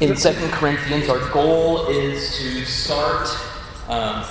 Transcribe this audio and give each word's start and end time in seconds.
in 0.00 0.16
Second 0.16 0.50
Corinthians, 0.50 1.08
our 1.08 1.26
goal 1.30 1.86
is 1.88 2.36
to 2.38 2.64
start 2.64 3.28
um, 3.88 4.24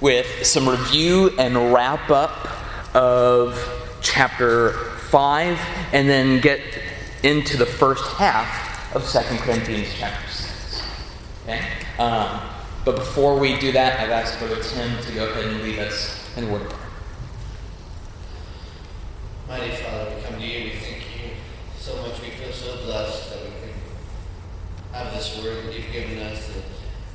with 0.00 0.44
some 0.44 0.68
review 0.68 1.30
and 1.38 1.72
wrap 1.72 2.10
up 2.10 2.48
of 2.94 3.58
chapter 4.02 4.72
5, 5.08 5.58
and 5.92 6.08
then 6.08 6.40
get 6.40 6.60
into 7.22 7.56
the 7.56 7.66
first 7.66 8.04
half 8.12 8.94
of 8.94 9.04
Second 9.04 9.38
Corinthians 9.38 9.88
chapter 9.98 10.30
6. 10.30 10.82
Okay? 11.44 11.64
Um, 11.98 12.40
but 12.84 12.96
before 12.96 13.38
we 13.38 13.58
do 13.58 13.72
that, 13.72 13.98
I've 13.98 14.10
asked 14.10 14.38
Brother 14.38 14.62
Tim 14.62 15.02
to 15.04 15.12
go 15.12 15.30
ahead 15.30 15.44
and 15.44 15.62
lead 15.62 15.78
us 15.78 16.28
in 16.36 16.50
word 16.50 16.62
of 16.62 16.68
prayer. 16.68 16.80
Mighty 19.48 19.74
Father, 19.76 20.14
we 20.14 20.22
come 20.22 20.40
to 20.40 20.46
you. 20.46 20.64
We 20.64 20.70
thank 20.70 20.98
you 20.98 21.30
so 21.78 21.96
much. 22.02 22.20
We 22.20 22.28
feel 22.30 22.52
so 22.52 22.76
blessed 22.84 23.30
that 23.30 23.42
we 23.42 23.50
can 23.50 23.74
have 24.92 25.14
this 25.14 25.38
word 25.94 26.08
given 26.08 26.18
us, 26.26 26.48
that 26.48 26.64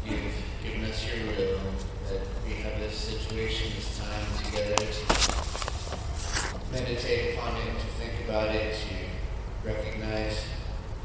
you've 0.06 0.34
given 0.64 0.84
us 0.90 1.06
your 1.06 1.26
will, 1.28 1.60
that 2.08 2.22
we 2.46 2.54
have 2.56 2.80
this 2.80 2.96
situation, 2.96 3.72
this 3.76 4.00
time 4.00 4.26
together 4.44 4.76
to 4.76 4.92
meditate 6.72 7.36
upon 7.36 7.56
it, 7.58 7.80
to 7.80 7.86
think 8.00 8.14
about 8.28 8.56
it, 8.56 8.76
to 8.76 9.68
recognize 9.68 10.46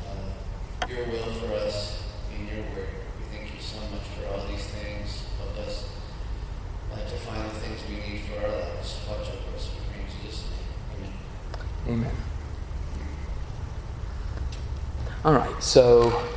uh, 0.07 0.87
your 0.89 1.07
will 1.07 1.33
for 1.35 1.55
us 1.55 2.03
in 2.37 2.47
your 2.47 2.65
word. 2.75 2.89
We 3.19 3.37
thank 3.37 3.55
you 3.55 3.61
so 3.61 3.81
much 3.81 4.07
for 4.17 4.27
all 4.33 4.47
these 4.47 4.67
things. 4.67 5.25
Help 5.39 5.67
us 5.67 5.89
uh, 6.93 6.97
to 6.97 7.17
find 7.17 7.51
the 7.51 7.55
things 7.55 7.81
we 7.89 7.97
need 7.97 8.21
for 8.23 8.47
our 8.47 8.53
lives. 8.53 9.01
Watch 9.09 9.29
over 9.29 9.57
us. 9.57 9.71
We 9.75 9.81
pray 9.91 10.01
in 10.03 10.09
Jesus' 10.23 10.45
name. 10.51 11.13
Amen. 11.89 12.07
Amen. 12.07 12.17
All 15.25 15.33
right, 15.33 15.63
so 15.63 16.34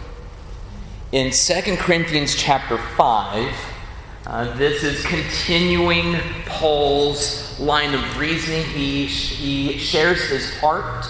in 1.12 1.32
2 1.32 1.78
Corinthians 1.78 2.36
chapter 2.36 2.78
5, 2.78 3.56
uh, 4.26 4.58
this 4.58 4.84
is 4.84 5.06
continuing 5.06 6.18
Paul's 6.46 7.58
line 7.62 7.94
of 7.94 8.18
reasoning. 8.18 8.66
He, 8.66 9.06
he 9.06 9.78
shares 9.78 10.30
his 10.30 10.54
heart 10.58 11.06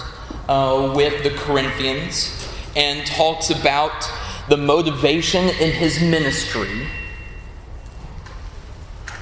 uh, 0.48 0.92
with 0.94 1.24
the 1.24 1.30
Corinthians 1.30 2.48
and 2.76 3.04
talks 3.08 3.50
about 3.50 4.08
the 4.48 4.56
motivation 4.56 5.48
in 5.48 5.72
his 5.72 6.00
ministry. 6.00 6.86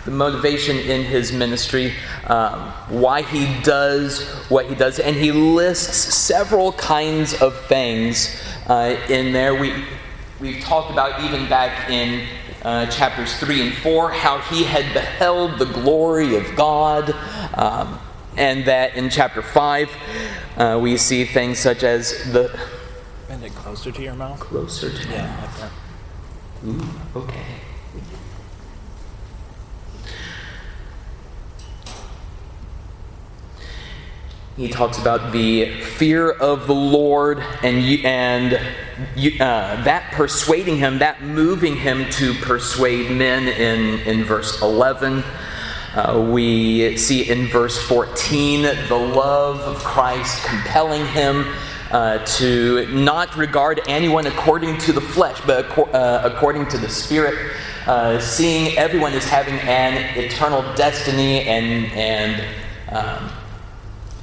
The 0.05 0.11
motivation 0.11 0.77
in 0.77 1.05
his 1.05 1.33
ministry, 1.33 1.95
um, 2.27 2.71
why 2.91 3.23
he 3.23 3.63
does 3.63 4.29
what 4.51 4.67
he 4.67 4.75
does, 4.75 4.99
and 4.99 5.17
he 5.17 5.33
lists 5.33 5.97
several 5.97 6.73
kinds 6.73 7.33
of 7.41 7.59
things 7.63 8.39
uh, 8.69 9.01
in 9.09 9.33
there. 9.33 9.55
We, 9.55 9.73
we've 10.41 10.63
talked 10.63 10.91
about 10.91 11.23
even 11.25 11.49
back 11.49 11.91
in 11.91 12.27
uh, 12.63 12.87
chapters 12.87 13.37
3 13.37 13.63
and 13.63 13.75
4 13.75 14.11
how 14.11 14.39
he 14.39 14.65
had 14.65 14.93
beheld 14.93 15.59
the 15.59 15.67
glory 15.67 16.37
of 16.37 16.57
God. 16.57 17.15
Um, 17.55 17.99
and 18.37 18.67
that 18.67 18.97
in 18.97 19.09
chapter 19.09 19.41
5, 19.41 19.91
uh, 20.57 20.79
we 20.81 20.97
see 20.97 21.25
things 21.25 21.59
such 21.59 21.83
as 21.83 22.33
the. 22.33 22.59
Bend 23.29 23.45
it 23.45 23.55
closer 23.55 23.91
to 23.91 24.03
your 24.03 24.15
mouth. 24.15 24.39
Closer 24.41 24.91
to 24.91 25.09
Yeah, 25.09 25.41
like 25.41 25.57
that. 25.59 25.73
Ooh, 26.67 27.21
okay. 27.21 27.45
He 34.57 34.69
talks 34.69 34.99
about 34.99 35.33
the 35.33 35.83
fear 35.83 36.31
of 36.31 36.67
the 36.67 36.75
Lord 36.75 37.41
and 37.63 37.77
and 38.07 38.55
uh, 38.55 39.83
that 39.85 40.11
persuading 40.13 40.79
him, 40.79 40.99
that 41.01 41.23
moving 41.23 41.77
him 41.77 42.09
to 42.13 42.33
persuade 42.33 43.11
men 43.11 43.49
in, 43.49 44.01
in 44.09 44.25
verse 44.25 44.63
11. 44.63 45.23
Uh, 45.95 46.27
we 46.33 46.97
see 46.97 47.29
in 47.31 47.49
verse 47.49 47.79
14 47.83 48.63
the 48.63 48.95
love 48.95 49.61
of 49.61 49.77
Christ 49.85 50.43
compelling 50.47 51.05
him 51.09 51.45
uh, 51.91 52.25
to 52.25 52.87
not 52.95 53.37
regard 53.37 53.83
anyone 53.87 54.27
according 54.27 54.79
to 54.79 54.93
the 54.93 55.03
flesh, 55.03 55.39
but 55.47 55.67
acco- 55.67 55.93
uh, 55.93 56.23
according 56.25 56.67
to 56.69 56.79
the 56.79 56.89
Spirit, 56.89 57.53
uh, 57.87 58.19
seeing 58.19 58.77
everyone 58.79 59.13
as 59.13 59.25
having 59.25 59.59
an 59.61 60.19
eternal 60.19 60.63
destiny 60.77 61.43
and, 61.43 61.93
and, 61.93 62.45
um, 62.91 63.31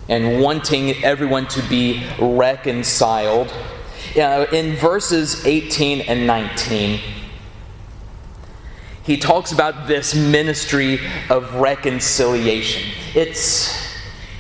and 0.10 0.42
wanting 0.42 1.04
everyone 1.04 1.48
to 1.48 1.62
be 1.70 2.04
reconciled. 2.20 3.54
Uh, 4.16 4.46
in 4.52 4.76
verses 4.76 5.46
18 5.46 6.02
and 6.02 6.28
19, 6.28 7.00
he 9.04 9.18
talks 9.18 9.52
about 9.52 9.88
this 9.88 10.16
ministry 10.16 11.00
of 11.30 11.56
reconciliation. 11.56 12.92
It's, 13.16 13.98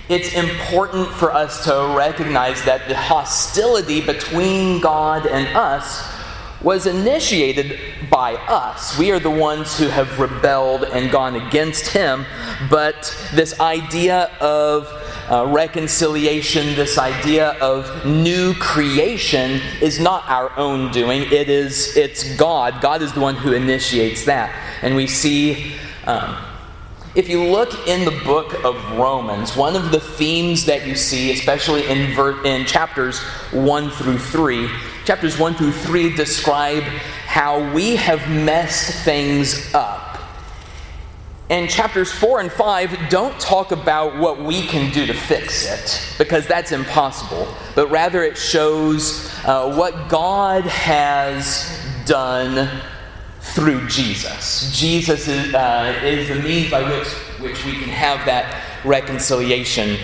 it's 0.09 0.33
important 0.33 1.09
for 1.09 1.33
us 1.33 1.65
to 1.65 1.93
recognize 1.97 2.63
that 2.65 2.87
the 2.87 2.95
hostility 2.95 3.99
between 3.99 4.79
God 4.79 5.25
and 5.25 5.47
us 5.55 6.09
was 6.61 6.85
initiated 6.85 7.77
by 8.09 8.35
us. 8.35 8.97
We 8.97 9.11
are 9.11 9.19
the 9.19 9.29
ones 9.29 9.77
who 9.77 9.87
have 9.87 10.17
rebelled 10.17 10.85
and 10.85 11.11
gone 11.11 11.35
against 11.35 11.87
Him, 11.87 12.25
but 12.69 13.13
this 13.33 13.59
idea 13.59 14.31
of 14.39 14.87
uh, 15.29 15.45
reconciliation, 15.47 16.75
this 16.75 16.97
idea 16.97 17.51
of 17.61 18.05
new 18.05 18.53
creation 18.55 19.61
is 19.81 19.99
not 19.99 20.23
our 20.27 20.55
own 20.57 20.91
doing. 20.91 21.23
It 21.31 21.49
is 21.49 21.95
it's 21.95 22.35
God. 22.35 22.81
God 22.81 23.01
is 23.01 23.13
the 23.13 23.21
one 23.21 23.35
who 23.35 23.53
initiates 23.53 24.25
that. 24.25 24.53
And 24.81 24.95
we 24.95 25.07
see 25.07 25.73
um, 26.05 26.35
if 27.15 27.29
you 27.29 27.43
look 27.43 27.87
in 27.87 28.05
the 28.05 28.23
book 28.25 28.65
of 28.65 28.75
Romans, 28.97 29.55
one 29.55 29.75
of 29.75 29.91
the 29.91 29.99
themes 29.99 30.65
that 30.65 30.87
you 30.87 30.95
see, 30.95 31.31
especially 31.31 31.87
in, 31.87 32.11
ver- 32.15 32.43
in 32.43 32.65
chapters 32.65 33.19
1 33.51 33.91
through 33.91 34.17
3, 34.17 34.67
chapters 35.05 35.37
1 35.37 35.53
through 35.53 35.73
3 35.73 36.15
describe 36.15 36.81
how 36.81 37.71
we 37.71 37.95
have 37.95 38.27
messed 38.29 39.03
things 39.03 39.71
up. 39.75 40.02
And 41.53 41.69
chapters 41.69 42.11
4 42.11 42.39
and 42.39 42.51
5 42.51 43.09
don't 43.09 43.39
talk 43.39 43.71
about 43.71 44.17
what 44.17 44.41
we 44.41 44.65
can 44.65 44.91
do 44.91 45.05
to 45.05 45.13
fix 45.13 45.69
it, 45.69 46.17
because 46.17 46.47
that's 46.47 46.71
impossible. 46.71 47.47
But 47.75 47.91
rather, 47.91 48.23
it 48.23 48.39
shows 48.39 49.31
uh, 49.45 49.71
what 49.75 50.09
God 50.09 50.63
has 50.63 51.79
done 52.07 52.67
through 53.39 53.87
Jesus. 53.87 54.75
Jesus 54.75 55.27
is, 55.27 55.53
uh, 55.53 56.01
is 56.03 56.29
the 56.29 56.41
means 56.41 56.71
by 56.71 56.89
which, 56.89 57.07
which 57.39 57.63
we 57.65 57.73
can 57.73 57.89
have 57.89 58.25
that 58.25 58.63
reconciliation 58.83 59.99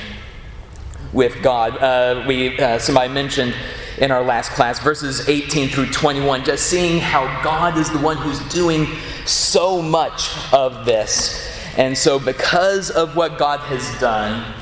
with 1.13 1.41
God. 1.41 1.75
Uh, 1.77 2.25
we, 2.27 2.59
uh, 2.59 2.77
somebody 2.77 3.11
mentioned 3.11 3.55
in 3.99 4.11
our 4.11 4.23
last 4.23 4.51
class, 4.51 4.79
verses 4.79 5.27
18 5.27 5.69
through 5.69 5.87
21, 5.87 6.45
just 6.45 6.67
seeing 6.67 6.99
how 6.99 7.41
God 7.43 7.77
is 7.77 7.89
the 7.91 7.99
one 7.99 8.17
who's 8.17 8.39
doing 8.53 8.87
so 9.25 9.81
much 9.81 10.31
of 10.53 10.85
this. 10.85 11.47
And 11.77 11.97
so, 11.97 12.19
because 12.19 12.89
of 12.89 13.15
what 13.15 13.37
God 13.37 13.59
has 13.61 13.99
done, 13.99 14.53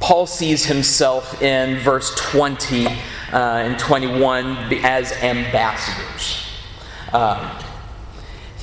Paul 0.00 0.26
sees 0.26 0.64
himself 0.64 1.42
in 1.42 1.78
verse 1.80 2.14
20 2.14 2.86
uh, 2.86 2.90
and 3.32 3.78
21 3.78 4.56
as 4.84 5.12
ambassadors. 5.12 6.46
Um, 7.12 7.50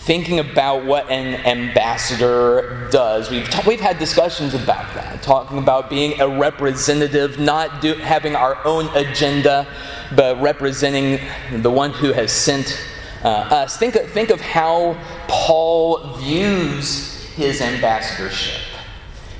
thinking 0.06 0.40
about 0.40 0.86
what 0.86 1.10
an 1.10 1.44
ambassador 1.46 2.88
does. 2.92 3.32
We've, 3.32 3.50
ta- 3.50 3.64
we've 3.66 3.82
had 3.82 3.98
discussions 3.98 4.54
about 4.54 4.94
that, 4.94 5.24
talking 5.24 5.58
about 5.58 5.90
being 5.90 6.22
a 6.22 6.28
representative, 6.28 7.40
not 7.40 7.82
do, 7.82 7.96
having 7.96 8.36
our 8.36 8.64
own 8.66 8.88
agenda, 8.96 9.68
but 10.16 10.40
representing 10.40 11.20
the 11.64 11.72
one 11.72 11.91
who 11.91 12.14
has 12.14 12.32
sent 12.32 12.79
uh, 13.24 13.28
us. 13.28 13.78
Think 13.78 13.96
think 13.96 14.29
of 14.29 14.40
how 14.40 14.96
Paul 15.28 16.18
views 16.18 17.26
his 17.34 17.59
ambassadorship. 17.59 18.62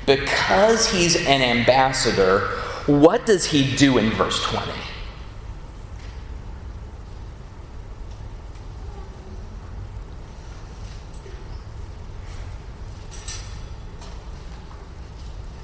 Because 0.04 0.90
he's 0.90 1.14
an 1.14 1.42
ambassador, 1.42 2.40
what 2.86 3.24
does 3.24 3.44
he 3.44 3.76
do 3.76 3.98
in 3.98 4.10
verse 4.10 4.42
20? 4.44 4.72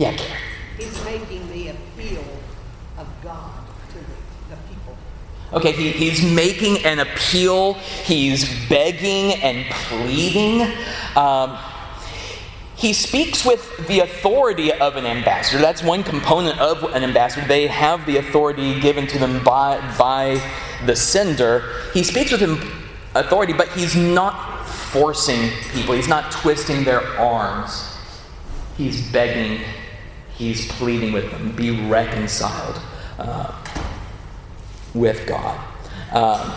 Yeah, 0.03 0.17
Karen. 0.17 0.43
He's 0.79 1.05
making 1.05 1.49
the 1.53 1.69
appeal 1.69 2.25
of 2.99 3.07
God 3.23 3.53
to 3.91 3.99
the, 3.99 4.57
the 4.57 4.57
people. 4.69 4.97
Okay, 5.53 5.71
he, 5.71 5.93
he's 5.93 6.25
making 6.35 6.85
an 6.85 6.99
appeal. 6.99 7.75
He's 7.75 8.69
begging 8.69 9.35
and 9.35 9.65
pleading. 9.71 10.63
Um, 11.15 11.57
he 12.75 12.93
speaks 12.93 13.47
with 13.47 13.87
the 13.87 14.01
authority 14.01 14.73
of 14.73 14.97
an 14.97 15.07
ambassador. 15.07 15.61
That's 15.61 15.85
one 15.85 16.03
component 16.03 16.59
of 16.59 16.83
an 16.83 17.05
ambassador. 17.05 17.47
They 17.47 17.69
have 17.69 18.05
the 18.05 18.17
authority 18.17 18.81
given 18.81 19.07
to 19.07 19.21
them 19.21 19.45
by, 19.45 19.79
by 19.97 20.43
the 20.85 20.97
sender. 20.97 21.63
He 21.95 22.03
speaks 22.03 22.33
with 22.33 22.41
him 22.41 22.59
authority, 23.15 23.53
but 23.53 23.69
he's 23.69 23.95
not 23.95 24.67
forcing 24.67 25.51
people, 25.71 25.95
he's 25.95 26.09
not 26.09 26.33
twisting 26.33 26.83
their 26.83 27.07
arms. 27.21 27.93
He's 28.77 29.13
begging, 29.13 29.63
he's 30.43 30.67
pleading 30.73 31.13
with 31.13 31.31
them 31.31 31.53
be 31.53 31.71
reconciled 31.89 32.81
uh, 33.19 33.53
with 34.95 35.27
God. 35.27 35.59
Um, 36.13 36.53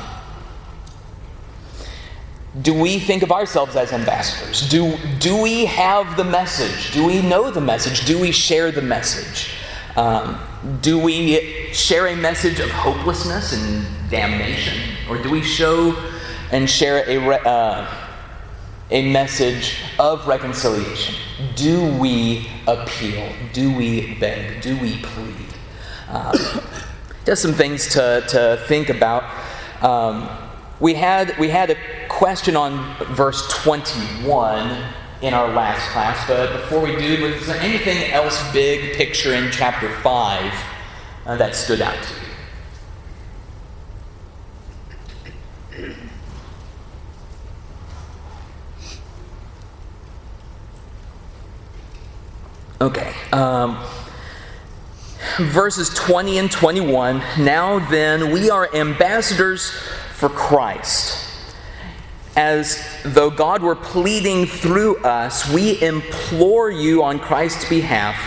do 2.62 2.74
we 2.74 3.00
think 3.00 3.22
of 3.22 3.32
ourselves 3.32 3.76
as 3.76 3.92
ambassadors? 3.92 4.68
Do, 4.70 4.98
do 5.20 5.42
we 5.42 5.66
have 5.66 6.16
the 6.16 6.24
message? 6.24 6.94
Do 6.94 7.06
we 7.06 7.22
know 7.22 7.52
the 7.52 7.62
message? 7.62 8.06
Do 8.06 8.20
we 8.20 8.32
share 8.32 8.72
the 8.72 8.82
message? 8.82 9.52
Um, 9.98 10.40
do 10.82 10.98
we 10.98 11.72
share 11.74 12.08
a 12.08 12.16
message 12.16 12.60
of 12.60 12.70
hopelessness 12.72 13.54
and 13.54 13.86
damnation? 14.10 14.78
Or 15.10 15.22
do 15.22 15.30
we 15.30 15.42
show 15.42 15.96
and 16.52 16.70
share 16.70 17.04
a, 17.10 17.18
uh, 17.46 18.05
a 18.92 19.12
message 19.12 19.78
of 19.98 20.28
reconciliation? 20.28 21.16
Do 21.56 21.98
we 21.98 22.48
appeal? 22.68 23.32
Do 23.52 23.76
we 23.76 24.16
beg? 24.16 24.62
Do 24.62 24.80
we 24.80 25.02
plead? 25.02 25.48
Um, 26.10 26.36
just 27.26 27.42
some 27.42 27.54
things 27.54 27.88
to, 27.94 28.24
to 28.30 28.64
think 28.68 28.90
about. 28.90 29.24
Um, 29.82 30.30
we 30.80 30.94
had, 30.94 31.38
we 31.40 31.50
had 31.50 31.72
a 31.72 31.78
question 32.10 32.56
on 32.56 32.96
verse 33.16 33.48
21 33.64 34.94
in 35.22 35.34
our 35.34 35.48
last 35.48 35.90
class, 35.92 36.28
but 36.28 36.52
before 36.62 36.82
we 36.82 36.96
do, 36.96 37.24
was 37.24 37.48
there 37.48 37.60
anything 37.62 38.12
else 38.12 38.40
big 38.52 38.96
picture 38.96 39.34
in 39.34 39.52
chapter 39.52 39.90
5 40.02 40.54
uh, 41.26 41.38
that 41.38 41.56
stood 41.56 41.82
out 41.82 42.02
to 42.04 42.14
you? 42.14 42.25
Okay. 52.82 53.14
Um, 53.32 53.82
verses 55.38 55.90
20 55.94 56.38
and 56.40 56.52
21. 56.52 57.22
Now 57.40 57.80
then, 57.90 58.32
we 58.32 58.50
are 58.50 58.74
ambassadors 58.76 59.72
for 60.14 60.30
Christ. 60.30 61.22
As 62.36 62.86
though 63.06 63.30
God 63.30 63.62
were 63.62 63.76
pleading 63.76 64.46
through 64.46 64.98
us, 65.04 65.50
we 65.54 65.82
implore 65.82 66.70
you 66.70 67.02
on 67.02 67.20
Christ's 67.20 67.68
behalf 67.70 68.18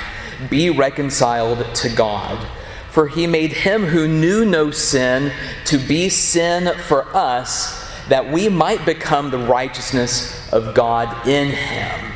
be 0.48 0.70
reconciled 0.70 1.64
to 1.74 1.88
God. 1.90 2.46
For 2.90 3.08
he 3.08 3.26
made 3.26 3.52
him 3.52 3.84
who 3.84 4.08
knew 4.08 4.44
no 4.44 4.70
sin 4.70 5.32
to 5.66 5.78
be 5.78 6.08
sin 6.08 6.74
for 6.86 7.04
us, 7.14 7.86
that 8.08 8.32
we 8.32 8.48
might 8.48 8.84
become 8.86 9.30
the 9.30 9.38
righteousness 9.38 10.50
of 10.52 10.74
God 10.74 11.28
in 11.28 11.48
him. 11.48 12.12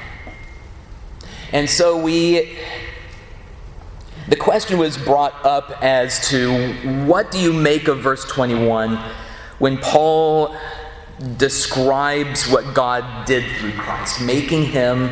And 1.53 1.69
so 1.69 1.99
we 1.99 2.59
the 4.29 4.37
question 4.37 4.79
was 4.79 4.97
brought 4.97 5.45
up 5.45 5.83
as 5.83 6.29
to 6.31 6.73
what 7.07 7.31
do 7.31 7.39
you 7.39 7.53
make 7.53 7.89
of 7.89 8.01
verse 8.01 8.25
21 8.25 8.97
when 9.59 9.79
Paul 9.79 10.57
describes 11.37 12.49
what 12.49 12.75
God 12.75 13.27
did 13.27 13.45
through 13.57 13.73
Christ, 13.73 14.21
making 14.21 14.67
him 14.67 15.11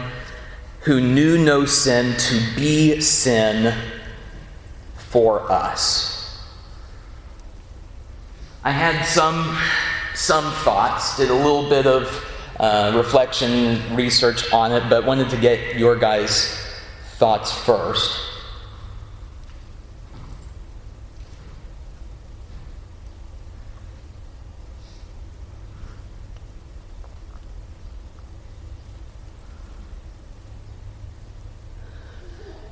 who 0.81 1.01
knew 1.01 1.37
no 1.37 1.67
sin 1.67 2.17
to 2.17 2.41
be 2.57 3.01
sin 3.01 3.75
for 4.95 5.51
us. 5.51 6.41
I 8.65 8.71
had 8.71 9.05
some 9.05 9.59
some 10.15 10.53
thoughts, 10.65 11.17
did 11.17 11.31
a 11.31 11.35
little 11.35 11.69
bit 11.69 11.87
of 11.87 12.09
uh, 12.61 12.93
reflection, 12.95 13.81
research 13.97 14.53
on 14.53 14.71
it, 14.71 14.83
but 14.91 15.07
wanted 15.07 15.31
to 15.31 15.37
get 15.39 15.77
your 15.77 15.97
guys' 15.97 16.55
thoughts 17.17 17.51
first. 17.51 18.27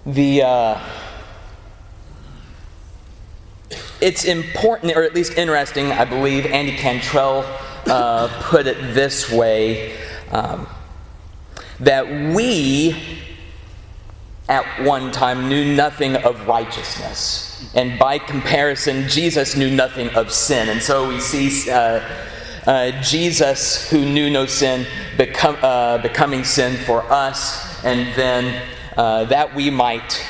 the 0.04 0.42
uh, 0.42 0.80
it's 4.00 4.24
important, 4.24 4.96
or 4.96 5.02
at 5.02 5.14
least 5.14 5.36
interesting, 5.36 5.92
I 5.92 6.04
believe. 6.04 6.46
Andy 6.46 6.76
Cantrell 6.76 7.44
uh, 7.88 8.28
put 8.42 8.66
it 8.66 8.76
this 8.94 9.30
way 9.30 9.96
um, 10.30 10.66
that 11.80 12.06
we 12.34 12.96
at 14.48 14.82
one 14.82 15.12
time 15.12 15.48
knew 15.48 15.74
nothing 15.74 16.16
of 16.16 16.46
righteousness. 16.46 17.70
And 17.74 17.98
by 17.98 18.18
comparison, 18.18 19.08
Jesus 19.08 19.56
knew 19.56 19.70
nothing 19.70 20.08
of 20.10 20.32
sin. 20.32 20.68
And 20.68 20.82
so 20.82 21.08
we 21.08 21.20
see 21.20 21.70
uh, 21.70 22.00
uh, 22.66 23.02
Jesus, 23.02 23.90
who 23.90 24.04
knew 24.04 24.30
no 24.30 24.46
sin, 24.46 24.86
become, 25.16 25.56
uh, 25.62 25.98
becoming 25.98 26.44
sin 26.44 26.76
for 26.84 27.02
us, 27.12 27.84
and 27.84 28.14
then 28.14 28.62
uh, 28.96 29.24
that 29.24 29.54
we 29.54 29.70
might 29.70 30.24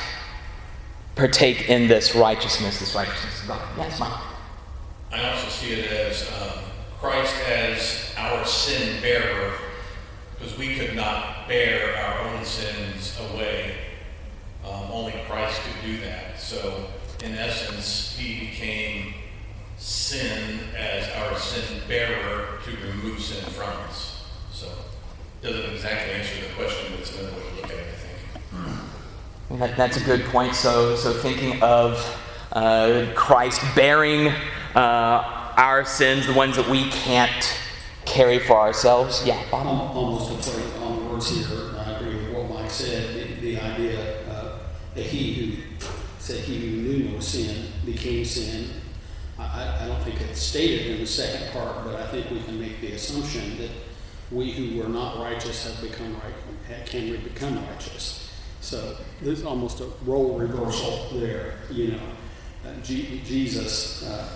partake 1.15 1.69
in 1.69 1.87
this 1.87 2.15
righteousness, 2.15 2.79
this 2.79 2.95
righteousness 2.95 3.41
of 3.41 3.47
God. 3.49 3.61
Yes, 3.77 3.99
Mom. 3.99 4.21
I 5.11 5.31
also 5.31 5.49
see 5.49 5.73
it 5.73 5.91
as 5.91 6.31
um, 6.41 6.63
Christ 6.99 7.33
as 7.47 8.13
our 8.17 8.45
sin 8.45 9.01
bearer, 9.01 9.53
because 10.37 10.57
we 10.57 10.75
could 10.75 10.95
not 10.95 11.47
bear 11.47 11.95
our 11.95 12.27
own 12.27 12.43
sins 12.43 13.17
away. 13.31 13.75
Um, 14.65 14.91
only 14.91 15.13
Christ 15.27 15.61
could 15.61 15.81
do 15.81 15.97
that. 16.01 16.37
So, 16.37 16.87
in 17.23 17.35
essence, 17.35 18.17
he 18.17 18.47
became 18.47 19.13
sin 19.77 20.59
as 20.77 21.07
our 21.15 21.37
sin 21.39 21.81
bearer 21.87 22.59
to 22.65 22.71
remove 22.87 23.21
sin 23.21 23.45
from 23.51 23.69
us. 23.87 24.25
So, 24.51 24.67
doesn't 25.41 25.73
exactly 25.73 26.15
answer 26.15 26.41
the 26.41 26.53
question, 26.55 26.91
but 26.91 26.99
it's 26.99 27.17
another 27.17 27.37
way 27.37 27.43
to 27.43 27.55
look 27.55 27.65
at 27.65 27.71
it, 27.71 27.87
I 27.87 29.51
think. 29.51 29.59
That, 29.59 29.77
that's 29.77 29.95
a 29.95 30.03
good 30.03 30.25
point. 30.25 30.53
So, 30.53 30.97
so 30.97 31.13
thinking 31.13 31.63
of 31.63 31.97
uh, 32.51 33.05
Christ 33.15 33.61
bearing 33.73 34.33
uh, 34.75 35.38
our 35.59 35.83
sins, 35.83 36.25
the 36.25 36.33
ones 36.33 36.55
that 36.55 36.69
we 36.69 36.89
can't 36.89 37.59
carry 38.05 38.39
for 38.39 38.57
ourselves. 38.57 39.21
Yeah, 39.25 39.43
Bob? 39.51 39.67
Almost 39.93 40.39
play 40.41 40.63
on 40.81 40.95
the 41.03 41.11
words 41.11 41.29
here. 41.29 41.75
I 41.77 41.91
agree 41.97 42.15
with 42.15 42.33
what 42.33 42.49
Mike 42.49 42.71
said. 42.71 43.13
The, 43.13 43.41
the 43.41 43.59
idea 43.59 44.25
uh, 44.29 44.59
that 44.95 45.05
he 45.05 45.33
who 45.33 45.63
said 46.17 46.45
he 46.45 46.59
who 46.59 46.77
knew 46.77 47.09
no 47.09 47.19
sin 47.19 47.67
became 47.85 48.23
sin. 48.23 48.69
I, 49.37 49.79
I 49.81 49.87
don't 49.87 50.01
think 50.03 50.21
it's 50.21 50.41
stated 50.41 50.91
in 50.91 51.01
the 51.01 51.05
second 51.05 51.51
part, 51.51 51.83
but 51.83 51.95
I 51.95 52.07
think 52.07 52.31
we 52.31 52.41
can 52.43 52.59
make 52.59 52.79
the 52.79 52.93
assumption 52.93 53.57
that 53.57 53.71
we 54.31 54.51
who 54.51 54.81
were 54.81 54.87
not 54.87 55.19
righteous 55.19 55.65
have 55.65 55.81
become 55.81 56.13
right, 56.13 56.85
can 56.85 57.09
we 57.11 57.17
become 57.17 57.55
righteous. 57.67 58.33
So 58.61 58.95
there's 59.21 59.43
almost 59.43 59.81
a 59.81 59.87
role 60.05 60.39
reversal 60.39 61.19
there, 61.19 61.55
you 61.69 61.91
know. 61.93 62.03
Uh, 62.65 62.73
G- 62.81 63.21
Jesus, 63.25 64.05
uh, 64.05 64.27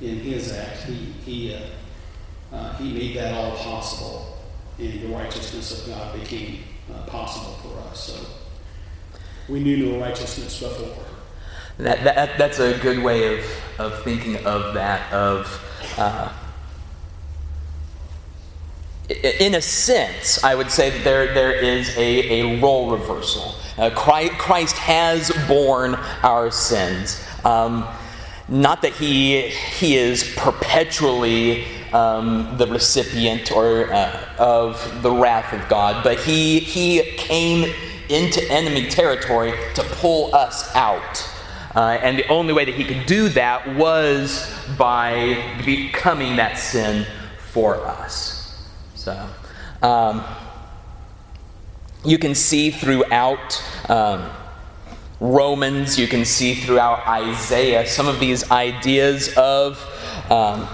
in 0.00 0.20
his 0.20 0.52
act, 0.52 0.82
he, 0.84 0.94
he, 1.24 1.54
uh, 1.54 2.54
uh 2.54 2.76
he 2.76 2.92
made 2.92 3.16
that 3.16 3.34
all 3.34 3.56
possible, 3.56 4.38
and 4.78 5.00
the 5.00 5.08
righteousness 5.08 5.86
of 5.86 5.94
God 5.94 6.18
became 6.20 6.60
uh, 6.94 7.02
possible 7.06 7.54
for 7.62 7.78
us. 7.90 8.12
So 8.12 8.26
we 9.48 9.60
knew 9.60 9.92
no 9.92 10.00
righteousness 10.00 10.60
before. 10.60 11.04
That, 11.78 12.04
that, 12.04 12.38
that's 12.38 12.58
a 12.58 12.78
good 12.78 13.02
way 13.02 13.38
of, 13.38 13.44
of 13.78 14.02
thinking 14.02 14.36
of 14.46 14.74
that, 14.74 15.12
of 15.12 15.62
uh, 15.98 16.32
in 19.08 19.54
a 19.54 19.60
sense, 19.60 20.42
I 20.42 20.54
would 20.54 20.70
say 20.70 20.90
that 20.90 21.04
there, 21.04 21.32
there 21.32 21.52
is 21.52 21.96
a, 21.96 22.40
a 22.40 22.60
role 22.60 22.90
reversal. 22.90 23.54
Uh, 23.78 23.90
Christ 23.90 24.76
has 24.78 25.30
borne 25.46 25.94
our 26.22 26.50
sins. 26.50 27.22
Um, 27.44 27.86
not 28.48 28.82
that 28.82 28.92
he, 28.92 29.48
he 29.48 29.96
is 29.96 30.34
perpetually 30.36 31.64
um, 31.92 32.56
the 32.56 32.66
recipient 32.66 33.50
or, 33.50 33.92
uh, 33.92 34.28
of 34.38 35.02
the 35.02 35.10
wrath 35.10 35.52
of 35.52 35.68
God, 35.68 36.04
but 36.04 36.20
he, 36.20 36.60
he 36.60 37.02
came 37.16 37.72
into 38.08 38.42
enemy 38.50 38.88
territory 38.88 39.52
to 39.74 39.82
pull 39.82 40.34
us 40.34 40.74
out. 40.74 41.28
Uh, 41.74 41.98
and 42.02 42.18
the 42.18 42.26
only 42.28 42.52
way 42.52 42.64
that 42.64 42.74
he 42.74 42.84
could 42.84 43.04
do 43.06 43.28
that 43.30 43.76
was 43.76 44.50
by 44.78 45.60
becoming 45.64 46.36
that 46.36 46.56
sin 46.56 47.06
for 47.38 47.84
us. 47.84 48.64
So, 48.94 49.28
um, 49.82 50.24
you 52.04 52.18
can 52.18 52.34
see 52.34 52.70
throughout 52.70 53.62
um, 53.90 54.30
Romans, 55.20 55.98
you 55.98 56.06
can 56.06 56.24
see 56.24 56.54
throughout 56.54 57.06
Isaiah 57.06 57.86
some 57.86 58.06
of 58.06 58.20
these 58.20 58.50
ideas 58.50 59.34
of, 59.36 59.78
um, 60.30 60.68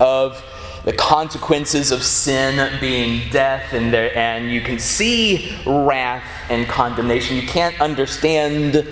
of 0.00 0.42
the 0.84 0.92
consequences 0.94 1.90
of 1.90 2.02
sin 2.02 2.80
being 2.80 3.28
death, 3.30 3.74
and, 3.74 3.92
there, 3.92 4.16
and 4.16 4.50
you 4.50 4.62
can 4.62 4.78
see 4.78 5.54
wrath 5.66 6.24
and 6.48 6.66
condemnation. 6.66 7.36
You 7.36 7.46
can't 7.46 7.78
understand 7.80 8.88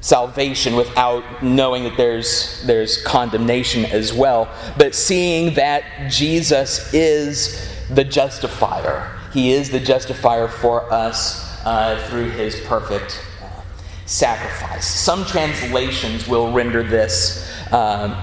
salvation 0.00 0.76
without 0.76 1.42
knowing 1.42 1.84
that 1.84 1.98
there's, 1.98 2.62
there's 2.64 3.02
condemnation 3.02 3.84
as 3.84 4.14
well. 4.14 4.48
But 4.78 4.94
seeing 4.94 5.54
that 5.54 6.10
Jesus 6.10 6.94
is 6.94 7.68
the 7.90 8.04
justifier, 8.04 9.18
He 9.34 9.52
is 9.52 9.68
the 9.68 9.80
justifier 9.80 10.48
for 10.48 10.90
us 10.90 11.49
uh, 11.64 11.98
through 12.08 12.30
His 12.30 12.60
perfect 12.60 13.24
uh, 13.42 13.62
sacrifice. 14.06 14.86
Some 14.86 15.24
translations 15.24 16.26
will 16.28 16.52
render 16.52 16.82
this. 16.82 17.50
Um, 17.72 18.16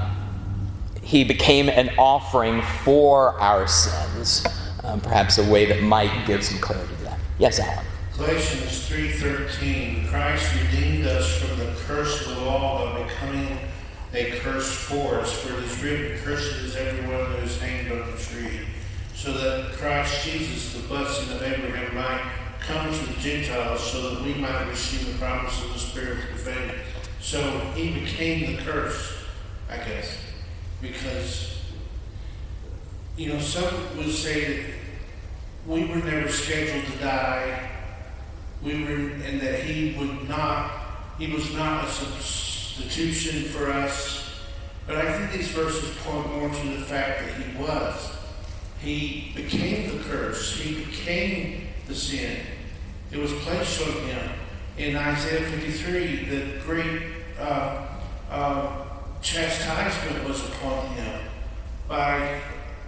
he 1.01 1.23
became 1.23 1.69
an 1.69 1.89
offering 1.97 2.61
for 2.83 3.39
our 3.39 3.65
sins. 3.65 4.45
Um, 4.83 4.99
perhaps 4.99 5.37
a 5.37 5.49
way 5.49 5.65
that 5.65 5.81
might 5.81 6.25
give 6.25 6.43
some 6.43 6.59
clarity 6.59 6.95
to 6.97 7.03
that. 7.03 7.19
Yes, 7.39 7.59
Alan. 7.59 7.85
Galatians 8.17 8.89
3.13, 8.89 10.09
Christ 10.09 10.53
redeemed 10.61 11.05
us 11.05 11.39
from 11.39 11.59
the 11.59 11.71
curse 11.85 12.25
of 12.25 12.35
the 12.35 12.41
law 12.41 12.93
by 12.93 13.03
becoming 13.03 13.57
a 14.13 14.31
curse 14.39 14.73
for 14.73 15.19
us. 15.19 15.31
For 15.41 15.53
it 15.53 15.63
is 15.63 15.83
written, 15.83 16.17
Cursed 16.19 16.55
is 16.63 16.75
everyone 16.75 17.25
who 17.31 17.37
is 17.43 17.59
hanged 17.61 17.91
on 17.91 17.99
the 18.11 18.17
tree. 18.17 18.61
So 19.13 19.33
that 19.33 19.73
Christ 19.73 20.25
Jesus, 20.25 20.73
the 20.73 20.87
blessing 20.87 21.35
of 21.35 21.43
Abraham, 21.43 21.95
might 21.95 22.31
come 22.67 22.91
to 22.91 23.13
the 23.13 23.19
Gentiles 23.19 23.91
so 23.91 24.09
that 24.09 24.23
we 24.23 24.33
might 24.35 24.67
receive 24.67 25.11
the 25.11 25.17
promise 25.17 25.63
of 25.63 25.73
the 25.73 25.79
Spirit 25.79 26.19
through 26.25 26.53
faith. 26.53 26.75
So 27.21 27.41
he 27.75 27.99
became 27.99 28.55
the 28.55 28.61
curse, 28.61 29.23
I 29.69 29.77
guess, 29.77 30.17
because, 30.81 31.61
you 33.15 33.33
know, 33.33 33.39
some 33.39 33.97
would 33.97 34.11
say 34.11 34.57
that 34.57 34.65
we 35.65 35.85
were 35.85 35.95
never 35.95 36.29
scheduled 36.29 36.85
to 36.85 36.97
die 36.99 37.67
we 38.63 38.83
were, 38.83 39.11
and 39.23 39.39
that 39.39 39.61
he 39.61 39.97
would 39.97 40.27
not, 40.27 40.71
he 41.19 41.31
was 41.31 41.53
not 41.53 41.85
a 41.85 41.87
substitution 41.87 43.43
for 43.45 43.71
us. 43.71 44.41
But 44.85 44.97
I 44.97 45.17
think 45.17 45.31
these 45.31 45.49
verses 45.49 45.95
point 46.03 46.33
more 46.33 46.49
to 46.49 46.67
the 46.69 46.85
fact 46.85 47.19
that 47.19 47.33
he 47.33 47.57
was. 47.61 48.13
He 48.79 49.31
became 49.35 49.97
the 49.97 50.03
curse. 50.03 50.59
He 50.59 50.85
became 50.85 51.67
the 51.87 51.95
sin. 51.95 52.39
It 53.11 53.17
was 53.17 53.33
placed 53.33 53.81
on 53.81 53.93
him. 54.03 54.31
In 54.77 54.95
Isaiah 54.95 55.49
53, 55.49 56.25
the 56.25 56.59
great 56.63 57.01
uh, 57.39 57.87
uh, 58.29 58.85
chastisement 59.21 60.27
was 60.27 60.47
upon 60.49 60.87
him. 60.89 61.21
By 61.87 62.41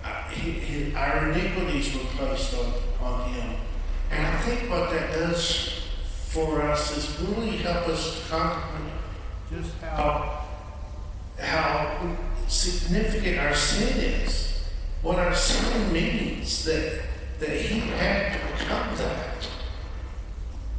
uh, 0.03 0.23
his, 0.29 0.93
our 0.95 1.31
iniquities 1.31 1.95
were 1.95 2.03
placed 2.11 2.53
on, 2.55 2.73
on 3.01 3.33
him. 3.33 3.55
And 4.11 4.25
I 4.25 4.39
think 4.41 4.69
what 4.69 4.89
that 4.91 5.13
does 5.13 5.83
for 6.27 6.61
us 6.61 6.95
is 6.95 7.27
really 7.27 7.57
help 7.57 7.88
us 7.88 8.19
to 8.19 8.29
contemplate 8.29 8.93
just 9.51 9.73
how, 9.81 10.45
how 11.39 12.17
significant 12.47 13.39
our 13.39 13.55
sin 13.55 13.99
is, 13.99 14.63
what 15.01 15.17
our 15.17 15.33
sin 15.33 15.91
means, 15.91 16.65
that, 16.65 17.01
that 17.39 17.49
He 17.49 17.79
had 17.79 18.33
to 18.33 18.57
become 18.57 18.97
that. 18.97 19.48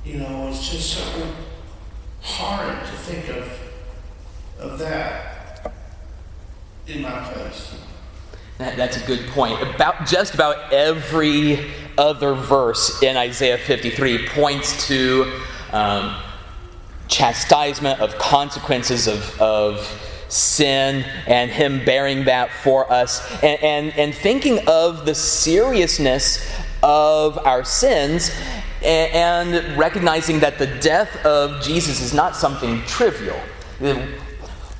You 0.04 0.18
know, 0.18 0.48
it's 0.48 0.70
just 0.70 0.94
so 0.94 1.34
hard 2.22 2.86
to 2.86 2.92
think 2.92 3.28
of, 3.28 3.60
of 4.58 4.78
that 4.78 5.72
in 6.86 7.02
my 7.02 7.20
place. 7.32 7.76
That, 8.58 8.76
that's 8.76 9.02
a 9.02 9.06
good 9.06 9.26
point. 9.28 9.60
About 9.62 10.06
just 10.06 10.34
about 10.34 10.72
every 10.72 11.70
other 11.98 12.34
verse 12.34 13.02
in 13.02 13.16
Isaiah 13.16 13.58
53 13.58 14.28
points 14.28 14.86
to 14.88 15.40
um, 15.72 16.16
chastisement 17.08 18.00
of 18.00 18.16
consequences 18.16 19.06
of, 19.06 19.40
of 19.40 19.80
sin 20.28 21.04
and 21.26 21.50
Him 21.50 21.84
bearing 21.84 22.24
that 22.24 22.50
for 22.50 22.90
us, 22.90 23.20
and, 23.42 23.62
and, 23.62 23.98
and 23.98 24.14
thinking 24.14 24.66
of 24.66 25.04
the 25.04 25.14
seriousness 25.14 26.58
of 26.82 27.38
our 27.46 27.64
sins 27.64 28.30
and, 28.82 29.76
recognizing 29.76 30.40
that 30.40 30.58
the 30.58 30.66
death 30.66 31.24
of 31.24 31.62
Jesus 31.62 32.00
is 32.00 32.12
not 32.14 32.36
something 32.36 32.82
trivial. 32.86 33.38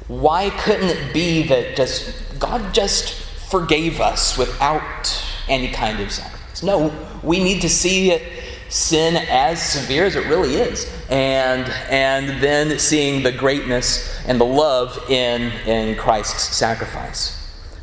Why 0.08 0.50
couldn't 0.50 0.88
it 0.88 1.12
be 1.14 1.46
that 1.48 1.76
just 1.76 2.38
God 2.38 2.74
just 2.74 3.12
forgave 3.50 4.00
us 4.00 4.36
without 4.36 5.24
any 5.48 5.68
kind 5.68 6.00
of 6.00 6.10
sacrifice? 6.10 6.62
No, 6.62 6.92
we 7.22 7.42
need 7.42 7.60
to 7.62 7.68
see 7.68 8.10
it, 8.10 8.22
sin 8.68 9.16
as 9.16 9.62
severe 9.62 10.04
as 10.04 10.16
it 10.16 10.26
really 10.26 10.54
is, 10.54 10.90
and 11.10 11.64
and 11.88 12.42
then 12.42 12.78
seeing 12.78 13.22
the 13.22 13.32
greatness 13.32 14.08
and 14.26 14.40
the 14.40 14.44
love 14.44 14.98
in 15.08 15.52
in 15.66 15.96
Christ's 15.96 16.56
sacrifice. 16.56 17.36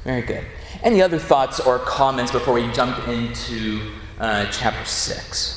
Very 0.03 0.21
good. 0.21 0.45
Any 0.83 1.01
other 1.01 1.17
thoughts 1.17 1.59
or 1.59 1.79
comments 1.79 2.31
before 2.31 2.53
we 2.53 2.71
jump 2.71 3.07
into 3.07 3.91
uh, 4.19 4.45
chapter 4.51 4.85
six? 4.85 5.56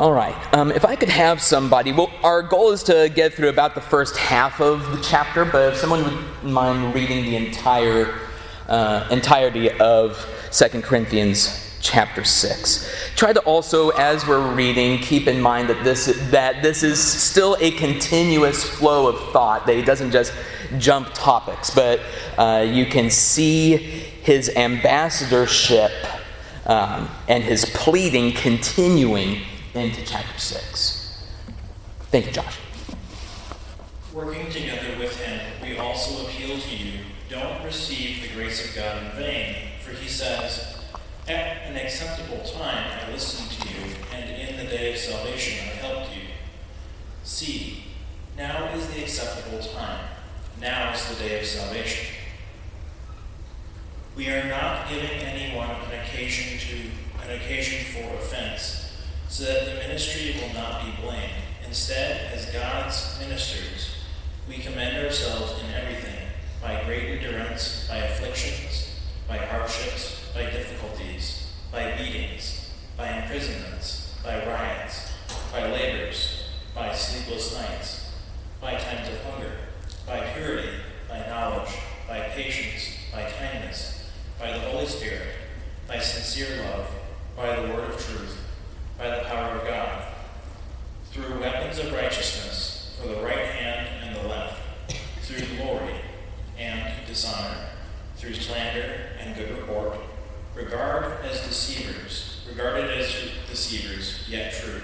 All 0.00 0.12
right. 0.12 0.34
Um, 0.54 0.72
if 0.72 0.84
I 0.84 0.96
could 0.96 1.10
have 1.10 1.40
somebody, 1.40 1.92
well, 1.92 2.10
our 2.24 2.42
goal 2.42 2.70
is 2.72 2.82
to 2.84 3.10
get 3.14 3.34
through 3.34 3.50
about 3.50 3.74
the 3.74 3.80
first 3.80 4.16
half 4.16 4.60
of 4.60 4.90
the 4.90 5.00
chapter, 5.02 5.44
but 5.44 5.74
if 5.74 5.78
someone 5.78 6.02
would 6.02 6.44
mind 6.52 6.94
reading 6.94 7.24
the 7.24 7.36
entire 7.36 8.18
uh, 8.68 9.06
entirety 9.10 9.70
of 9.70 10.26
Second 10.50 10.82
Corinthians 10.82 11.76
chapter 11.80 12.24
6. 12.24 13.12
Try 13.16 13.32
to 13.32 13.40
also, 13.40 13.90
as 13.90 14.26
we're 14.26 14.54
reading, 14.54 14.98
keep 14.98 15.26
in 15.26 15.40
mind 15.40 15.68
that 15.68 15.84
this, 15.84 16.06
that 16.30 16.62
this 16.62 16.82
is 16.82 17.02
still 17.02 17.56
a 17.60 17.72
continuous 17.72 18.64
flow 18.64 19.08
of 19.08 19.32
thought, 19.32 19.66
that 19.66 19.76
he 19.76 19.82
doesn't 19.82 20.12
just 20.12 20.32
jump 20.78 21.12
topics, 21.12 21.70
but 21.70 22.00
uh, 22.38 22.66
you 22.66 22.86
can 22.86 23.10
see 23.10 23.76
his 23.76 24.48
ambassadorship 24.56 25.92
um, 26.66 27.08
and 27.28 27.42
his 27.42 27.64
pleading 27.66 28.32
continuing 28.32 29.42
into 29.74 30.04
chapter 30.04 30.38
6. 30.38 31.24
Thank 32.10 32.26
you, 32.26 32.32
Josh. 32.32 32.58
Working 34.12 34.50
together 34.50 34.98
with 34.98 35.18
him, 35.18 35.40
we 35.62 35.78
also 35.78 36.26
appeal 36.26 36.58
to 36.58 36.76
you 36.76 37.00
don't 37.30 37.64
receive 37.64 38.20
the 38.22 38.34
grace 38.34 38.68
of 38.68 38.76
God 38.76 39.02
in 39.02 39.10
vain, 39.12 39.56
for 39.80 39.92
he 39.92 40.06
says, 40.06 40.76
At 41.26 41.62
an 41.62 41.76
acceptable 41.76 42.44
time 42.44 42.86
I 43.00 43.10
listened 43.10 43.50
to 43.58 43.68
you, 43.68 43.94
and 44.12 44.28
in 44.30 44.58
the 44.58 44.70
day 44.70 44.92
of 44.92 44.98
salvation 44.98 45.66
I 45.66 45.76
helped 45.76 46.14
you. 46.14 46.24
See, 47.24 47.84
now 48.36 48.66
is 48.74 48.86
the 48.88 49.02
acceptable 49.02 49.60
time. 49.60 50.04
Now 50.60 50.92
is 50.92 51.08
the 51.08 51.24
day 51.24 51.40
of 51.40 51.46
salvation. 51.46 52.14
We 54.14 54.28
are 54.28 54.46
not 54.50 54.90
giving 54.90 55.08
anyone 55.08 55.70
an 55.70 56.00
occasion 56.00 56.58
to 56.58 57.24
an 57.24 57.40
occasion 57.40 57.86
for 57.94 58.14
offense 58.16 58.81
so 59.32 59.44
that 59.44 59.64
the 59.64 59.74
ministry 59.76 60.36
will 60.38 60.52
not 60.52 60.84
be 60.84 60.92
blamed. 61.00 61.32
Instead, 61.66 62.30
as 62.34 62.52
God's 62.52 63.18
ministers, 63.18 63.94
we 64.46 64.58
commend 64.58 65.02
ourselves 65.02 65.58
in 65.62 65.70
everything 65.72 66.28
by 66.60 66.84
great 66.84 67.16
endurance, 67.16 67.88
by 67.88 67.96
afflictions, 67.96 68.90
by 69.26 69.38
hardships, 69.38 70.20
by 70.34 70.42
difficulties, 70.50 71.50
by 71.72 71.96
beatings, 71.96 72.68
by 72.98 73.08
imprisonments, 73.08 74.14
by 74.22 74.36
riots, 74.44 75.10
by 75.50 75.66
labors, 75.72 76.50
by 76.74 76.94
sleepless 76.94 77.54
nights, 77.54 78.12
by 78.60 78.72
times 78.74 79.08
of 79.08 79.24
hunger, 79.24 79.52
by 80.06 80.20
purity, 80.34 80.76
by 81.08 81.26
knowledge, 81.26 81.74
by 82.06 82.20
patience, 82.34 82.98
by 83.10 83.22
kindness, 83.30 84.10
by 84.38 84.52
the 84.52 84.60
Holy 84.60 84.84
Spirit, 84.84 85.28
by 85.88 85.98
sincere 85.98 86.62
love, 86.66 86.86
by 87.34 87.56
the 87.56 87.72
word 87.72 87.94
of 87.94 87.98
truth 87.98 88.36
by 88.98 89.10
the 89.10 89.24
power 89.24 89.56
of 89.56 89.66
God, 89.66 90.04
through 91.10 91.40
weapons 91.40 91.78
of 91.78 91.92
righteousness 91.92 92.96
for 93.00 93.08
the 93.08 93.22
right 93.22 93.46
hand 93.46 93.88
and 94.04 94.16
the 94.16 94.28
left, 94.28 94.60
through 95.22 95.44
glory 95.56 95.94
and 96.58 97.06
dishonor, 97.06 97.56
through 98.16 98.34
slander 98.34 99.10
and 99.18 99.34
good 99.36 99.50
report, 99.58 99.98
regard 100.54 101.24
as 101.24 101.40
deceivers, 101.46 102.44
regarded 102.48 102.90
as 102.90 103.14
deceivers, 103.48 104.26
yet 104.28 104.52
true, 104.52 104.80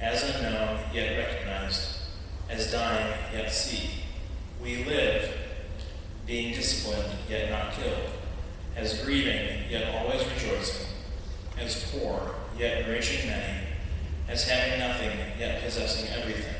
as 0.00 0.22
unknown, 0.36 0.80
yet 0.92 1.18
recognized, 1.18 1.98
as 2.48 2.70
dying, 2.70 3.12
yet 3.32 3.52
see, 3.52 3.90
We 4.62 4.84
live, 4.84 5.36
being 6.26 6.54
disciplined, 6.54 7.18
yet 7.28 7.50
not 7.50 7.72
killed, 7.72 8.10
as 8.76 9.02
grieving, 9.02 9.68
yet 9.68 9.94
always 9.94 10.24
rejoicing, 10.28 10.86
as 11.58 11.90
poor, 11.90 12.34
yet 12.58 12.82
enriching 12.82 13.28
many, 13.28 13.58
as 14.28 14.48
having 14.48 14.78
nothing, 14.78 15.10
yet 15.38 15.62
possessing 15.62 16.08
everything. 16.10 16.54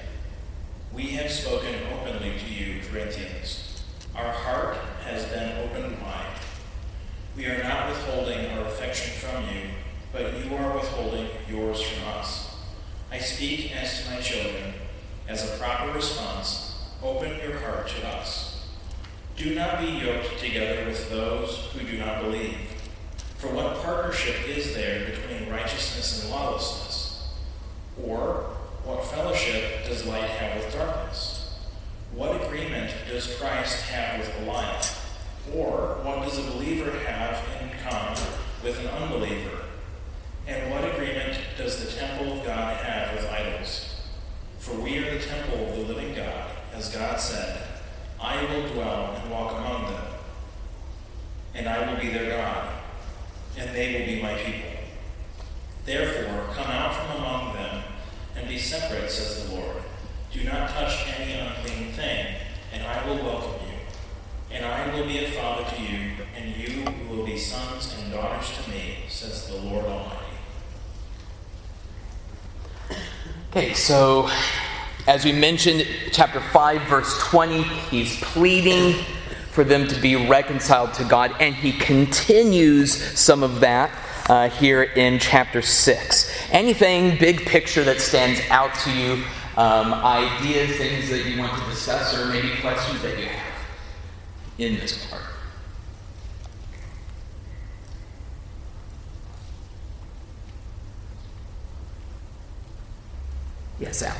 We 0.92 1.08
have 1.12 1.30
spoken 1.30 1.74
openly 1.92 2.38
to 2.38 2.52
you, 2.52 2.80
Corinthians. 2.90 3.82
Our 4.14 4.32
heart 4.32 4.76
has 5.04 5.24
been 5.26 5.58
opened 5.58 6.00
wide. 6.02 6.36
We 7.36 7.46
are 7.46 7.62
not 7.62 7.88
withholding 7.88 8.46
our 8.50 8.66
affection 8.66 9.12
from 9.14 9.44
you, 9.44 9.70
but 10.12 10.44
you 10.44 10.54
are 10.54 10.74
withholding 10.74 11.28
yours 11.48 11.80
from 11.80 12.08
us. 12.08 12.54
I 13.10 13.18
speak 13.18 13.74
as 13.74 14.02
to 14.02 14.10
my 14.10 14.20
children. 14.20 14.74
As 15.28 15.50
a 15.50 15.58
proper 15.58 15.92
response, 15.92 16.74
open 17.02 17.38
your 17.38 17.58
heart 17.58 17.88
to 17.88 18.06
us. 18.08 18.66
Do 19.36 19.54
not 19.54 19.80
be 19.80 19.86
yoked 19.86 20.38
together 20.38 20.84
with 20.84 21.08
those 21.08 21.70
who 21.72 21.86
do 21.86 21.98
not 21.98 22.22
believe. 22.22 22.71
For 23.42 23.48
what 23.48 23.82
partnership 23.82 24.48
is 24.48 24.72
there 24.72 25.04
between 25.04 25.50
righteousness 25.50 26.22
and 26.22 26.30
lawlessness? 26.30 27.26
Or 28.00 28.54
what 28.84 29.04
fellowship 29.06 29.84
does 29.84 30.06
light 30.06 30.30
have 30.30 30.62
with 30.62 30.72
darkness? 30.72 31.58
What 32.14 32.40
agreement 32.40 32.94
does 33.08 33.36
Christ 33.38 33.82
have 33.86 34.20
with 34.20 34.32
Belial? 34.38 34.80
Or 35.56 35.98
what 36.04 36.22
does 36.22 36.38
a 36.38 36.52
believer 36.52 36.96
have 37.00 37.44
in 37.60 37.70
common 37.80 38.16
with 38.62 38.78
an 38.78 38.86
unbeliever? 38.86 39.64
And 40.46 40.70
what 40.70 40.84
agreement 40.94 41.36
does 41.58 41.84
the 41.84 41.98
temple 41.98 42.38
of 42.38 42.46
God 42.46 42.76
have 42.76 43.12
with 43.16 43.28
idols? 43.28 44.04
For 44.60 44.76
we 44.76 44.98
are 44.98 45.18
the 45.18 45.24
temple 45.24 45.66
of 45.66 45.78
the 45.78 45.92
living 45.92 46.14
God, 46.14 46.48
as 46.74 46.94
God 46.94 47.18
said, 47.18 47.60
I 48.20 48.40
will 48.44 48.68
dwell 48.68 49.16
and 49.20 49.32
walk 49.32 49.58
among 49.58 49.92
them, 49.92 50.04
and 51.56 51.68
I 51.68 51.90
will 51.90 52.00
be 52.00 52.08
their 52.08 52.36
God, 52.36 52.81
and 53.62 53.76
they 53.76 53.98
will 53.98 54.06
be 54.06 54.20
my 54.20 54.34
people. 54.34 54.70
Therefore, 55.84 56.52
come 56.54 56.66
out 56.66 56.94
from 56.94 57.22
among 57.22 57.54
them 57.54 57.84
and 58.36 58.48
be 58.48 58.58
separate, 58.58 59.10
says 59.10 59.48
the 59.48 59.54
Lord. 59.54 59.76
Do 60.32 60.44
not 60.44 60.70
touch 60.70 61.06
any 61.18 61.32
unclean 61.32 61.92
thing, 61.92 62.34
and 62.72 62.82
I 62.82 63.06
will 63.06 63.16
welcome 63.16 63.66
you. 63.68 64.56
And 64.56 64.64
I 64.64 64.94
will 64.94 65.06
be 65.06 65.24
a 65.24 65.30
father 65.30 65.64
to 65.76 65.82
you, 65.82 66.12
and 66.36 66.56
you 66.56 66.84
will 67.08 67.24
be 67.24 67.38
sons 67.38 67.94
and 67.98 68.12
daughters 68.12 68.50
to 68.58 68.70
me, 68.70 68.98
says 69.08 69.46
the 69.46 69.56
Lord 69.56 69.84
Almighty. 69.84 70.18
Okay, 73.50 73.74
so 73.74 74.28
as 75.06 75.24
we 75.24 75.32
mentioned, 75.32 75.86
chapter 76.10 76.40
5, 76.40 76.82
verse 76.82 77.18
20, 77.18 77.62
he's 77.62 78.18
pleading 78.20 79.04
for 79.52 79.64
them 79.64 79.86
to 79.86 80.00
be 80.00 80.16
reconciled 80.16 80.94
to 80.94 81.04
God, 81.04 81.34
and 81.38 81.54
he 81.54 81.72
continues 81.72 82.94
some 83.18 83.42
of 83.42 83.60
that 83.60 83.90
uh, 84.28 84.48
here 84.48 84.82
in 84.82 85.18
chapter 85.18 85.60
6. 85.60 86.48
Anything, 86.50 87.18
big 87.18 87.44
picture, 87.44 87.84
that 87.84 88.00
stands 88.00 88.40
out 88.48 88.74
to 88.76 88.90
you, 88.90 89.24
um, 89.58 89.92
ideas, 89.92 90.78
things 90.78 91.10
that 91.10 91.26
you 91.26 91.38
want 91.38 91.52
to 91.62 91.68
discuss, 91.68 92.18
or 92.18 92.26
maybe 92.26 92.48
questions 92.62 93.02
that 93.02 93.18
you 93.18 93.26
have 93.26 93.52
in 94.58 94.76
this 94.76 95.04
part? 95.10 95.22
Yes, 103.78 104.02
Alan. 104.02 104.16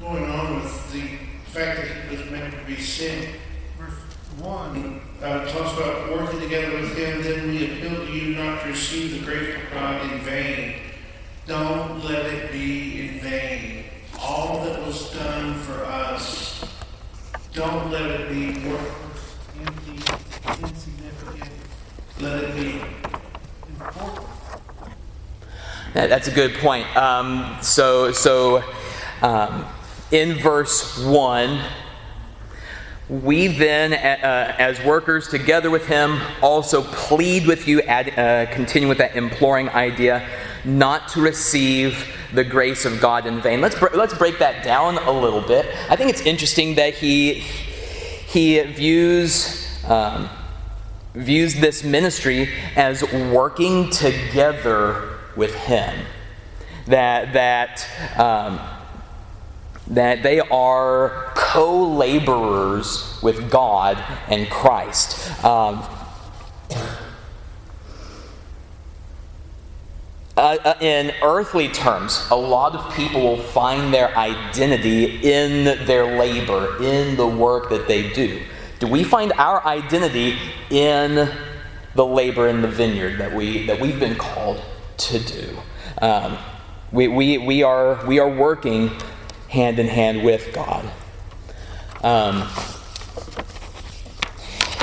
Going 0.00 0.24
on 0.30 0.62
with 0.62 0.83
fact 1.54 1.82
that 1.82 1.86
he 2.10 2.16
was 2.16 2.28
meant 2.30 2.52
to 2.52 2.64
be 2.66 2.74
sent, 2.80 3.28
verse 3.78 3.94
1 4.38 5.00
uh, 5.22 5.44
talks 5.52 5.76
about 5.78 6.10
working 6.10 6.40
together 6.40 6.80
with 6.80 6.96
him, 6.96 7.22
then 7.22 7.46
we 7.48 7.64
appeal 7.72 8.04
to 8.04 8.12
you 8.12 8.34
not 8.34 8.62
to 8.62 8.68
receive 8.70 9.20
the 9.20 9.24
grace 9.24 9.54
of 9.54 9.72
God 9.72 10.12
in 10.12 10.18
vain. 10.22 10.80
Don't 11.46 12.04
let 12.04 12.26
it 12.26 12.50
be 12.50 13.08
in 13.08 13.20
vain. 13.20 13.84
All 14.18 14.64
that 14.64 14.84
was 14.84 15.12
done 15.14 15.54
for 15.60 15.84
us, 15.84 16.64
don't 17.52 17.92
let 17.92 18.10
it 18.10 18.28
be 18.30 18.68
worthless, 18.68 19.36
empty, 19.64 20.62
insignificant. 20.66 21.50
Let 22.20 22.42
it 22.44 22.56
be 22.56 22.80
important. 23.68 24.26
That- 25.92 26.08
That's 26.10 26.26
a 26.26 26.32
good 26.32 26.54
point. 26.54 26.84
Um, 26.96 27.56
so, 27.62 28.10
so 28.10 28.64
um, 29.22 29.64
in 30.14 30.34
verse 30.34 30.96
1, 31.04 31.60
we 33.08 33.48
then, 33.48 33.92
uh, 33.92 34.54
as 34.60 34.80
workers 34.84 35.26
together 35.26 35.70
with 35.70 35.86
him, 35.86 36.20
also 36.40 36.82
plead 36.82 37.48
with 37.48 37.66
you, 37.66 37.82
add, 37.82 38.16
uh, 38.16 38.48
continue 38.54 38.88
with 38.88 38.98
that 38.98 39.16
imploring 39.16 39.68
idea, 39.70 40.24
not 40.64 41.08
to 41.08 41.20
receive 41.20 42.16
the 42.32 42.44
grace 42.44 42.84
of 42.84 43.00
God 43.00 43.26
in 43.26 43.40
vain. 43.40 43.60
Let's, 43.60 43.76
br- 43.76 43.88
let's 43.94 44.14
break 44.14 44.38
that 44.38 44.62
down 44.62 44.98
a 44.98 45.10
little 45.10 45.40
bit. 45.40 45.66
I 45.90 45.96
think 45.96 46.10
it's 46.10 46.20
interesting 46.20 46.76
that 46.76 46.94
he, 46.94 47.40
he 47.40 48.60
views, 48.62 49.68
um, 49.88 50.30
views 51.12 51.56
this 51.56 51.82
ministry 51.82 52.50
as 52.76 53.02
working 53.32 53.90
together 53.90 55.18
with 55.34 55.52
him. 55.56 56.06
That, 56.86 57.32
that, 57.32 57.88
um, 58.16 58.60
that 59.88 60.22
they 60.22 60.40
are 60.40 61.32
co 61.34 61.84
laborers 61.88 63.18
with 63.22 63.50
God 63.50 64.02
and 64.28 64.48
Christ. 64.48 65.44
Um, 65.44 65.84
uh, 70.36 70.56
uh, 70.64 70.74
in 70.80 71.12
earthly 71.22 71.68
terms, 71.68 72.26
a 72.30 72.36
lot 72.36 72.74
of 72.74 72.94
people 72.94 73.20
will 73.20 73.36
find 73.38 73.94
their 73.94 74.16
identity 74.16 75.20
in 75.22 75.86
their 75.86 76.18
labor, 76.18 76.82
in 76.82 77.16
the 77.16 77.26
work 77.26 77.68
that 77.70 77.86
they 77.86 78.12
do. 78.12 78.40
Do 78.80 78.88
we 78.88 79.04
find 79.04 79.32
our 79.34 79.64
identity 79.64 80.36
in 80.70 81.30
the 81.94 82.04
labor 82.04 82.48
in 82.48 82.62
the 82.62 82.68
vineyard 82.68 83.18
that, 83.18 83.32
we, 83.32 83.66
that 83.66 83.78
we've 83.78 84.00
been 84.00 84.16
called 84.16 84.60
to 84.96 85.18
do? 85.20 85.56
Um, 86.02 86.36
we, 86.90 87.06
we, 87.06 87.38
we, 87.38 87.62
are, 87.62 88.04
we 88.04 88.18
are 88.18 88.28
working 88.28 88.90
hand 89.54 89.78
in 89.78 89.86
hand 89.86 90.22
with 90.22 90.52
God. 90.52 90.90
Um, 92.02 92.46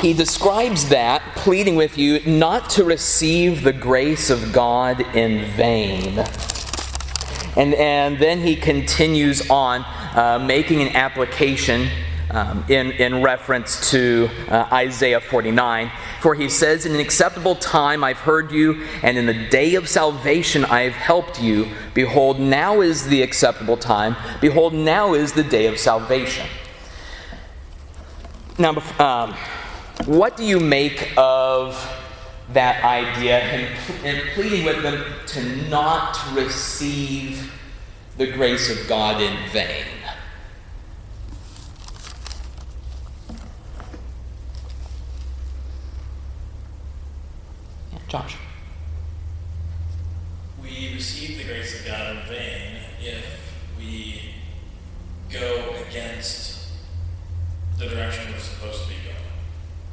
he 0.02 0.14
describes 0.14 0.90
that, 0.90 1.22
pleading 1.36 1.76
with 1.76 1.98
you 1.98 2.22
not 2.26 2.72
to 2.72 2.84
receive 2.84 3.64
the 3.64 3.74
grace 3.74 4.32
of 4.32 4.52
God 4.52 5.02
in 5.16 5.46
vain. 5.52 6.18
And, 7.56 7.76
and 7.76 8.18
then 8.18 8.40
he 8.40 8.56
continues 8.56 9.48
on, 9.50 9.84
uh, 10.16 10.40
making 10.44 10.82
an 10.82 10.96
application 10.96 11.90
um, 12.32 12.66
in, 12.68 12.92
in 12.92 13.22
reference 13.22 13.92
to 13.92 14.30
uh, 14.48 14.68
Isaiah 14.72 15.20
49. 15.20 15.92
For 16.22 16.34
he 16.34 16.50
says, 16.50 16.86
In 16.86 16.94
an 16.94 17.00
acceptable 17.00 17.56
time 17.56 18.04
I've 18.04 18.18
heard 18.18 18.52
you, 18.52 18.84
and 19.04 19.18
in 19.18 19.26
the 19.26 19.48
day 19.50 19.76
of 19.76 19.88
salvation 19.88 20.66
I 20.66 20.82
have 20.82 20.94
helped 20.94 21.42
you. 21.42 21.68
Behold, 21.94 22.40
now 22.40 22.82
is 22.82 23.08
the 23.08 23.22
acceptable 23.22 23.78
time. 23.78 24.16
Behold, 24.40 24.74
now 24.74 25.14
is 25.14 25.34
the 25.34 25.44
day 25.44 25.68
of 25.68 25.78
salvation. 25.78 26.48
Now, 28.58 28.82
um, 29.00 29.36
what 30.06 30.38
do 30.38 30.44
you 30.44 30.60
make 30.60 31.14
of 31.18 31.76
that 32.54 32.84
idea 32.84 33.40
and, 33.40 34.06
and 34.06 34.30
pleading 34.32 34.66
with 34.66 34.82
them 34.84 35.04
to 35.28 35.70
not 35.70 36.18
receive 36.34 37.54
the 38.18 38.28
grace 38.28 38.70
of 38.70 38.88
God 38.88 39.22
in 39.22 39.50
vain? 39.50 39.86
Yeah, 47.92 48.00
Josh. 48.12 48.36
We 50.62 50.92
receive 50.94 51.38
the 51.38 51.46
grace 51.46 51.80
of 51.80 51.86
God 51.86 52.18
in 52.18 52.24
vain 52.28 52.76
if 53.00 53.54
we 53.78 54.34
go 55.32 55.74
against 55.88 56.68
the 57.78 57.86
direction 57.86 58.30
we're 58.34 58.40
supposed 58.40 58.84
to 58.84 58.90
be 58.90 58.96
going. 58.96 59.16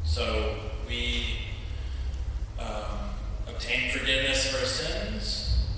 So 0.02 0.57
we 0.88 1.26
um, 2.59 3.11
obtain 3.46 3.92
forgiveness 3.92 4.48
for 4.48 4.59
our 4.59 4.64
sins. 4.64 5.68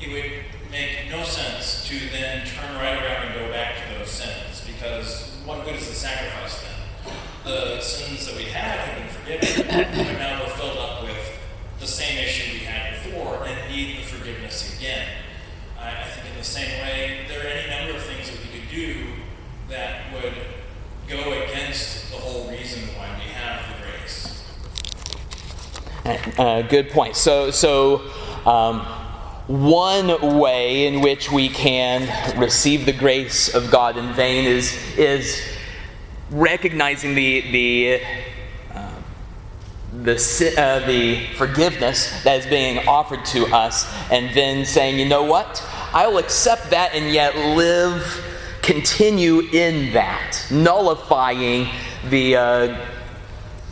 It 0.00 0.12
would 0.12 0.72
make 0.72 1.08
no 1.08 1.22
sense 1.22 1.86
to 1.86 2.00
then 2.10 2.44
turn 2.48 2.74
right 2.78 3.00
around 3.00 3.28
and 3.28 3.34
go 3.38 3.48
back 3.52 3.76
to 3.76 3.98
those 4.00 4.10
sins 4.10 4.64
because 4.66 5.30
what 5.44 5.64
good 5.64 5.76
is 5.76 5.86
the 5.86 5.94
sacrifice 5.94 6.62
then? 6.62 6.71
the 7.44 7.80
sins 7.80 8.26
that 8.26 8.36
we 8.36 8.44
had 8.44 8.78
have 8.78 8.98
been 8.98 9.40
forgiven, 9.40 9.66
but 10.06 10.18
now 10.18 10.40
we're 10.40 10.50
filled 10.50 10.78
up 10.78 11.02
with 11.02 11.38
the 11.80 11.86
same 11.86 12.18
issue 12.18 12.52
we 12.52 12.64
had 12.64 13.02
before 13.02 13.44
and 13.44 13.70
need 13.70 13.98
the 13.98 14.02
forgiveness 14.02 14.78
again. 14.78 15.08
I, 15.78 16.02
I 16.02 16.04
think 16.04 16.32
in 16.32 16.38
the 16.38 16.44
same 16.44 16.70
way, 16.82 17.26
there 17.28 17.40
are 17.40 17.48
any 17.48 17.70
number 17.70 17.96
of 17.96 18.02
things 18.04 18.30
that 18.30 18.38
we 18.40 18.60
could 18.60 18.70
do 18.70 19.06
that 19.68 20.12
would 20.12 20.34
go 21.08 21.42
against 21.42 22.10
the 22.10 22.16
whole 22.16 22.48
reason 22.50 22.82
why 22.96 23.08
we 23.18 23.30
have 23.32 23.64
the 23.68 23.86
grace. 23.86 24.42
Uh, 26.38 26.42
uh 26.42 26.62
good 26.62 26.90
point. 26.90 27.16
So, 27.16 27.50
so 27.50 28.02
um, 28.46 28.80
one 29.48 30.38
way 30.38 30.86
in 30.86 31.00
which 31.00 31.32
we 31.32 31.48
can 31.48 32.38
receive 32.38 32.86
the 32.86 32.92
grace 32.92 33.52
of 33.52 33.70
God 33.70 33.96
in 33.96 34.12
vain 34.12 34.44
is 34.44 34.72
is 34.96 35.42
recognizing 36.32 37.14
the, 37.14 37.40
the, 37.52 38.00
uh, 38.74 38.90
the, 39.92 40.54
uh, 40.58 40.86
the 40.86 41.26
forgiveness 41.36 42.22
that 42.24 42.40
is 42.40 42.46
being 42.46 42.88
offered 42.88 43.24
to 43.26 43.46
us, 43.46 43.86
and 44.10 44.34
then 44.34 44.64
saying, 44.64 44.98
you 44.98 45.06
know 45.08 45.22
what? 45.22 45.64
I 45.92 46.06
will 46.08 46.18
accept 46.18 46.70
that 46.70 46.94
and 46.94 47.12
yet 47.12 47.36
live, 47.36 48.24
continue 48.62 49.40
in 49.52 49.92
that, 49.92 50.46
nullifying 50.50 51.68
the, 52.08 52.36
uh, 52.36 52.86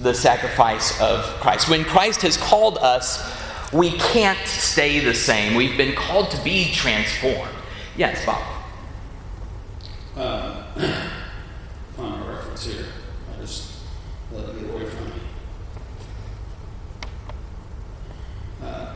the 0.02 0.14
sacrifice 0.14 1.00
of 1.00 1.24
Christ. 1.40 1.68
When 1.68 1.84
Christ 1.84 2.22
has 2.22 2.36
called 2.36 2.78
us, 2.78 3.40
we 3.72 3.92
can't 3.92 4.38
stay 4.46 4.98
the 5.00 5.14
same. 5.14 5.54
We've 5.54 5.76
been 5.76 5.94
called 5.94 6.30
to 6.32 6.42
be 6.42 6.72
transformed. 6.72 7.50
Yes, 7.96 8.24
Bob. 8.26 8.42
Uh, 10.16 10.64
find 11.96 12.22
a 12.22 12.26
reference 12.26 12.64
here. 12.64 12.84
I 13.32 13.40
just 13.40 13.72
let 14.32 14.48
it 14.48 14.60
get 14.60 14.70
away 14.70 14.86
from 14.86 15.04
me. 15.06 15.12
Uh, 18.62 18.94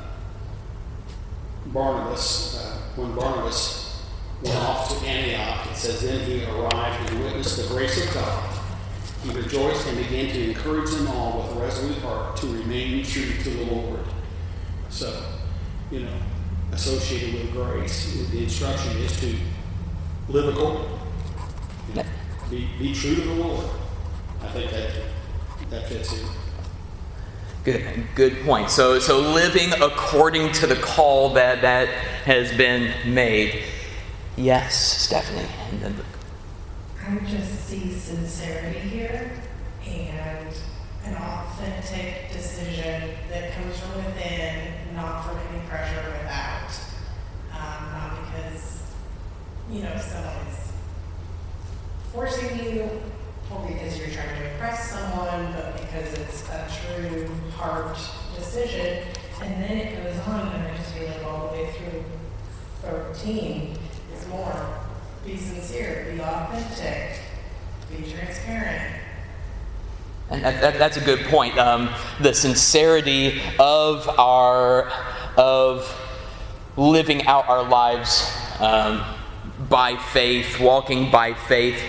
Barnabas, 1.75 2.57
uh, 2.57 2.79
when 2.95 3.17
Barnabas 3.17 4.01
went 4.43 4.57
off 4.59 4.89
to 4.89 5.07
Antioch, 5.07 5.67
it 5.67 5.77
says, 5.77 6.03
Then 6.03 6.25
he 6.25 6.45
arrived 6.45 7.11
and 7.11 7.25
witnessed 7.25 7.57
the 7.57 7.75
grace 7.75 8.07
of 8.07 8.15
God. 8.15 8.61
He 9.25 9.31
rejoiced 9.31 9.89
and 9.89 9.99
began 9.99 10.33
to 10.33 10.51
encourage 10.51 10.91
them 10.91 11.09
all 11.09 11.43
with 11.43 11.57
a 11.57 11.61
resolute 11.61 11.99
heart 11.99 12.37
to 12.37 12.47
remain 12.47 13.05
true 13.05 13.33
to 13.43 13.51
the 13.51 13.65
Lord. 13.65 14.01
So, 14.89 15.21
you 15.91 16.01
know, 16.01 16.17
associated 16.73 17.35
with 17.35 17.53
grace, 17.53 18.31
the 18.31 18.45
instruction 18.45 18.97
is 18.99 19.19
to 19.21 19.37
live 20.29 20.55
according. 20.55 20.89
Be, 22.51 22.69
be 22.79 22.95
true 22.95 23.17
to 23.17 23.21
the 23.21 23.35
Lord. 23.35 23.67
I 24.43 24.49
think 24.49 24.71
that 24.71 24.91
that 25.71 25.89
fits 25.89 26.13
in. 26.13 26.44
Good, 27.65 28.05
good 28.15 28.45
point. 28.45 28.69
So, 28.69 28.99
so 28.99 29.21
living 29.21 29.73
according 29.81 30.53
to 30.53 30.67
the 30.67 30.77
call 30.77 31.31
that 31.31 31.63
that 31.63 31.89
has 32.27 32.55
been 32.59 32.93
made. 33.15 33.65
Yes, 34.37 34.75
Stephanie. 34.77 35.49
I 37.03 37.19
just 37.27 37.65
see 37.67 37.91
sincerity 37.91 38.81
here 38.81 39.33
and 39.87 40.55
an 41.05 41.15
authentic 41.15 42.31
decision 42.33 43.13
that 43.31 43.53
comes 43.53 43.81
from 43.81 44.05
within, 44.05 44.73
not 44.95 45.25
from 45.25 45.39
any 45.39 45.67
pressure 45.67 46.05
without. 46.21 46.71
Um, 47.51 47.93
not 47.93 48.27
because, 48.27 48.83
you 49.71 49.85
know, 49.85 49.97
someone 49.99 50.47
is 50.49 50.73
forcing 52.13 52.59
you 52.59 52.91
or 53.51 53.67
because 53.67 53.99
you're 53.99 54.09
trying 54.09 54.39
to 54.39 54.53
impress 54.53 54.91
someone, 54.91 55.53
but 55.53 55.81
because 55.81 56.13
it's 56.15 56.49
a 56.49 56.69
true 56.87 57.29
heart 57.53 57.99
decision. 58.37 59.05
And 59.43 59.63
then 59.63 59.79
it 59.79 60.03
goes 60.03 60.19
on, 60.27 60.49
and 60.49 60.69
I 60.69 60.77
just 60.77 60.95
feel 60.95 61.09
like 61.09 61.25
all 61.25 61.49
the 61.49 61.55
way 61.55 61.73
through 61.73 62.05
13 62.83 63.77
is 64.15 64.27
more 64.29 64.79
be 65.25 65.37
sincere, 65.37 66.13
be 66.13 66.21
authentic, 66.21 67.21
be 67.91 68.11
transparent. 68.11 69.01
And 70.31 70.45
that, 70.45 70.61
that, 70.61 70.79
that's 70.79 70.97
a 70.97 71.05
good 71.05 71.21
point. 71.27 71.59
Um, 71.59 71.91
the 72.21 72.35
sincerity 72.35 73.41
of 73.59 74.09
our 74.19 74.91
of 75.37 76.01
living 76.77 77.27
out 77.27 77.49
our 77.49 77.63
lives 77.63 78.33
um, 78.61 79.03
by 79.69 79.97
faith, 79.97 80.61
walking 80.61 81.11
by 81.11 81.35
faith. 81.35 81.83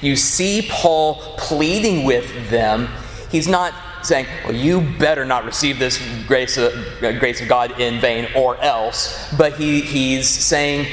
You 0.00 0.16
see 0.16 0.66
Paul 0.70 1.16
pleading 1.36 2.04
with 2.04 2.50
them. 2.50 2.88
He's 3.30 3.48
not 3.48 3.74
saying, 4.02 4.26
"Well, 4.44 4.54
you 4.54 4.80
better 4.80 5.24
not 5.24 5.44
receive 5.44 5.78
this 5.78 6.00
grace 6.26 6.56
of, 6.56 6.72
grace 7.00 7.40
of 7.40 7.48
God 7.48 7.78
in 7.80 8.00
vain, 8.00 8.28
or 8.34 8.56
else." 8.60 9.32
But 9.36 9.54
he, 9.54 9.80
he's 9.80 10.28
saying 10.28 10.86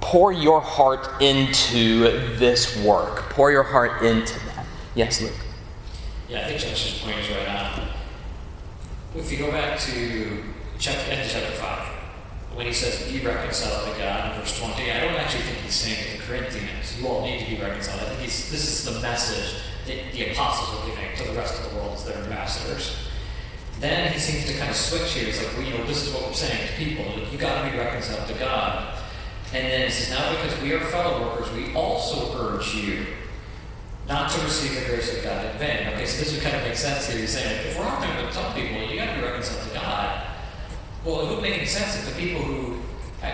pour 0.00 0.32
your 0.32 0.60
heart 0.60 1.22
into 1.22 2.36
this 2.36 2.76
work. 2.82 3.30
Pour 3.30 3.52
your 3.52 3.62
heart 3.62 4.02
into 4.02 4.34
that. 4.46 4.66
Yes, 4.94 5.20
Luke. 5.20 5.32
Yeah, 6.28 6.40
I 6.40 6.44
think 6.44 6.60
Josh's 6.60 6.98
point 7.00 7.18
is 7.18 7.30
right 7.30 7.48
on. 7.48 7.88
If 9.14 9.30
you 9.30 9.38
go 9.38 9.50
back 9.50 9.78
to 9.78 10.42
chapter, 10.78 11.16
chapter 11.28 11.52
5, 11.52 11.89
when 12.60 12.66
he 12.66 12.74
says, 12.74 13.10
be 13.10 13.26
reconciled 13.26 13.90
to 13.90 13.98
God 13.98 14.34
in 14.34 14.38
verse 14.38 14.60
20, 14.60 14.92
I 14.92 15.00
don't 15.00 15.14
actually 15.14 15.44
think 15.44 15.64
he's 15.64 15.72
saying 15.72 15.96
to 16.04 16.18
the 16.18 16.24
Corinthians, 16.24 17.00
you 17.00 17.08
all 17.08 17.22
need 17.22 17.42
to 17.42 17.56
be 17.56 17.58
reconciled. 17.58 18.02
I 18.02 18.04
think 18.04 18.20
he's, 18.20 18.50
this 18.50 18.68
is 18.68 18.84
the 18.84 19.00
message 19.00 19.62
that 19.86 20.12
the 20.12 20.30
apostles 20.30 20.78
are 20.78 20.86
giving 20.86 21.16
to 21.16 21.24
the 21.32 21.38
rest 21.38 21.58
of 21.58 21.70
the 21.70 21.76
world 21.76 21.94
as 21.94 22.04
their 22.04 22.18
ambassadors. 22.18 23.08
Then 23.78 24.12
he 24.12 24.18
seems 24.18 24.44
to 24.44 24.58
kind 24.58 24.68
of 24.68 24.76
switch 24.76 25.10
here. 25.12 25.24
He's 25.24 25.42
like, 25.42 25.56
well, 25.56 25.66
you 25.66 25.78
know, 25.78 25.86
this 25.86 26.06
is 26.06 26.12
what 26.12 26.22
we're 26.26 26.34
saying 26.34 26.68
to 26.68 26.74
people. 26.74 27.06
You 27.32 27.38
got 27.38 27.64
to 27.64 27.70
be 27.70 27.78
reconciled 27.78 28.28
to 28.28 28.34
God. 28.34 28.98
And 29.54 29.66
then 29.66 29.86
he 29.86 29.90
says, 29.90 30.10
now 30.10 30.30
because 30.30 30.60
we 30.60 30.74
are 30.74 30.80
fellow 30.80 31.30
workers, 31.30 31.50
we 31.52 31.72
also 31.72 32.38
urge 32.44 32.74
you 32.74 33.06
not 34.06 34.30
to 34.32 34.40
receive 34.42 34.78
the 34.78 34.84
grace 34.84 35.16
of 35.16 35.24
God 35.24 35.46
in 35.46 35.56
vain. 35.56 35.88
Okay, 35.94 36.04
so 36.04 36.22
this 36.22 36.34
would 36.34 36.42
kind 36.42 36.56
of 36.56 36.62
make 36.64 36.76
sense 36.76 37.08
here. 37.08 37.20
He's 37.20 37.30
saying, 37.30 37.68
if 37.68 37.78
we're 37.78 37.86
all 37.86 38.02
going 38.02 38.26
to 38.26 38.30
tell 38.34 38.52
people, 38.52 38.82
you 38.82 38.96
got 38.96 39.14
to 39.14 39.18
be 39.18 39.26
reconciled 39.26 39.66
to 39.66 39.74
God, 39.74 40.29
well, 41.04 41.20
it 41.20 41.24
wouldn't 41.24 41.42
make 41.42 41.56
any 41.56 41.66
sense 41.66 41.96
if 41.96 42.14
the 42.14 42.20
people 42.20 42.42
who 42.42 42.80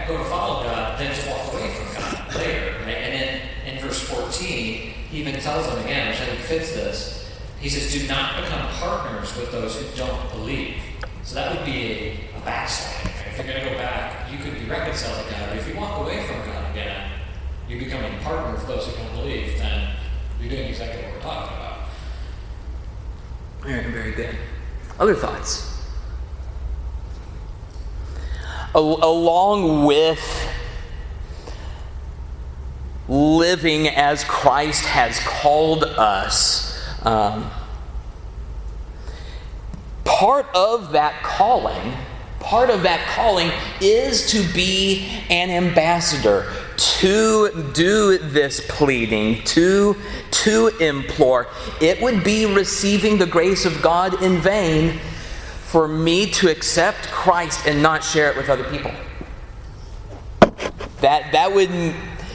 go 0.07 0.19
to 0.19 0.25
follow 0.25 0.65
God 0.65 0.99
then 0.99 1.15
just 1.15 1.29
walk 1.29 1.53
away 1.53 1.71
from 1.75 2.03
God 2.03 2.35
later, 2.37 2.77
right? 2.81 2.97
And 2.97 3.13
then 3.13 3.41
in 3.67 3.81
verse 3.81 4.01
14, 4.01 4.93
he 5.11 5.21
even 5.21 5.39
tells 5.41 5.67
them 5.67 5.79
again, 5.85 6.09
which 6.09 6.21
I 6.21 6.27
think 6.27 6.41
fits 6.41 6.73
this, 6.73 7.31
he 7.61 7.69
says, 7.69 7.93
do 7.93 8.07
not 8.07 8.43
become 8.43 8.69
partners 8.75 9.35
with 9.37 9.51
those 9.51 9.81
who 9.81 9.97
don't 9.97 10.31
believe. 10.33 10.77
So 11.23 11.37
that 11.37 11.57
would 11.57 11.65
be 11.65 11.93
a, 11.93 12.13
a 12.37 12.41
backslide. 12.45 13.13
If 13.29 13.39
you're 13.39 13.47
going 13.47 13.65
to 13.65 13.71
go 13.71 13.77
back, 13.79 14.31
you 14.31 14.39
could 14.39 14.59
be 14.59 14.67
reconciled 14.67 15.27
to 15.27 15.33
God. 15.33 15.49
But 15.49 15.59
if 15.59 15.69
you 15.69 15.77
walk 15.77 16.01
away 16.01 16.27
from 16.27 16.39
God 16.47 16.71
again, 16.71 17.11
you 17.69 17.79
become 17.79 18.05
a 18.05 18.19
partner 18.23 18.53
with 18.53 18.67
those 18.67 18.87
who 18.87 18.97
don't 18.97 19.17
believe, 19.17 19.59
then 19.59 19.97
you're 20.41 20.51
doing 20.51 20.69
exactly 20.69 21.03
what 21.03 21.15
we're 21.15 21.21
talking 21.21 21.57
about. 21.57 21.89
Very, 23.63 23.91
very 23.91 24.13
good. 24.13 24.37
Other 25.01 25.15
thoughts? 25.15 25.76
Along 28.77 29.85
with 29.85 30.21
living 33.09 33.89
as 33.89 34.25
Christ 34.25 34.85
has 34.85 35.19
called 35.21 35.85
us, 35.85 36.85
um, 37.05 37.51
part 40.05 40.47
of 40.55 40.93
that 40.93 41.23
calling 41.23 41.95
part 42.47 42.71
of 42.71 42.85
that 42.85 43.05
calling 43.09 43.51
is 43.81 44.31
to 44.31 44.41
be 44.55 45.05
an 45.31 45.51
ambassador, 45.51 46.49
to 46.77 47.73
do 47.75 48.19
this 48.19 48.65
pleading, 48.69 49.43
to, 49.43 49.97
to 50.31 50.69
implore. 50.79 51.49
It 51.81 52.01
would 52.01 52.23
be 52.23 52.47
receiving 52.47 53.19
the 53.19 53.27
grace 53.27 53.65
of 53.65 53.83
God 53.83 54.23
in 54.23 54.39
vain 54.39 55.01
for 55.77 55.87
me 55.87 56.25
to 56.25 56.51
accept 56.51 57.09
Christ 57.09 57.67
and 57.67 57.83
not 57.83 58.03
share 58.03 58.31
it 58.31 58.37
with 58.39 58.49
other 58.49 58.65
people. 58.65 58.91
That, 61.03 61.33
that 61.33 61.53
would 61.53 61.69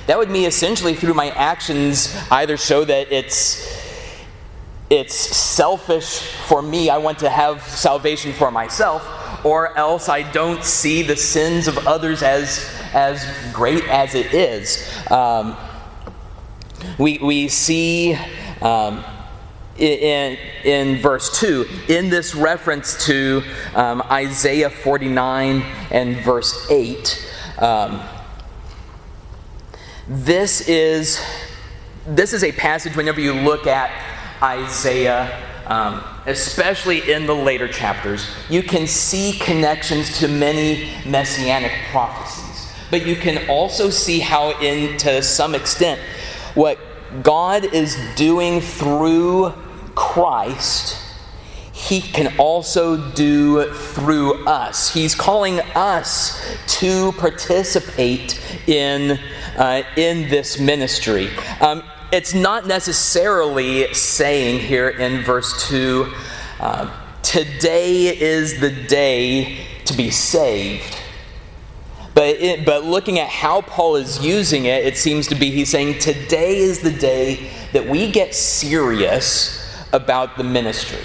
that 0.05 0.19
would 0.19 0.29
mean 0.29 0.45
essentially 0.45 0.93
through 0.93 1.15
my 1.15 1.31
actions 1.31 2.15
either 2.29 2.55
show 2.55 2.85
that 2.85 3.11
it's 3.11 3.67
it's 4.91 5.15
selfish 5.15 6.19
for 6.19 6.61
me 6.61 6.91
i 6.91 6.97
want 6.97 7.17
to 7.17 7.29
have 7.29 7.63
salvation 7.63 8.31
for 8.33 8.51
myself 8.51 9.01
or 9.43 9.75
else 9.75 10.07
I 10.07 10.21
don't 10.31 10.63
see 10.63 11.01
the 11.01 11.15
sins 11.15 11.67
of 11.67 11.87
others 11.87 12.21
as, 12.21 12.69
as 12.93 13.25
great 13.53 13.83
as 13.87 14.13
it 14.13 14.35
is. 14.35 14.87
Um, 15.09 15.57
we, 16.99 17.17
we 17.17 17.47
see 17.47 18.13
um, 18.61 19.03
in, 19.77 20.37
in 20.63 20.97
verse 20.97 21.39
2, 21.39 21.65
in 21.87 22.09
this 22.09 22.35
reference 22.35 23.05
to 23.05 23.43
um, 23.75 24.01
Isaiah 24.03 24.69
49 24.69 25.61
and 25.91 26.17
verse 26.17 26.69
8, 26.69 27.33
um, 27.59 28.01
this 30.07 30.67
is, 30.67 31.23
this 32.05 32.33
is 32.33 32.43
a 32.43 32.51
passage 32.51 32.95
whenever 32.95 33.21
you 33.21 33.33
look 33.33 33.67
at 33.67 33.91
Isaiah 34.41 35.47
um, 35.67 36.03
especially 36.25 37.11
in 37.11 37.25
the 37.27 37.33
later 37.33 37.67
chapters, 37.67 38.27
you 38.49 38.61
can 38.61 38.87
see 38.87 39.39
connections 39.39 40.19
to 40.19 40.27
many 40.27 40.89
messianic 41.05 41.71
prophecies. 41.91 42.73
But 42.89 43.05
you 43.05 43.15
can 43.15 43.49
also 43.49 43.89
see 43.89 44.19
how, 44.19 44.59
in 44.59 44.97
to 44.97 45.21
some 45.23 45.55
extent, 45.55 46.01
what 46.55 46.77
God 47.21 47.65
is 47.65 47.97
doing 48.15 48.61
through 48.61 49.53
Christ, 49.95 50.97
he 51.73 51.99
can 51.99 52.37
also 52.37 53.11
do 53.11 53.71
through 53.73 54.45
us. 54.45 54.93
He's 54.93 55.15
calling 55.15 55.59
us 55.75 56.39
to 56.79 57.11
participate 57.13 58.39
in, 58.67 59.19
uh, 59.57 59.83
in 59.97 60.29
this 60.29 60.59
ministry. 60.59 61.29
Um, 61.59 61.83
it's 62.11 62.33
not 62.33 62.67
necessarily 62.67 63.93
saying 63.93 64.59
here 64.59 64.89
in 64.89 65.23
verse 65.23 65.67
2 65.69 66.13
uh, 66.59 67.01
today 67.23 68.07
is 68.07 68.59
the 68.59 68.69
day 68.69 69.65
to 69.85 69.93
be 69.93 70.11
saved. 70.11 71.00
But, 72.13 72.35
it, 72.35 72.65
but 72.65 72.83
looking 72.83 73.19
at 73.19 73.29
how 73.29 73.61
Paul 73.61 73.95
is 73.95 74.23
using 74.23 74.65
it, 74.65 74.85
it 74.85 74.97
seems 74.97 75.27
to 75.27 75.35
be 75.35 75.49
he's 75.49 75.69
saying 75.69 75.99
today 75.99 76.57
is 76.57 76.79
the 76.79 76.91
day 76.91 77.49
that 77.71 77.87
we 77.87 78.11
get 78.11 78.35
serious 78.35 79.57
about 79.93 80.37
the 80.37 80.43
ministry. 80.43 80.99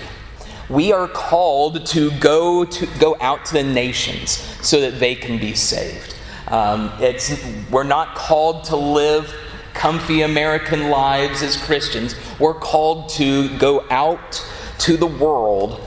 We 0.68 0.92
are 0.92 1.06
called 1.06 1.86
to 1.86 2.10
go, 2.18 2.64
to 2.64 2.86
go 2.98 3.16
out 3.20 3.44
to 3.46 3.52
the 3.52 3.62
nations 3.62 4.30
so 4.66 4.80
that 4.80 4.98
they 4.98 5.14
can 5.14 5.38
be 5.38 5.54
saved. 5.54 6.16
Um, 6.48 6.92
it's, 6.98 7.32
we're 7.70 7.84
not 7.84 8.16
called 8.16 8.64
to 8.64 8.76
live 8.76 9.32
comfy 9.74 10.22
American 10.22 10.90
lives 10.90 11.42
as 11.42 11.56
Christians. 11.56 12.16
We're 12.40 12.54
called 12.54 13.10
to 13.10 13.56
go 13.58 13.84
out 13.90 14.44
to 14.78 14.96
the 14.96 15.06
world 15.06 15.80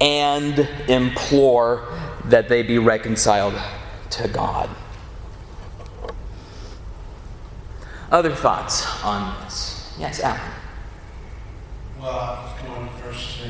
and 0.00 0.58
implore 0.88 1.88
that 2.26 2.48
they 2.48 2.62
be 2.62 2.78
reconciled 2.78 3.54
to 4.10 4.28
God. 4.28 4.68
Other 8.10 8.34
thoughts 8.34 8.86
on 9.04 9.40
this? 9.44 9.94
Yes, 9.98 10.20
Alan. 10.20 10.40
Well, 12.00 12.10
I 12.10 12.42
was 12.42 12.62
going 12.62 12.88
to 12.88 12.94
verse 13.04 13.40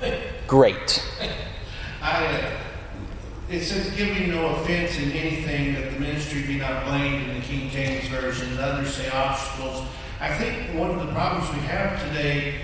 3. 0.00 0.12
Great. 0.48 1.04
I, 2.02 2.26
uh, 2.26 2.50
it 3.48 3.62
says, 3.62 3.94
giving 3.96 4.30
no 4.30 4.56
offense 4.56 4.98
in 4.98 5.12
anything 5.12 5.74
that 5.74 5.92
the 5.92 6.00
ministry 6.00 6.42
be 6.42 6.58
not 6.58 6.84
blamed 6.86 7.28
in 7.28 7.36
the 7.36 7.42
King 7.42 7.70
James 7.70 8.08
Version, 8.08 8.50
and 8.50 8.60
others 8.60 8.94
say 8.94 9.08
obstacles. 9.10 9.86
I 10.20 10.34
think 10.34 10.78
one 10.78 10.90
of 10.90 11.06
the 11.06 11.12
problems 11.12 11.52
we 11.54 11.60
have 11.66 12.02
today 12.08 12.54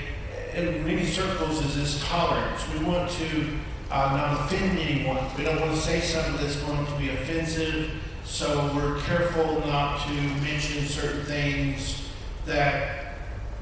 in 0.54 0.84
many 0.84 1.04
circles 1.04 1.64
is 1.64 1.76
this 1.76 2.08
tolerance. 2.08 2.62
We 2.72 2.84
want 2.84 3.10
to 3.10 3.58
uh, 3.90 4.16
not 4.16 4.46
offend 4.46 4.78
anyone. 4.78 5.18
We 5.36 5.44
don't 5.44 5.60
want 5.60 5.74
to 5.74 5.80
say 5.80 6.00
something 6.00 6.36
that's 6.36 6.56
going 6.56 6.86
to 6.86 6.92
be 6.96 7.10
offensive, 7.10 7.90
so 8.24 8.70
we're 8.74 9.00
careful 9.00 9.60
not 9.66 10.06
to 10.06 10.12
mention 10.12 10.86
certain 10.86 11.24
things 11.24 12.08
that 12.46 13.16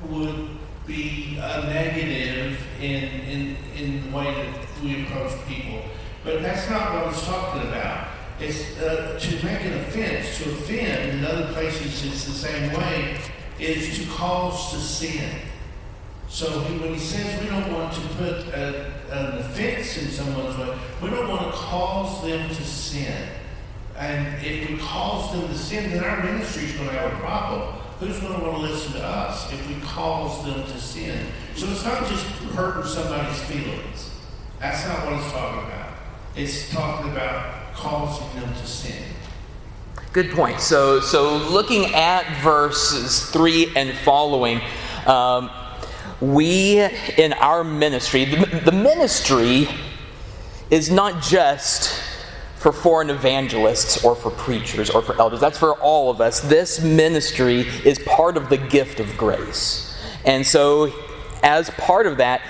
would 0.08 0.50
be 0.86 1.38
a 1.40 1.66
negative 1.66 2.58
in, 2.80 3.04
in, 3.04 3.56
in 3.76 4.10
the 4.10 4.16
way 4.16 4.34
that 4.34 4.82
we 4.82 5.04
approach 5.04 5.32
people. 5.46 5.82
But 6.24 6.42
that's 6.42 6.68
not 6.68 6.92
what 6.92 7.04
I 7.04 7.06
was 7.06 7.24
talking 7.24 7.68
about. 7.68 8.08
It's 8.40 8.78
uh, 8.78 9.18
to 9.18 9.44
make 9.44 9.64
an 9.64 9.78
offense, 9.80 10.38
to 10.38 10.50
offend, 10.50 11.18
in 11.18 11.24
other 11.24 11.52
places 11.52 12.04
it's 12.04 12.24
the 12.24 12.32
same 12.32 12.72
way, 12.72 13.18
is 13.58 13.98
to 13.98 14.10
cause 14.12 14.72
to 14.72 14.78
sin. 14.78 15.40
So 16.28 16.46
when 16.46 16.94
he 16.94 16.98
says 16.98 17.42
we 17.42 17.48
don't 17.48 17.72
want 17.72 17.92
to 17.94 18.00
put 18.00 18.34
a, 18.54 18.97
an 19.10 19.38
offense 19.38 19.96
in 19.98 20.08
someone's 20.08 20.56
way, 20.56 20.76
we 21.02 21.10
don't 21.10 21.28
want 21.28 21.42
to 21.42 21.50
cause 21.52 22.22
them 22.22 22.48
to 22.48 22.64
sin. 22.64 23.28
And 23.96 24.44
if 24.44 24.70
we 24.70 24.78
cause 24.78 25.32
them 25.32 25.48
to 25.48 25.58
sin, 25.58 25.90
then 25.90 26.04
our 26.04 26.22
ministry 26.22 26.64
is 26.64 26.72
going 26.72 26.88
to 26.88 26.94
have 26.94 27.12
a 27.12 27.16
problem. 27.16 27.74
Who's 27.98 28.20
going 28.20 28.38
to 28.38 28.40
want 28.40 28.56
to 28.56 28.62
listen 28.62 28.92
to 28.92 29.04
us 29.04 29.52
if 29.52 29.68
we 29.68 29.74
cause 29.80 30.44
them 30.44 30.62
to 30.62 30.80
sin? 30.80 31.26
So 31.56 31.66
it's 31.66 31.84
not 31.84 32.06
just 32.06 32.24
hurting 32.54 32.84
somebody's 32.84 33.42
feelings. 33.44 34.10
That's 34.60 34.86
not 34.86 35.04
what 35.04 35.14
it's 35.14 35.32
talking 35.32 35.66
about. 35.66 35.94
It's 36.36 36.70
talking 36.70 37.10
about 37.10 37.74
causing 37.74 38.40
them 38.40 38.52
to 38.54 38.66
sin. 38.66 39.02
Good 40.12 40.30
point. 40.30 40.60
So, 40.60 41.00
so 41.00 41.36
looking 41.36 41.94
at 41.94 42.42
verses 42.42 43.28
3 43.30 43.72
and 43.76 43.96
following, 43.98 44.60
um, 45.06 45.50
we 46.20 46.80
in 47.16 47.32
our 47.34 47.62
ministry, 47.62 48.24
the, 48.24 48.62
the 48.64 48.72
ministry 48.72 49.68
is 50.70 50.90
not 50.90 51.22
just 51.22 52.02
for 52.56 52.72
foreign 52.72 53.08
evangelists 53.08 54.04
or 54.04 54.16
for 54.16 54.30
preachers 54.30 54.90
or 54.90 55.00
for 55.00 55.18
elders. 55.20 55.40
That's 55.40 55.58
for 55.58 55.74
all 55.74 56.10
of 56.10 56.20
us. 56.20 56.40
This 56.40 56.82
ministry 56.82 57.60
is 57.84 58.00
part 58.00 58.36
of 58.36 58.48
the 58.48 58.56
gift 58.56 58.98
of 58.98 59.16
grace. 59.16 59.96
And 60.24 60.44
so, 60.44 60.92
as 61.42 61.70
part 61.70 62.06
of 62.06 62.16
that, 62.16 62.42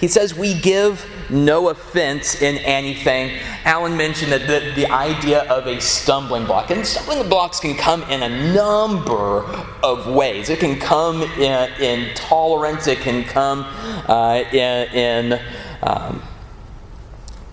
he 0.00 0.08
says 0.08 0.34
we 0.34 0.54
give 0.54 1.04
no 1.30 1.68
offense 1.68 2.40
in 2.40 2.56
anything. 2.58 3.38
Alan 3.64 3.96
mentioned 3.96 4.32
that 4.32 4.46
the, 4.46 4.72
the 4.74 4.90
idea 4.90 5.42
of 5.44 5.66
a 5.66 5.80
stumbling 5.80 6.46
block, 6.46 6.70
and 6.70 6.86
stumbling 6.86 7.28
blocks 7.28 7.60
can 7.60 7.76
come 7.76 8.02
in 8.04 8.22
a 8.22 8.54
number 8.54 9.44
of 9.82 10.06
ways. 10.06 10.48
It 10.48 10.60
can 10.60 10.78
come 10.78 11.22
in, 11.22 11.70
in 11.80 12.14
tolerance, 12.14 12.86
it 12.86 13.00
can 13.00 13.24
come 13.24 13.64
uh, 14.08 14.44
in, 14.52 14.94
in 14.94 15.40
um, 15.82 16.22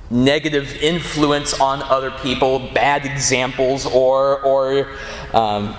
negative 0.10 0.76
influence 0.82 1.60
on 1.60 1.82
other 1.82 2.12
people, 2.12 2.72
bad 2.74 3.06
examples, 3.06 3.86
or, 3.86 4.42
or 4.42 4.96
um, 5.34 5.76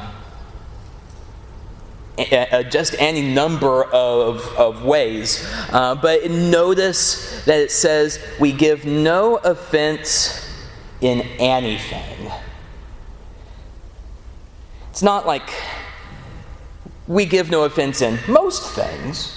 just 2.70 2.94
any 2.98 3.22
number 3.34 3.84
of, 3.84 4.40
of 4.56 4.84
ways. 4.84 5.46
Uh, 5.70 5.94
but 5.94 6.30
notice 6.30 7.44
that 7.44 7.60
it 7.60 7.70
says, 7.70 8.24
we 8.40 8.52
give 8.52 8.84
no 8.84 9.36
offense 9.36 10.42
in 11.00 11.20
anything. 11.38 12.30
It's 14.90 15.02
not 15.02 15.26
like 15.26 15.50
we 17.06 17.26
give 17.26 17.50
no 17.50 17.64
offense 17.64 18.00
in 18.00 18.18
most 18.26 18.74
things, 18.74 19.32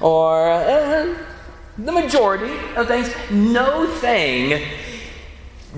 or 0.00 0.50
uh, 0.50 1.14
the 1.78 1.92
majority 1.92 2.54
of 2.74 2.88
things. 2.88 3.14
No 3.30 3.86
thing 3.86 4.62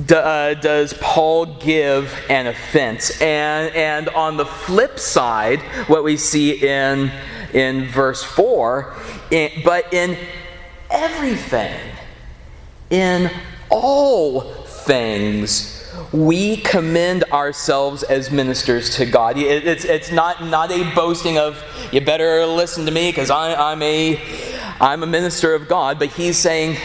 do, 0.06 0.16
uh, 0.16 0.54
does 0.54 0.92
Paul 0.94 1.46
give 1.46 2.14
an 2.28 2.46
offense. 2.46 3.20
And, 3.20 3.74
and 3.74 4.08
on 4.10 4.36
the 4.36 4.46
flip 4.46 4.98
side, 4.98 5.60
what 5.88 6.04
we 6.04 6.16
see 6.16 6.66
in, 6.66 7.12
in 7.52 7.86
verse 7.86 8.22
4, 8.22 8.94
in, 9.30 9.50
but 9.64 9.92
in 9.92 10.16
everything, 10.90 11.78
in 12.90 13.30
all 13.70 14.40
things, 14.40 15.70
we 16.12 16.56
commend 16.58 17.24
ourselves 17.24 18.02
as 18.02 18.30
ministers 18.30 18.90
to 18.96 19.06
God. 19.06 19.38
It's, 19.38 19.84
it's 19.84 20.10
not, 20.10 20.44
not 20.44 20.70
a 20.70 20.92
boasting 20.94 21.38
of, 21.38 21.62
you 21.92 22.00
better 22.00 22.46
listen 22.46 22.84
to 22.86 22.92
me 22.92 23.10
because 23.10 23.30
I'm 23.30 23.82
a, 23.82 24.20
I'm 24.80 25.02
a 25.02 25.06
minister 25.06 25.54
of 25.54 25.68
God, 25.68 25.98
but 25.98 26.08
he's 26.08 26.36
saying, 26.36 26.76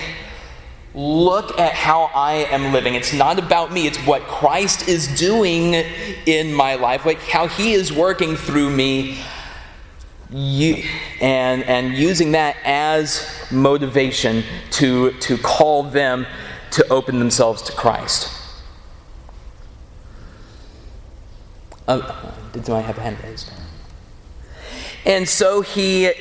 look 1.00 1.58
at 1.58 1.74
how 1.74 2.12
I 2.14 2.46
am 2.52 2.74
living. 2.74 2.94
It's 2.94 3.14
not 3.14 3.40
about 3.40 3.72
me, 3.72 3.88
it's 3.88 3.98
what 4.00 4.24
Christ 4.24 4.90
is 4.90 5.08
doing 5.08 5.74
in 6.26 6.54
my 6.54 6.76
life, 6.76 7.06
like 7.06 7.20
how 7.20 7.48
he 7.48 7.72
is 7.72 7.94
working 7.94 8.36
through 8.36 8.70
me. 8.70 9.18
You, 10.30 10.84
and, 11.22 11.64
and 11.64 11.96
using 11.96 12.34
that 12.34 12.58
as 12.66 13.26
motivation 13.50 14.44
to, 14.72 15.12
to 15.12 15.38
call 15.38 15.84
them 15.84 16.28
to 16.72 16.88
open 16.90 17.18
themselves 17.18 17.62
to 17.64 17.72
Christ. 17.72 18.30
Uh, 21.88 22.32
did 22.52 22.70
I 22.70 22.82
have 22.82 22.98
a 22.98 23.02
hand 23.02 23.18
raised? 23.24 23.50
And 25.06 25.28
so 25.28 25.62
he 25.62 26.12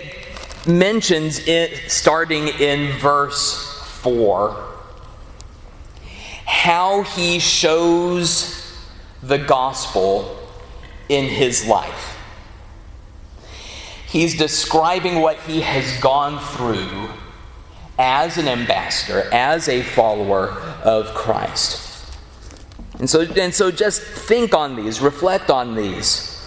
mentions 0.66 1.46
it 1.46 1.90
starting 1.90 2.48
in 2.48 2.96
verse 2.98 3.76
4 4.02 4.67
how 6.48 7.02
he 7.02 7.38
shows 7.38 8.74
the 9.22 9.36
gospel 9.36 10.34
in 11.10 11.26
his 11.26 11.66
life. 11.66 12.18
He's 14.06 14.34
describing 14.34 15.20
what 15.20 15.36
he 15.40 15.60
has 15.60 16.00
gone 16.00 16.38
through 16.38 17.10
as 17.98 18.38
an 18.38 18.48
ambassador, 18.48 19.28
as 19.30 19.68
a 19.68 19.82
follower 19.82 20.52
of 20.82 21.12
Christ. 21.12 22.16
And 22.98 23.10
so, 23.10 23.20
and 23.20 23.54
so 23.54 23.70
just 23.70 24.00
think 24.00 24.54
on 24.54 24.74
these, 24.74 25.00
reflect 25.00 25.50
on 25.50 25.74
these. 25.74 26.37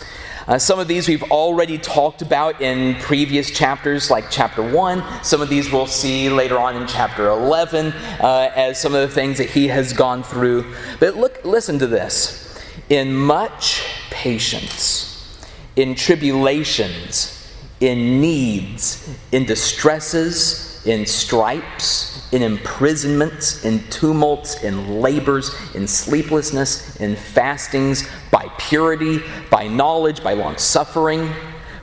Uh, 0.47 0.58
some 0.58 0.80
of 0.80 0.88
these 0.88 1.08
we've 1.08 1.23
already 1.23 1.77
talked 1.77 2.21
about 2.21 2.62
in 2.62 2.95
previous 2.95 3.51
chapters, 3.51 4.10
like 4.10 4.25
chapter 4.32 4.63
1. 4.63 5.23
Some 5.23 5.41
of 5.41 5.49
these 5.49 5.71
we'll 5.71 5.88
see 5.88 6.30
later 6.30 6.58
on 6.58 6.75
in 6.75 6.88
chapter 6.88 7.27
11 7.27 7.88
uh, 7.88 8.51
as 8.56 8.80
some 8.82 8.95
of 8.95 9.01
the 9.01 9.13
things 9.13 9.38
that 9.38 9.49
he 9.49 9.67
has 9.67 9.93
gone 9.93 10.23
through. 10.23 10.73
But 10.99 11.15
look, 11.15 11.43
listen 11.45 11.77
to 11.80 11.88
this. 11.88 12.60
In 12.89 13.15
much 13.15 13.84
patience, 14.10 15.39
in 15.75 15.95
tribulations, 15.95 17.38
in 17.80 18.19
needs, 18.19 19.15
in 19.32 19.45
distresses, 19.45 20.71
in 20.86 21.06
stripes, 21.06 22.28
in 22.32 22.41
imprisonments, 22.41 23.63
in 23.65 23.84
tumults, 23.89 24.63
in 24.63 25.02
labors, 25.02 25.54
in 25.76 25.88
sleeplessness, 25.88 26.96
in 26.98 27.15
fastings, 27.15 28.10
by 28.32 28.48
purity, 28.58 29.22
by 29.50 29.67
knowledge, 29.67 30.24
by 30.24 30.34
long 30.34 30.58
suffering, 30.58 31.32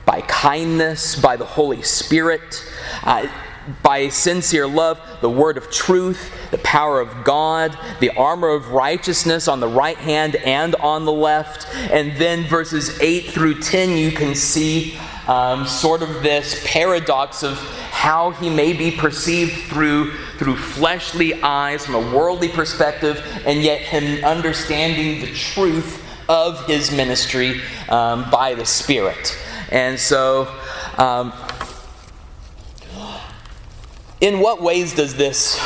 by 0.05 0.21
kindness, 0.21 1.15
by 1.15 1.35
the 1.35 1.45
Holy 1.45 1.81
Spirit. 1.81 2.65
Uh, 3.03 3.27
by 3.83 4.09
sincere 4.09 4.67
love, 4.67 4.99
the 5.21 5.29
word 5.29 5.57
of 5.57 5.69
truth, 5.69 6.31
the 6.51 6.57
power 6.59 6.99
of 6.99 7.23
God, 7.23 7.77
the 7.99 8.09
armor 8.11 8.49
of 8.49 8.69
righteousness 8.69 9.47
on 9.47 9.59
the 9.59 9.67
right 9.67 9.97
hand 9.97 10.35
and 10.37 10.75
on 10.75 11.05
the 11.05 11.11
left. 11.11 11.67
And 11.91 12.17
then 12.17 12.45
verses 12.45 12.99
8 12.99 13.27
through 13.27 13.59
10, 13.61 13.97
you 13.97 14.11
can 14.11 14.33
see 14.33 14.97
um, 15.27 15.67
sort 15.67 16.01
of 16.01 16.23
this 16.23 16.59
paradox 16.65 17.43
of 17.43 17.59
how 17.99 18.31
he 18.31 18.49
may 18.49 18.71
be 18.73 18.89
perceived 18.91 19.53
through, 19.69 20.13
through 20.37 20.55
fleshly 20.55 21.41
eyes 21.43 21.85
from 21.85 21.95
a 21.95 22.15
worldly 22.15 22.49
perspective, 22.49 23.15
and 23.45 23.61
yet 23.61 23.81
him 23.81 24.23
understanding 24.23 25.19
the 25.21 25.33
truth 25.33 26.03
of 26.29 26.65
his 26.67 26.91
ministry 26.91 27.61
um, 27.89 28.29
by 28.29 28.53
the 28.53 28.65
Spirit. 28.65 29.37
And 29.71 29.99
so, 29.99 30.47
um, 30.97 31.33
in 34.21 34.39
what 34.39 34.61
ways 34.61 34.93
does 34.95 35.15
this 35.15 35.57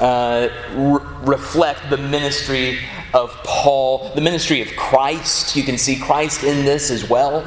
uh, 0.00 0.48
re- 0.74 1.32
reflect 1.32 1.90
the 1.90 1.96
ministry 1.96 2.78
of 3.12 3.32
Paul, 3.44 4.12
the 4.14 4.20
ministry 4.20 4.60
of 4.62 4.68
Christ? 4.76 5.56
You 5.56 5.64
can 5.64 5.78
see 5.78 5.96
Christ 5.96 6.44
in 6.44 6.64
this 6.64 6.90
as 6.90 7.08
well. 7.08 7.42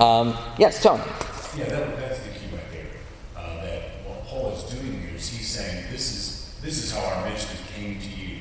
Um, 0.00 0.36
yes, 0.58 0.82
Tony. 0.82 1.02
Yeah, 1.56 1.64
that, 1.68 1.98
that's 1.98 2.20
the 2.20 2.30
key 2.30 2.54
right 2.54 2.70
there. 2.72 2.86
Uh, 3.36 3.62
that 3.62 3.82
what 4.06 4.26
Paul 4.26 4.52
is 4.52 4.64
doing 4.64 5.00
here 5.00 5.16
is 5.16 5.28
he's 5.28 5.48
saying 5.48 5.86
this 5.90 6.12
is 6.12 6.54
this 6.60 6.82
is 6.82 6.92
how 6.92 7.04
our 7.04 7.24
ministry 7.24 7.58
came 7.74 8.00
to 8.00 8.08
you. 8.08 8.38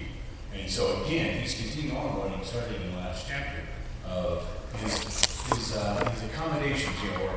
And 0.53 0.69
so 0.69 1.03
again, 1.03 1.41
he's 1.41 1.55
continuing 1.55 1.97
on 1.97 2.17
what 2.17 2.37
he 2.37 2.43
started 2.43 2.81
in 2.81 2.91
the 2.91 2.97
last 2.97 3.27
chapter 3.27 3.61
of 4.05 4.45
his 4.79 4.97
his, 5.53 5.75
uh, 5.75 6.11
his 6.73 7.03
you 7.03 7.11
know, 7.11 7.25
or 7.25 7.31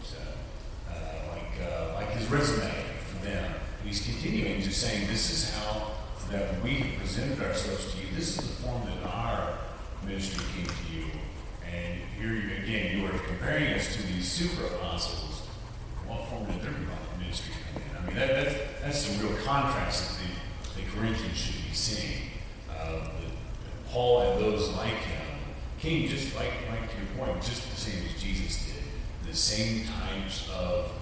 his, 0.00 0.14
uh, 0.14 0.92
uh, 0.92 1.32
like 1.32 1.52
uh, 1.66 1.94
like 1.94 2.10
his 2.10 2.26
resume 2.28 2.72
for 3.06 3.24
them. 3.24 3.44
And 3.44 3.88
he's 3.88 4.04
continuing 4.04 4.62
to 4.62 4.72
saying 4.72 5.06
this 5.08 5.30
is 5.30 5.54
how 5.54 5.92
that 6.30 6.62
we 6.62 6.76
have 6.76 6.98
presented 6.98 7.40
ourselves 7.42 7.92
to 7.92 7.98
you. 7.98 8.06
This 8.14 8.38
is 8.38 8.48
the 8.48 8.62
form 8.62 8.82
that 8.86 9.08
our 9.08 9.58
ministry 10.06 10.44
came 10.54 10.66
to 10.66 10.94
you. 10.94 11.06
And 11.70 12.00
here 12.18 12.34
you, 12.34 12.62
again, 12.62 12.98
you 12.98 13.06
are 13.06 13.18
comparing 13.18 13.72
us 13.74 13.94
to 13.96 14.02
these 14.06 14.30
super 14.30 14.66
apostles. 14.66 15.40
What 16.06 16.28
form 16.28 16.46
did 16.46 16.62
their 16.62 16.74
ministry 17.18 17.54
come 17.72 17.82
in? 17.82 17.96
I 17.96 18.06
mean, 18.06 18.16
that, 18.16 18.44
that's, 18.44 18.54
that's 18.82 19.18
the 19.18 19.26
real 19.26 19.36
contrast 19.44 20.20
that 20.20 20.26
the, 20.76 20.82
the 20.82 20.90
Corinthians 20.90 21.36
should 21.36 21.62
be 21.68 21.74
seeing. 21.74 22.22
Uh, 22.70 22.92
that, 22.92 23.02
that 23.04 23.90
Paul 23.90 24.32
and 24.32 24.40
those 24.40 24.70
like 24.70 24.94
him 24.94 25.22
came 25.78 26.08
just 26.08 26.34
like, 26.36 26.52
like 26.70 26.90
to 26.90 26.96
your 26.96 27.26
point, 27.26 27.42
just 27.42 27.68
the 27.68 27.76
same 27.76 28.04
as 28.06 28.22
Jesus 28.22 28.66
did. 28.66 28.84
The 29.32 29.38
same 29.38 29.86
types 29.86 30.50
of 30.54 30.92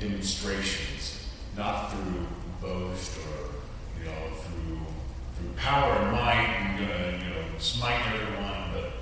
demonstrations, 0.00 1.24
not 1.56 1.92
through 1.92 2.26
boast 2.60 3.16
or, 3.18 4.00
you 4.00 4.06
know, 4.06 4.34
through 4.40 4.78
through 5.36 5.52
power 5.54 5.92
and 5.92 6.10
might 6.10 6.48
and 6.48 6.78
gonna, 6.80 7.24
you 7.24 7.30
know, 7.30 7.58
smite 7.58 8.02
everyone, 8.12 8.72
but 8.74 8.92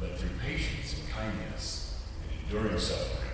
but 0.00 0.18
through 0.18 0.30
patience 0.44 0.98
and 0.98 1.08
kindness 1.08 2.00
and 2.20 2.42
enduring 2.42 2.80
suffering. 2.80 3.30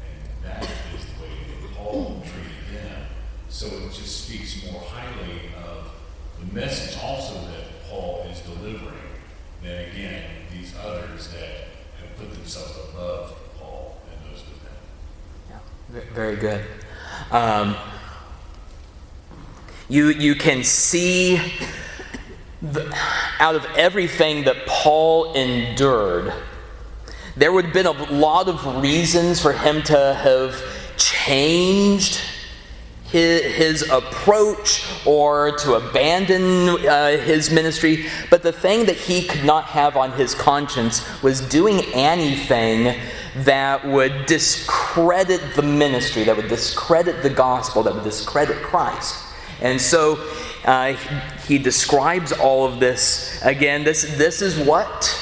And 0.00 0.50
that 0.50 0.62
is 0.62 1.04
the 1.04 1.22
way 1.22 1.28
that 1.28 1.74
Paul 1.76 2.22
treated 2.22 2.82
them. 2.82 3.02
So 3.50 3.66
it 3.66 3.92
just 3.92 4.24
speaks 4.24 4.64
more 4.64 4.80
highly 4.80 5.52
of 5.62 5.90
the 6.40 6.54
message 6.54 6.98
also 7.02 7.34
that 7.34 7.86
Paul 7.90 8.26
is 8.32 8.40
delivering 8.40 9.12
than 9.62 9.90
again 9.90 10.24
these 10.50 10.74
others 10.82 11.28
that 11.32 11.68
have 12.00 12.16
put 12.16 12.32
themselves 12.32 12.78
above 12.94 13.34
Paul 13.58 14.00
and 14.10 14.32
those 14.32 14.42
with 14.46 14.62
them. 14.62 14.72
Yeah, 15.50 16.00
very 16.34 16.40
good. 16.40 16.64
Um, 17.30 17.74
you, 19.88 20.08
you 20.08 20.34
can 20.34 20.62
see 20.62 21.40
the, 22.60 22.94
out 23.38 23.54
of 23.54 23.64
everything 23.76 24.44
that 24.44 24.66
Paul 24.66 25.32
endured, 25.32 26.34
there 27.34 27.50
would 27.50 27.66
have 27.66 27.72
been 27.72 27.86
a 27.86 28.12
lot 28.12 28.48
of 28.48 28.82
reasons 28.82 29.40
for 29.40 29.54
him 29.54 29.82
to 29.84 30.14
have 30.14 30.62
changed 30.98 32.20
his, 33.10 33.88
approach 33.90 34.84
or 35.06 35.56
to 35.58 35.74
abandon 35.74 36.86
uh, 36.86 37.16
his 37.18 37.50
ministry. 37.50 38.06
But 38.30 38.42
the 38.42 38.52
thing 38.52 38.86
that 38.86 38.96
he 38.96 39.22
could 39.22 39.44
not 39.44 39.64
have 39.64 39.96
on 39.96 40.12
his 40.12 40.34
conscience 40.34 41.22
was 41.22 41.40
doing 41.40 41.80
anything 41.94 42.98
that 43.36 43.86
would 43.86 44.26
discredit 44.26 45.40
the 45.54 45.62
ministry, 45.62 46.24
that 46.24 46.36
would 46.36 46.48
discredit 46.48 47.22
the 47.22 47.30
gospel, 47.30 47.82
that 47.84 47.94
would 47.94 48.04
discredit 48.04 48.56
Christ. 48.58 49.24
And 49.60 49.80
so 49.80 50.18
uh, 50.64 50.94
he 51.46 51.58
describes 51.58 52.32
all 52.32 52.66
of 52.66 52.78
this. 52.80 53.40
Again, 53.42 53.84
this, 53.84 54.02
this 54.16 54.42
is 54.42 54.58
what 54.58 55.18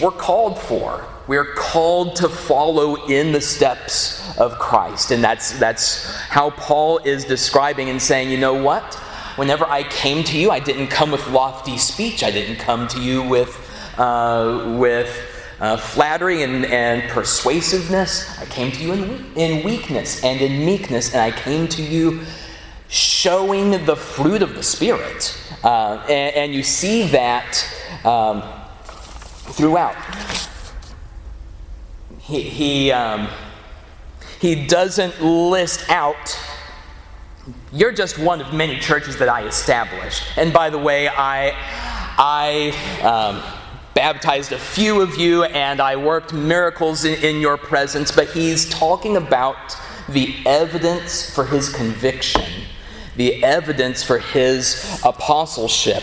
we're 0.00 0.10
called 0.10 0.58
for. 0.58 1.04
We're 1.26 1.54
called 1.54 2.16
to 2.16 2.28
follow 2.28 3.06
in 3.06 3.32
the 3.32 3.40
steps 3.40 4.21
of 4.38 4.58
Christ. 4.58 5.10
And 5.10 5.22
that's, 5.22 5.58
that's 5.58 6.14
how 6.28 6.50
Paul 6.50 6.98
is 6.98 7.24
describing 7.24 7.90
and 7.90 8.00
saying, 8.00 8.30
you 8.30 8.38
know 8.38 8.54
what? 8.54 8.94
Whenever 9.36 9.64
I 9.64 9.82
came 9.84 10.24
to 10.24 10.38
you, 10.38 10.50
I 10.50 10.60
didn't 10.60 10.88
come 10.88 11.10
with 11.10 11.26
lofty 11.28 11.78
speech. 11.78 12.22
I 12.22 12.30
didn't 12.30 12.56
come 12.56 12.86
to 12.88 13.00
you 13.00 13.22
with, 13.22 13.56
uh, 13.98 14.76
with 14.78 15.32
uh, 15.60 15.76
flattery 15.76 16.42
and, 16.42 16.66
and 16.66 17.08
persuasiveness. 17.10 18.38
I 18.38 18.44
came 18.46 18.72
to 18.72 18.82
you 18.82 18.92
in, 18.92 19.36
in 19.36 19.64
weakness 19.64 20.22
and 20.24 20.40
in 20.40 20.66
meekness, 20.66 21.12
and 21.14 21.22
I 21.22 21.30
came 21.30 21.68
to 21.68 21.82
you 21.82 22.20
showing 22.88 23.70
the 23.86 23.96
fruit 23.96 24.42
of 24.42 24.54
the 24.54 24.62
Spirit. 24.62 25.38
Uh, 25.64 26.04
and, 26.10 26.36
and, 26.36 26.54
you 26.54 26.62
see 26.62 27.04
that 27.04 27.64
um, 28.04 28.42
throughout. 29.52 29.96
He, 32.18 32.42
he, 32.42 32.92
um, 32.92 33.28
he 34.42 34.66
doesn't 34.66 35.22
list 35.22 35.88
out, 35.88 36.38
you're 37.72 37.92
just 37.92 38.18
one 38.18 38.42
of 38.42 38.52
many 38.52 38.78
churches 38.78 39.16
that 39.18 39.28
I 39.28 39.46
established. 39.46 40.24
And 40.36 40.52
by 40.52 40.68
the 40.68 40.78
way, 40.78 41.08
I, 41.08 41.52
I 42.18 43.00
um, 43.02 43.42
baptized 43.94 44.52
a 44.52 44.58
few 44.58 45.00
of 45.00 45.16
you 45.16 45.44
and 45.44 45.80
I 45.80 45.96
worked 45.96 46.34
miracles 46.34 47.04
in, 47.04 47.24
in 47.24 47.40
your 47.40 47.56
presence, 47.56 48.10
but 48.10 48.28
he's 48.30 48.68
talking 48.68 49.16
about 49.16 49.76
the 50.10 50.34
evidence 50.44 51.34
for 51.34 51.46
his 51.46 51.70
conviction 51.70 52.42
the 53.16 53.44
evidence 53.44 54.02
for 54.02 54.18
his 54.18 55.00
apostleship 55.04 56.02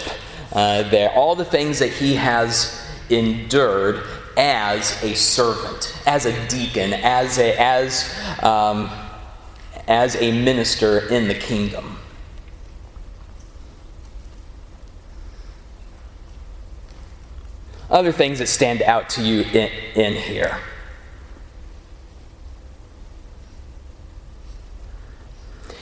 uh, 0.54 0.84
there. 0.90 1.10
All 1.12 1.36
the 1.36 1.46
things 1.46 1.80
that 1.80 1.92
he 1.92 2.16
has 2.16 2.88
endured 3.10 4.04
as 4.40 5.04
a 5.04 5.14
servant, 5.16 5.94
as 6.08 6.26
a 6.26 6.48
deacon, 6.48 6.94
as 6.94 7.38
a, 7.38 7.60
as, 7.60 8.18
um, 8.42 8.90
as 9.86 10.16
a 10.16 10.32
minister 10.32 11.10
in 11.10 11.28
the 11.28 11.36
kingdom. 11.36 11.98
Other 17.90 18.14
things 18.14 18.40
that 18.40 18.48
stand 18.48 18.82
out 18.82 19.10
to 19.10 19.22
you 19.22 19.42
in, 19.42 19.70
in 19.96 20.14
here. 20.14 20.58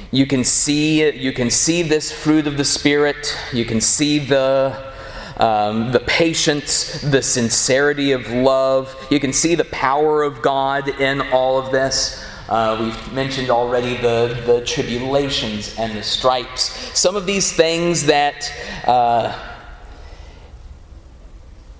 you 0.10 0.26
can 0.26 0.41
see 0.41 1.12
you 1.12 1.34
can 1.34 1.49
see 1.49 1.84
this 1.84 2.14
fruit 2.14 2.47
of 2.47 2.55
the 2.55 2.64
spirit 2.64 3.38
you 3.51 3.66
can 3.66 3.82
see 3.82 4.18
the 4.18 4.93
um, 5.38 5.92
the 5.92 6.00
patience 6.00 7.02
the 7.02 7.22
sincerity 7.22 8.12
of 8.12 8.30
love. 8.30 8.96
You 9.10 9.20
can 9.20 9.34
see 9.34 9.56
the 9.56 9.66
power 9.66 10.24
of 10.24 10.42
god 10.42 10.88
in 10.88 11.22
all 11.22 11.58
of 11.60 11.72
this. 11.72 12.24
Uh, 12.50 12.78
we've 12.80 13.14
mentioned 13.14 13.50
already 13.50 13.98
the, 13.98 14.42
the 14.46 14.64
tribulations 14.66 15.78
and 15.78 15.98
the 15.98 16.04
stripes. 16.04 16.98
Some 16.98 17.16
of 17.16 17.26
these 17.26 17.52
things 17.52 18.06
that 18.06 18.52
uh, 18.86 19.38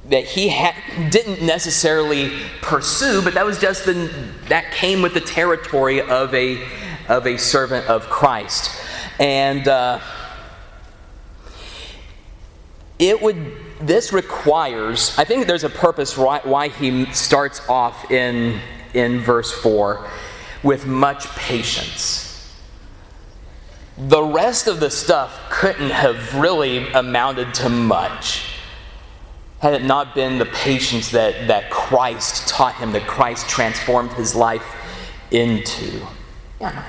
that 0.10 0.24
he 0.24 0.50
ha- 0.50 0.76
didn't 1.10 1.46
necessarily 1.46 2.32
pursue, 2.62 3.22
but 3.22 3.34
that 3.34 3.46
was 3.46 3.60
just 3.60 3.86
the, 3.86 4.10
that 4.48 4.72
came 4.72 5.02
with 5.02 5.14
the 5.14 5.22
territory 5.22 6.02
of 6.02 6.34
a 6.34 6.66
of 7.08 7.26
a 7.26 7.38
servant 7.38 7.88
of 7.88 8.10
Christ. 8.10 8.72
And 9.20 9.68
uh, 9.68 10.00
it 13.00 13.22
would, 13.22 13.56
this 13.80 14.12
requires, 14.12 15.18
I 15.18 15.24
think 15.24 15.48
there's 15.48 15.64
a 15.64 15.70
purpose 15.70 16.18
why, 16.18 16.42
why 16.44 16.70
he 16.70 17.06
starts 17.14 17.62
off 17.70 18.10
in, 18.12 18.60
in 18.94 19.20
verse 19.20 19.52
4 19.52 20.10
with 20.64 20.86
much 20.86 21.28
patience. 21.36 22.24
the 23.98 24.24
rest 24.24 24.68
of 24.68 24.80
the 24.80 24.92
stuff 24.92 25.40
couldn't 25.50 25.90
have 25.90 26.36
really 26.36 26.88
amounted 26.94 27.54
to 27.56 27.70
much 27.70 28.44
had 29.60 29.74
it 29.74 29.84
not 29.84 30.14
been 30.14 30.38
the 30.38 30.46
patience 30.46 31.10
that, 31.12 31.48
that 31.48 31.72
Christ 31.72 32.48
taught 32.48 32.76
him, 32.76 32.92
that 32.92 33.08
Christ 33.08 33.50
transformed 33.50 34.14
his 34.14 34.36
life 34.36 34.64
into. 35.32 36.06
Yeah. 36.62 36.84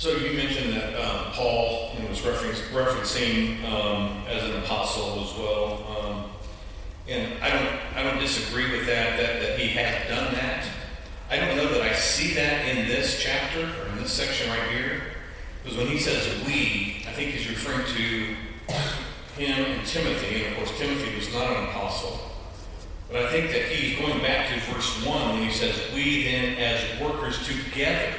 So 0.00 0.16
you 0.16 0.32
mentioned 0.32 0.72
that 0.72 0.94
um, 0.94 1.30
Paul 1.32 1.90
you 1.94 2.02
know, 2.02 2.08
was 2.08 2.20
referencing 2.20 3.62
um, 3.70 4.22
as 4.26 4.42
an 4.44 4.56
apostle 4.56 5.22
as 5.22 5.38
well, 5.38 6.00
um, 6.00 6.30
and 7.06 7.34
I 7.44 7.50
don't 7.50 7.96
I 7.96 8.02
don't 8.02 8.18
disagree 8.18 8.70
with 8.70 8.86
that, 8.86 9.18
that 9.18 9.42
that 9.42 9.58
he 9.58 9.68
has 9.76 10.08
done 10.08 10.32
that. 10.32 10.64
I 11.30 11.36
don't 11.36 11.54
know 11.54 11.70
that 11.74 11.82
I 11.82 11.92
see 11.92 12.32
that 12.32 12.66
in 12.66 12.88
this 12.88 13.20
chapter 13.22 13.60
or 13.60 13.88
in 13.92 13.98
this 13.98 14.10
section 14.10 14.48
right 14.48 14.70
here, 14.70 15.02
because 15.62 15.76
when 15.76 15.88
he 15.88 15.98
says 15.98 16.46
we, 16.46 17.04
I 17.06 17.12
think 17.12 17.32
he's 17.32 17.50
referring 17.50 17.84
to 17.84 18.36
him 19.38 19.66
and 19.66 19.86
Timothy, 19.86 20.44
and 20.44 20.52
of 20.52 20.64
course 20.64 20.78
Timothy 20.78 21.14
was 21.14 21.30
not 21.34 21.54
an 21.54 21.64
apostle. 21.64 22.18
But 23.12 23.24
I 23.24 23.30
think 23.32 23.50
that 23.50 23.66
he's 23.66 23.98
going 23.98 24.22
back 24.22 24.48
to 24.48 24.72
verse 24.72 25.04
1 25.04 25.34
when 25.34 25.42
he 25.42 25.52
says, 25.52 25.76
We 25.92 26.24
then 26.24 26.54
as 26.54 27.00
workers 27.02 27.44
together. 27.46 28.14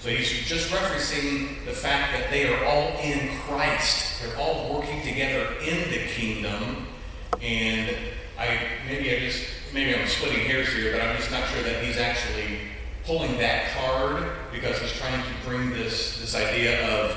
So 0.00 0.10
he's 0.10 0.46
just 0.46 0.70
referencing 0.70 1.64
the 1.64 1.72
fact 1.72 2.16
that 2.16 2.30
they 2.30 2.46
are 2.46 2.64
all 2.64 2.96
in 3.02 3.36
Christ. 3.40 4.22
They're 4.22 4.36
all 4.36 4.72
working 4.72 5.02
together 5.02 5.54
in 5.60 5.90
the 5.90 6.06
kingdom. 6.14 6.86
And 7.42 7.96
I 8.38 8.60
maybe 8.86 9.14
I 9.14 9.18
just 9.18 9.44
maybe 9.74 9.98
I'm 9.98 10.06
splitting 10.06 10.46
hairs 10.46 10.68
here, 10.68 10.92
but 10.92 11.00
I'm 11.00 11.16
just 11.16 11.32
not 11.32 11.48
sure 11.48 11.64
that 11.64 11.82
he's 11.82 11.98
actually 11.98 12.58
pulling 13.04 13.38
that 13.38 13.72
card 13.76 14.30
because 14.52 14.78
he's 14.78 14.92
trying 14.92 15.20
to 15.20 15.48
bring 15.48 15.70
this 15.70 16.20
this 16.20 16.36
idea 16.36 16.88
of 16.88 17.16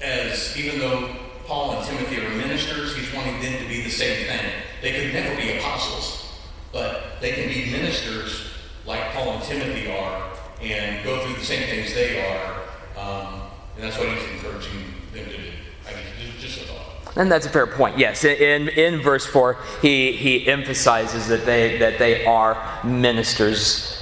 as 0.00 0.56
even 0.56 0.80
though 0.80 1.14
Paul 1.46 1.76
and 1.76 1.86
Timothy 1.86 2.24
are 2.24 2.30
ministers, 2.30 2.96
he's 2.96 3.12
wanting 3.12 3.42
them 3.42 3.62
to 3.62 3.68
be 3.68 3.82
the 3.82 3.90
same 3.90 4.26
thing. 4.26 4.50
They 4.80 4.92
could 4.92 5.12
never 5.12 5.36
be 5.36 5.58
apostles, 5.58 6.26
but 6.72 7.20
they 7.20 7.32
can 7.32 7.48
be 7.48 7.70
ministers 7.70 8.46
like 8.86 9.12
Paul 9.12 9.34
and 9.34 9.42
Timothy 9.42 9.90
are 9.90 10.33
and 10.60 11.04
go 11.04 11.24
through 11.24 11.34
the 11.34 11.44
same 11.44 11.68
things 11.68 11.94
they 11.94 12.20
are. 12.26 12.62
Um, 12.96 13.42
and 13.76 13.84
that's 13.84 13.98
what 13.98 14.08
he's 14.08 14.30
encouraging 14.30 14.80
them 15.12 15.24
to 15.26 15.36
do. 15.36 15.50
I 15.86 15.92
just, 15.92 16.38
just 16.38 16.60
a 16.62 16.64
thought. 16.66 17.16
And 17.16 17.30
that's 17.30 17.46
a 17.46 17.50
fair 17.50 17.66
point. 17.66 17.98
Yes, 17.98 18.24
in, 18.24 18.68
in 18.68 19.00
verse 19.00 19.26
four, 19.26 19.58
he, 19.82 20.12
he 20.12 20.46
emphasizes 20.48 21.28
that 21.28 21.44
they 21.44 21.78
that 21.78 21.98
they 21.98 22.24
are 22.26 22.84
ministers. 22.84 24.00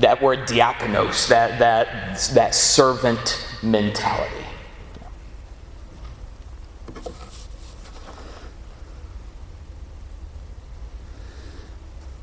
That 0.00 0.20
word 0.20 0.40
diakonos, 0.40 1.28
that 1.28 1.58
that 1.58 2.18
that 2.34 2.54
servant 2.54 3.46
mentality. 3.62 4.44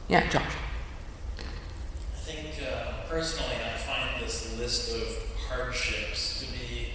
Yeah, 0.08 0.30
Josh. 0.30 0.44
I 0.44 2.20
think 2.20 2.62
uh, 2.62 2.92
personally, 3.10 3.56
I 3.56 3.78
find 3.78 4.24
this 4.24 4.58
list 4.60 4.96
of 4.96 5.08
hardships 5.50 6.40
to 6.40 6.46
be 6.46 6.90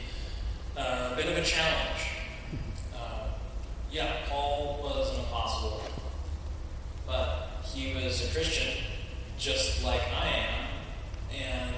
uh, 0.77 1.11
a 1.12 1.12
bit 1.23 1.39
of 1.39 1.45
a 1.45 1.47
challenge. 1.47 2.09
Uh, 2.97 3.29
yeah, 3.93 4.13
Paul 4.29 4.81
was 4.83 5.17
an 5.17 5.21
apostle, 5.21 5.83
but 7.07 7.61
he 7.63 7.95
was 7.95 8.29
a 8.29 8.33
Christian 8.33 8.83
just 9.39 9.85
like 9.85 10.01
I 10.21 10.27
am. 10.27 10.69
And 11.41 11.75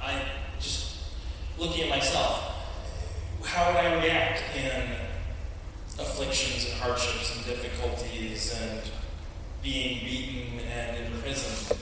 I 0.00 0.22
just 0.58 0.98
looking 1.58 1.84
at 1.84 1.90
myself, 1.90 2.54
how 3.44 3.68
would 3.68 3.76
I 3.76 4.02
react 4.02 4.42
in 4.56 4.96
afflictions 6.00 6.64
and 6.64 6.74
hardships 6.80 7.36
and 7.36 7.44
difficulties 7.44 8.58
and 8.60 8.80
being 9.62 10.04
beaten 10.04 10.58
and 10.58 11.06
in 11.06 11.20
prison, 11.20 11.76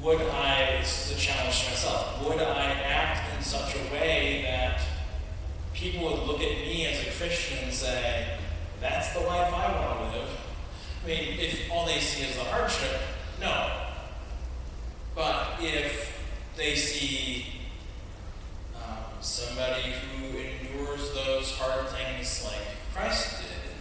would 0.00 0.20
I, 0.20 0.78
this 0.80 1.10
is 1.10 1.16
a 1.16 1.20
challenge 1.20 1.64
to 1.64 1.70
myself, 1.70 2.24
would 2.24 2.38
I 2.38 2.66
act 2.70 3.36
in 3.36 3.42
such 3.42 3.74
a 3.74 3.92
way 3.92 4.42
that 4.44 4.80
people 5.74 6.04
would 6.04 6.26
look 6.26 6.40
at 6.40 6.58
me 6.58 6.86
as 6.86 7.00
a 7.06 7.10
Christian 7.18 7.58
and 7.64 7.72
say, 7.72 8.38
that's 8.80 9.12
the 9.12 9.20
life 9.20 9.52
I 9.52 9.86
want 9.86 10.12
to 10.12 10.18
live? 10.18 10.28
I 11.02 11.06
mean, 11.06 11.38
if 11.38 11.70
all 11.70 11.86
they 11.86 11.98
see 11.98 12.24
is 12.24 12.36
the 12.36 12.44
hardship, 12.44 13.00
no. 13.40 13.70
But 15.14 15.56
if 15.60 16.18
they 16.56 16.74
see 16.76 17.46
um, 18.76 19.04
somebody 19.20 19.92
who 19.92 20.38
endures 20.38 21.12
those 21.14 21.52
hard 21.52 21.88
things 21.88 22.44
like 22.44 22.66
Christ 22.94 23.42
did, 23.42 23.74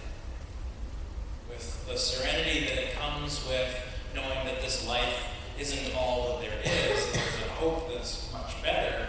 with 1.50 1.88
the 1.88 1.98
serenity 1.98 2.66
that 2.66 2.78
it 2.78 2.94
comes 2.94 3.46
with 3.48 3.76
knowing 4.16 4.46
that 4.46 4.62
this 4.62 4.88
life 4.88 5.26
isn't 5.60 5.96
all 5.96 6.40
that 6.40 6.42
there 6.42 6.60
is, 6.64 7.12
there's 7.12 7.46
a 7.46 7.52
hope 7.54 7.94
that's 7.94 8.32
much 8.32 8.62
better. 8.64 9.08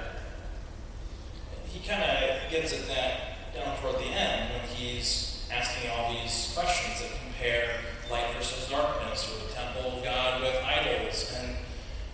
He 1.67 1.87
kind 1.89 2.03
of 2.03 2.51
gets 2.51 2.73
at 2.73 2.87
that 2.89 3.55
down 3.55 3.77
toward 3.79 3.97
the 3.97 4.09
end 4.09 4.53
when 4.53 4.69
he's 4.77 5.47
asking 5.53 5.91
all 5.91 6.13
these 6.13 6.53
questions 6.55 7.01
that 7.01 7.11
compare 7.23 7.71
light 8.11 8.35
versus 8.37 8.69
darkness, 8.69 9.31
or 9.31 9.47
the 9.47 9.53
temple 9.55 9.99
of 9.99 10.05
God 10.05 10.43
with 10.43 10.57
idols. 10.65 11.33
And 11.39 11.57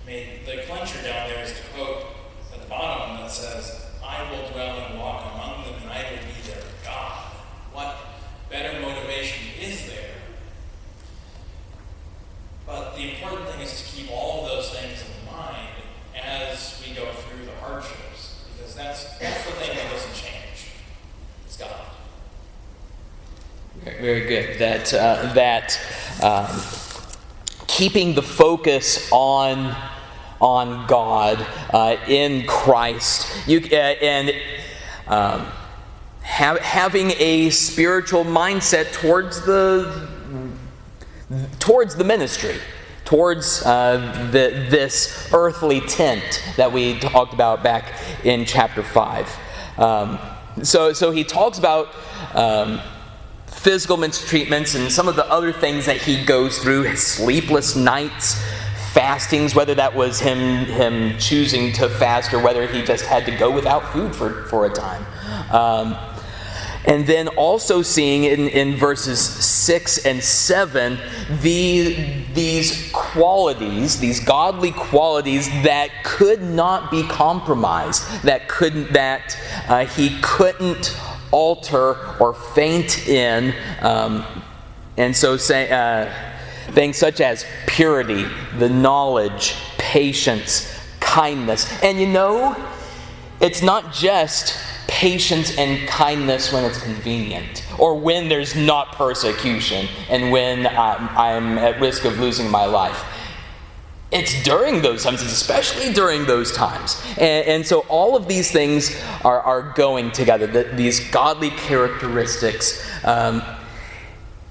I 0.04 0.06
mean, 0.06 0.26
the 0.44 0.62
clincher 0.66 1.02
down 1.02 1.30
there 1.30 1.42
is 1.42 1.54
the 1.54 1.60
quote 1.74 2.04
at 2.52 2.60
the 2.60 2.68
bottom 2.68 3.16
that 3.16 3.30
says, 3.30 3.86
I 4.04 4.30
will 4.30 4.48
dwell 4.50 4.76
and 4.76 4.98
walk 4.98 5.32
among 5.34 5.64
them, 5.64 5.74
and 5.82 5.90
I 5.90 6.04
will 6.10 6.18
be 6.18 6.48
their 6.48 6.62
God. 6.84 7.32
What 7.72 7.96
better 8.50 8.78
motivation 8.80 9.42
is 9.58 9.86
there? 9.86 10.14
But 12.66 12.96
the 12.96 13.14
important 13.14 13.48
thing 13.48 13.60
is 13.60 13.80
to 13.80 13.96
keep 13.96 14.10
all 14.10 14.42
of 14.42 14.48
those 14.48 14.70
things 14.70 15.02
in 15.02 15.32
mind 15.32 15.68
as 16.14 16.82
we 16.86 16.94
go 16.94 17.10
through 17.12 17.46
the 17.46 17.54
hardships, 17.60 18.44
because 18.56 18.74
that's, 18.74 19.18
that's 19.18 19.46
the 19.46 19.52
thing 19.52 19.76
that 19.76 19.90
doesn't 19.90 20.14
change. 20.14 20.72
It's 21.46 21.56
God. 21.56 21.70
Very 23.84 24.26
good. 24.26 24.58
That 24.86 24.94
uh, 24.94 25.32
that 25.34 25.80
um, 26.22 26.62
keeping 27.66 28.14
the 28.14 28.22
focus 28.22 29.08
on 29.10 29.74
on 30.40 30.86
God 30.86 31.44
uh, 31.72 31.96
in 32.06 32.46
Christ, 32.46 33.48
you 33.48 33.60
uh, 33.72 33.74
and 33.74 34.30
um, 35.08 35.46
ha- 36.22 36.58
having 36.60 37.12
a 37.16 37.50
spiritual 37.50 38.24
mindset 38.24 38.92
towards 38.92 39.44
the 39.44 40.08
towards 41.58 41.96
the 41.96 42.04
ministry, 42.04 42.58
towards 43.04 43.64
uh, 43.64 44.28
the, 44.30 44.66
this 44.70 45.30
earthly 45.32 45.80
tent 45.80 46.44
that 46.56 46.70
we 46.70 46.98
talked 47.00 47.34
about 47.34 47.64
back 47.64 47.92
in 48.24 48.44
chapter 48.44 48.84
five. 48.84 49.28
Um, 49.78 50.18
so 50.62 50.92
so 50.92 51.10
he 51.10 51.24
talks 51.24 51.58
about. 51.58 51.88
Um, 52.34 52.80
physical 53.66 53.96
mistreatments 53.96 54.76
and 54.76 54.92
some 54.92 55.08
of 55.08 55.16
the 55.16 55.28
other 55.28 55.52
things 55.52 55.86
that 55.86 55.96
he 55.96 56.24
goes 56.24 56.58
through 56.60 56.84
his 56.84 57.04
sleepless 57.04 57.74
nights 57.74 58.40
fastings 58.92 59.56
whether 59.56 59.74
that 59.74 59.92
was 59.92 60.20
him 60.20 60.66
him 60.66 61.18
choosing 61.18 61.72
to 61.72 61.88
fast 61.88 62.32
or 62.32 62.38
whether 62.38 62.64
he 62.68 62.80
just 62.84 63.04
had 63.04 63.26
to 63.26 63.36
go 63.36 63.50
without 63.50 63.92
food 63.92 64.14
for, 64.14 64.44
for 64.44 64.66
a 64.66 64.70
time. 64.72 65.04
Um, 65.52 65.98
and 66.84 67.08
then 67.08 67.26
also 67.26 67.82
seeing 67.82 68.22
in, 68.22 68.46
in 68.50 68.76
verses 68.76 69.18
6 69.18 70.06
and 70.06 70.22
7 70.22 71.00
the, 71.40 72.24
these 72.34 72.92
qualities 72.92 73.98
these 73.98 74.20
godly 74.20 74.70
qualities 74.70 75.48
that 75.64 75.90
could 76.04 76.40
not 76.40 76.92
be 76.92 77.02
compromised 77.08 78.22
that 78.22 78.48
couldn't 78.48 78.92
that 78.92 79.36
uh, 79.68 79.84
he 79.86 80.16
couldn't 80.22 80.96
alter 81.36 81.96
or 82.18 82.32
faint 82.32 83.06
in. 83.06 83.54
Um, 83.82 84.24
and 84.96 85.14
so, 85.14 85.36
say, 85.36 85.70
uh, 85.70 86.10
things 86.72 86.96
such 86.96 87.20
as 87.20 87.44
purity, 87.66 88.24
the 88.58 88.70
knowledge, 88.70 89.54
patience, 89.76 90.74
kindness. 90.98 91.70
And 91.82 92.00
you 92.00 92.06
know, 92.06 92.56
it's 93.38 93.60
not 93.60 93.92
just 93.92 94.58
patience 94.88 95.58
and 95.58 95.86
kindness 95.86 96.54
when 96.54 96.64
it's 96.64 96.80
convenient 96.82 97.66
or 97.78 97.98
when 97.98 98.30
there's 98.30 98.56
not 98.56 98.92
persecution 98.92 99.86
and 100.08 100.30
when 100.30 100.66
I'm, 100.66 101.08
I'm 101.18 101.58
at 101.58 101.78
risk 101.80 102.06
of 102.06 102.18
losing 102.18 102.50
my 102.50 102.64
life 102.64 103.04
it's 104.12 104.42
during 104.44 104.82
those 104.82 105.02
times, 105.02 105.22
it's 105.22 105.32
especially 105.32 105.92
during 105.92 106.26
those 106.26 106.52
times. 106.52 107.02
And, 107.18 107.46
and, 107.46 107.66
so 107.66 107.80
all 107.88 108.16
of 108.16 108.28
these 108.28 108.52
things 108.52 109.00
are, 109.24 109.40
are 109.40 109.72
going 109.72 110.12
together, 110.12 110.46
the, 110.46 110.62
these 110.74 111.10
godly 111.10 111.50
characteristics. 111.50 112.88
Um, 113.04 113.42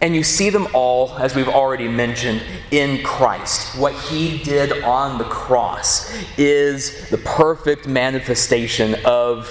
and 0.02 0.14
you 0.14 0.24
see 0.24 0.50
them 0.50 0.68
all, 0.74 1.18
as 1.18 1.36
we've 1.36 1.48
already 1.48 1.88
mentioned, 1.88 2.44
in 2.72 3.02
Christ. 3.04 3.78
What 3.80 3.94
he 3.96 4.40
did 4.40 4.84
on 4.84 5.18
the 5.18 5.24
cross 5.24 6.14
is 6.38 7.10
the 7.10 7.18
perfect 7.20 7.88
manifestation 7.88 8.98
of, 9.06 9.50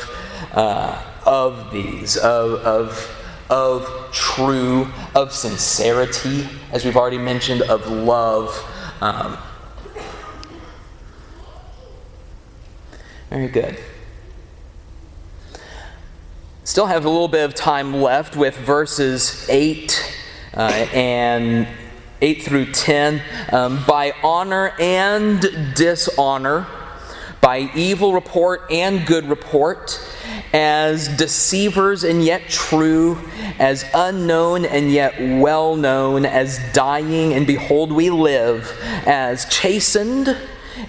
uh, 0.52 1.02
of 1.24 1.72
these, 1.72 2.18
of, 2.18 2.60
of, 2.60 3.26
of 3.48 4.10
true, 4.12 4.86
of 5.14 5.32
sincerity, 5.32 6.46
as 6.72 6.84
we've 6.84 6.96
already 6.96 7.18
mentioned, 7.18 7.62
of 7.62 7.86
love. 7.86 8.54
Um, 9.00 9.38
very 13.34 13.48
good. 13.48 13.76
Still 16.62 16.86
have 16.86 17.04
a 17.04 17.10
little 17.10 17.26
bit 17.26 17.44
of 17.44 17.52
time 17.52 18.00
left 18.00 18.36
with 18.36 18.56
verses 18.58 19.44
8 19.50 20.16
uh, 20.56 20.60
and 20.94 21.66
8 22.22 22.42
through 22.44 22.70
10. 22.70 23.20
Um, 23.50 23.84
by 23.88 24.12
honor 24.22 24.72
and 24.78 25.40
dishonor, 25.74 26.68
by 27.40 27.72
evil 27.74 28.12
report 28.12 28.70
and 28.70 29.04
good 29.04 29.24
report, 29.24 30.00
as 30.52 31.08
deceivers 31.08 32.04
and 32.04 32.24
yet 32.24 32.48
true, 32.48 33.18
as 33.58 33.84
unknown 33.94 34.64
and 34.64 34.92
yet 34.92 35.18
well 35.40 35.74
known, 35.74 36.24
as 36.24 36.60
dying 36.72 37.34
and 37.34 37.48
behold 37.48 37.90
we 37.90 38.10
live, 38.10 38.78
as 39.06 39.44
chastened 39.46 40.36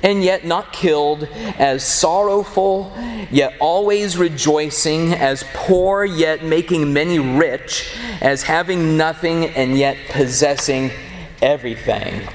and 0.03 0.23
yet 0.23 0.45
not 0.45 0.73
killed, 0.73 1.23
as 1.57 1.85
sorrowful, 1.85 2.93
yet 3.31 3.53
always 3.59 4.17
rejoicing, 4.17 5.13
as 5.13 5.43
poor, 5.53 6.05
yet 6.05 6.43
making 6.43 6.93
many 6.93 7.19
rich, 7.19 7.95
as 8.21 8.43
having 8.43 8.97
nothing 8.97 9.45
and 9.45 9.77
yet 9.77 9.97
possessing 10.09 10.91
everything. 11.41 12.27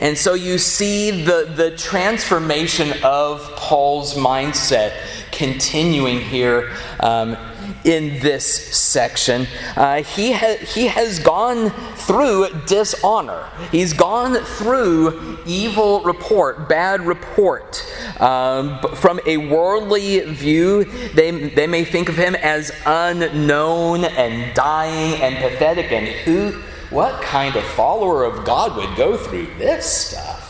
And 0.00 0.18
so 0.18 0.34
you 0.34 0.58
see 0.58 1.22
the, 1.24 1.52
the 1.56 1.76
transformation 1.76 2.92
of 3.02 3.40
Paul's 3.56 4.14
mindset 4.14 4.92
continuing 5.30 6.20
here 6.20 6.72
um, 7.00 7.36
in 7.84 8.20
this 8.20 8.46
section. 8.76 9.46
Uh, 9.76 10.02
he, 10.02 10.32
ha- 10.32 10.58
he 10.64 10.86
has 10.86 11.18
gone 11.18 11.70
through 11.70 12.48
dishonor, 12.66 13.48
he's 13.70 13.92
gone 13.92 14.34
through 14.34 15.38
evil 15.46 16.02
report, 16.02 16.68
bad 16.68 17.02
report. 17.02 17.84
Um, 18.20 18.80
from 18.94 19.20
a 19.26 19.36
worldly 19.36 20.20
view, 20.20 20.84
they, 20.84 21.30
they 21.30 21.66
may 21.66 21.84
think 21.84 22.08
of 22.08 22.16
him 22.16 22.34
as 22.36 22.72
unknown 22.86 24.04
and 24.04 24.54
dying 24.54 25.20
and 25.20 25.36
pathetic. 25.36 25.92
And 25.92 26.06
who, 26.06 26.52
what 26.90 27.20
kind 27.22 27.56
of 27.56 27.64
follower 27.64 28.24
of 28.24 28.44
God 28.44 28.76
would 28.76 28.96
go 28.96 29.16
through 29.16 29.46
this 29.58 29.84
stuff? 29.84 30.42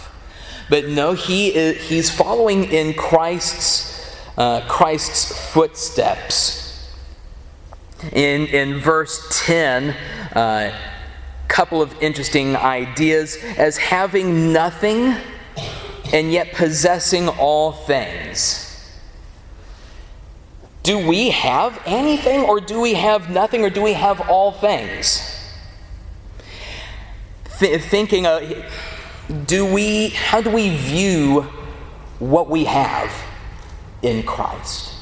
But 0.70 0.88
no, 0.88 1.12
he 1.12 1.54
is, 1.54 1.88
he's 1.88 2.10
following 2.10 2.64
in 2.64 2.94
Christ's 2.94 3.94
uh, 4.36 4.66
Christ's 4.68 5.52
footsteps. 5.52 6.63
In, 8.12 8.46
in 8.46 8.78
verse 8.78 9.26
10, 9.46 9.96
a 10.32 10.38
uh, 10.38 10.78
couple 11.48 11.82
of 11.82 11.94
interesting 12.02 12.56
ideas 12.56 13.36
as 13.56 13.76
having 13.76 14.52
nothing 14.52 15.14
and 16.12 16.32
yet 16.32 16.52
possessing 16.54 17.28
all 17.28 17.72
things. 17.72 18.60
Do 20.82 21.06
we 21.06 21.30
have 21.30 21.80
anything, 21.86 22.42
or 22.42 22.60
do 22.60 22.80
we 22.80 22.94
have 22.94 23.30
nothing, 23.30 23.64
or 23.64 23.70
do 23.70 23.82
we 23.82 23.94
have 23.94 24.20
all 24.28 24.52
things? 24.52 25.40
Th- 27.58 27.80
thinking, 27.80 28.26
of, 28.26 28.42
do 29.46 29.64
we, 29.64 30.10
how 30.10 30.42
do 30.42 30.50
we 30.50 30.76
view 30.76 31.42
what 32.18 32.50
we 32.50 32.64
have? 32.64 33.10
in 34.04 34.22
Christ. 34.22 34.93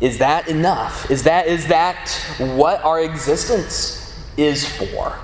Is 0.00 0.18
that 0.18 0.48
enough? 0.48 1.10
Is 1.10 1.24
that, 1.24 1.46
is 1.46 1.66
that 1.68 2.10
what 2.38 2.82
our 2.84 3.00
existence 3.00 4.18
is 4.36 4.66
for? 4.66 5.18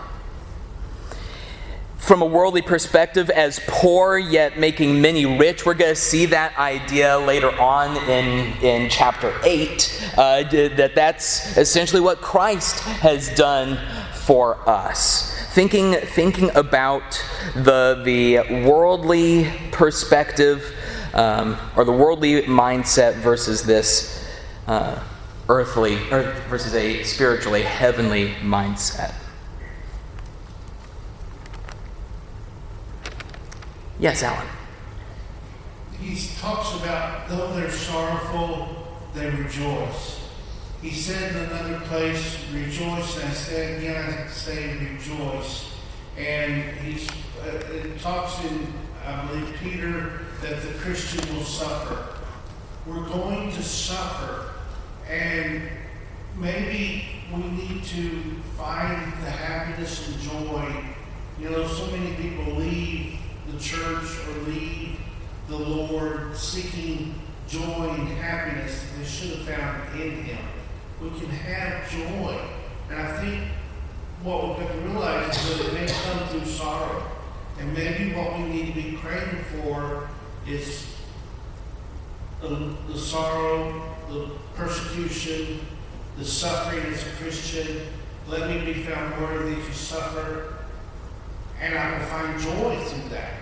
From 1.96 2.22
a 2.22 2.26
worldly 2.26 2.62
perspective, 2.62 3.30
as 3.30 3.58
poor 3.66 4.16
yet 4.16 4.58
making 4.58 5.00
many 5.00 5.26
rich, 5.26 5.66
we're 5.66 5.74
going 5.74 5.94
to 5.94 6.00
see 6.00 6.26
that 6.26 6.56
idea 6.56 7.18
later 7.18 7.50
on 7.58 7.96
in, 8.08 8.52
in 8.62 8.90
chapter 8.90 9.34
8, 9.42 10.12
uh, 10.16 10.42
that 10.76 10.92
that's 10.94 11.56
essentially 11.56 12.00
what 12.00 12.20
Christ 12.20 12.80
has 12.80 13.34
done 13.34 13.78
for 14.12 14.56
us 14.68 15.36
thinking, 15.56 15.94
thinking 15.94 16.54
about 16.54 17.18
the, 17.54 18.02
the 18.04 18.36
worldly 18.68 19.50
perspective 19.72 20.70
um, 21.14 21.56
or 21.76 21.84
the 21.86 21.92
worldly 21.92 22.42
mindset 22.42 23.14
versus 23.14 23.62
this 23.62 24.15
uh, 24.66 25.02
earthly, 25.48 25.96
or 26.10 26.32
versus 26.48 26.74
a 26.74 27.02
spiritually 27.02 27.62
heavenly 27.62 28.30
mindset. 28.42 29.14
Yes, 33.98 34.22
Alan. 34.22 34.46
He 36.00 36.14
talks 36.38 36.74
about 36.76 37.28
though 37.28 37.52
they're 37.54 37.70
sorrowful, 37.70 38.86
they 39.14 39.30
rejoice. 39.30 40.28
He 40.82 40.90
said 40.90 41.34
in 41.34 41.50
another 41.50 41.80
place, 41.86 42.44
rejoice, 42.52 43.16
and 43.18 43.28
I 43.28 43.32
said 43.32 43.78
again, 43.78 44.26
I 44.26 44.28
say 44.28 44.76
rejoice. 44.76 45.72
And 46.18 46.62
he 46.78 47.06
uh, 47.40 47.98
talks 47.98 48.44
in, 48.44 48.72
I 49.04 49.26
believe, 49.26 49.54
Peter 49.62 50.20
that 50.42 50.62
the 50.62 50.78
Christian 50.78 51.34
will 51.34 51.44
suffer. 51.44 52.18
We're 52.86 53.08
going 53.08 53.50
to 53.52 53.62
suffer. 53.62 54.52
And 55.08 55.62
maybe 56.36 57.04
we 57.32 57.42
need 57.42 57.84
to 57.84 58.22
find 58.56 59.12
the 59.22 59.30
happiness 59.30 60.08
and 60.08 60.20
joy. 60.20 60.84
You 61.40 61.50
know, 61.50 61.66
so 61.66 61.86
many 61.88 62.14
people 62.16 62.54
leave 62.54 63.18
the 63.50 63.58
church 63.58 64.18
or 64.26 64.50
leave 64.50 64.98
the 65.48 65.56
Lord 65.56 66.36
seeking 66.36 67.14
joy 67.46 67.90
and 67.90 68.08
happiness 68.08 68.82
that 68.82 68.98
they 68.98 69.04
should 69.04 69.38
have 69.38 69.58
found 69.58 70.00
in 70.00 70.24
Him. 70.24 70.44
We 71.00 71.10
can 71.10 71.28
have 71.28 71.88
joy. 71.90 72.40
And 72.90 73.00
I 73.00 73.20
think 73.20 73.48
what 74.22 74.48
we've 74.48 74.66
got 74.66 74.72
to 74.72 74.80
realize 74.80 75.50
is 75.50 75.58
that 75.58 75.66
it 75.68 75.74
may 75.74 75.86
come 75.86 76.28
through 76.28 76.46
sorrow. 76.46 77.02
And 77.58 77.72
maybe 77.72 78.12
what 78.14 78.38
we 78.38 78.44
need 78.44 78.74
to 78.74 78.82
be 78.82 78.96
praying 78.96 79.44
for 79.44 80.08
is 80.46 80.95
the, 82.40 82.74
the 82.88 82.98
sorrow, 82.98 83.82
the 84.08 84.30
persecution, 84.54 85.60
the 86.18 86.24
suffering 86.24 86.84
as 86.92 87.06
a 87.06 87.10
Christian. 87.10 87.82
Let 88.28 88.50
me 88.50 88.72
be 88.72 88.82
found 88.82 89.20
worthy 89.22 89.56
to 89.56 89.74
suffer, 89.74 90.54
and 91.60 91.78
I 91.78 91.98
will 91.98 92.06
find 92.06 92.40
joy 92.40 92.84
through 92.84 93.08
that. 93.10 93.34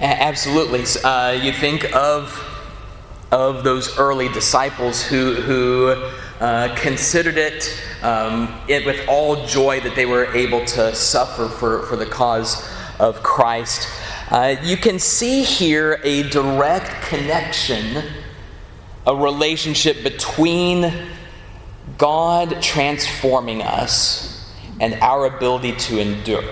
Absolutely. 0.00 0.84
Uh, 1.02 1.32
you 1.32 1.52
think 1.52 1.94
of 1.94 2.42
of 3.32 3.64
those 3.64 3.98
early 3.98 4.28
disciples 4.28 5.02
who 5.02 5.34
who 5.34 6.10
uh, 6.40 6.74
considered 6.76 7.38
it, 7.38 7.82
um, 8.02 8.60
it 8.68 8.84
with 8.84 9.08
all 9.08 9.46
joy 9.46 9.80
that 9.80 9.94
they 9.94 10.06
were 10.06 10.26
able 10.34 10.64
to 10.64 10.94
suffer 10.94 11.48
for, 11.48 11.82
for 11.86 11.96
the 11.96 12.06
cause 12.06 12.68
of 12.98 13.22
Christ. 13.22 13.88
Uh, 14.28 14.56
you 14.62 14.76
can 14.76 14.98
see 14.98 15.44
here 15.44 16.00
a 16.02 16.24
direct 16.30 17.02
connection, 17.02 18.02
a 19.06 19.14
relationship 19.14 20.02
between 20.02 20.92
God 21.96 22.60
transforming 22.60 23.62
us 23.62 24.52
and 24.80 24.94
our 24.94 25.26
ability 25.26 25.72
to 25.76 26.00
endure. 26.00 26.42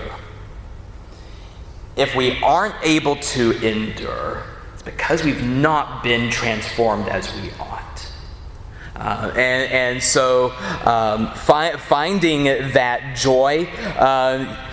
If 1.97 2.15
we 2.15 2.41
aren't 2.41 2.75
able 2.81 3.17
to 3.17 3.51
endure, 3.61 4.43
it's 4.73 4.83
because 4.83 5.23
we've 5.23 5.43
not 5.43 6.01
been 6.01 6.29
transformed 6.29 7.09
as 7.09 7.33
we 7.35 7.51
ought. 7.59 8.11
Uh, 8.95 9.31
and, 9.35 9.71
and 9.71 10.03
so, 10.03 10.51
um, 10.85 11.29
fi- 11.33 11.75
finding 11.75 12.45
that 12.45 13.17
joy. 13.17 13.65
Uh, 13.97 14.71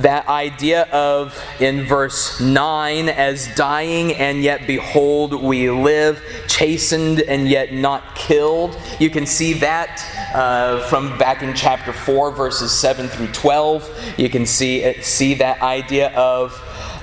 that 0.00 0.28
idea 0.28 0.82
of 0.92 1.38
in 1.60 1.84
verse 1.84 2.40
9 2.40 3.08
as 3.08 3.54
dying 3.54 4.12
and 4.14 4.42
yet 4.42 4.66
behold 4.66 5.34
we 5.34 5.70
live 5.70 6.22
chastened 6.46 7.20
and 7.20 7.48
yet 7.48 7.72
not 7.72 8.14
killed. 8.14 8.78
You 8.98 9.10
can 9.10 9.26
see 9.26 9.54
that 9.54 10.02
uh, 10.34 10.86
from 10.88 11.16
back 11.18 11.42
in 11.42 11.54
chapter 11.54 11.92
4 11.92 12.32
verses 12.32 12.72
7 12.72 13.08
through 13.08 13.28
12 13.28 14.14
you 14.18 14.28
can 14.28 14.46
see 14.46 15.00
see 15.02 15.34
that 15.34 15.60
idea 15.62 16.10
of 16.16 16.52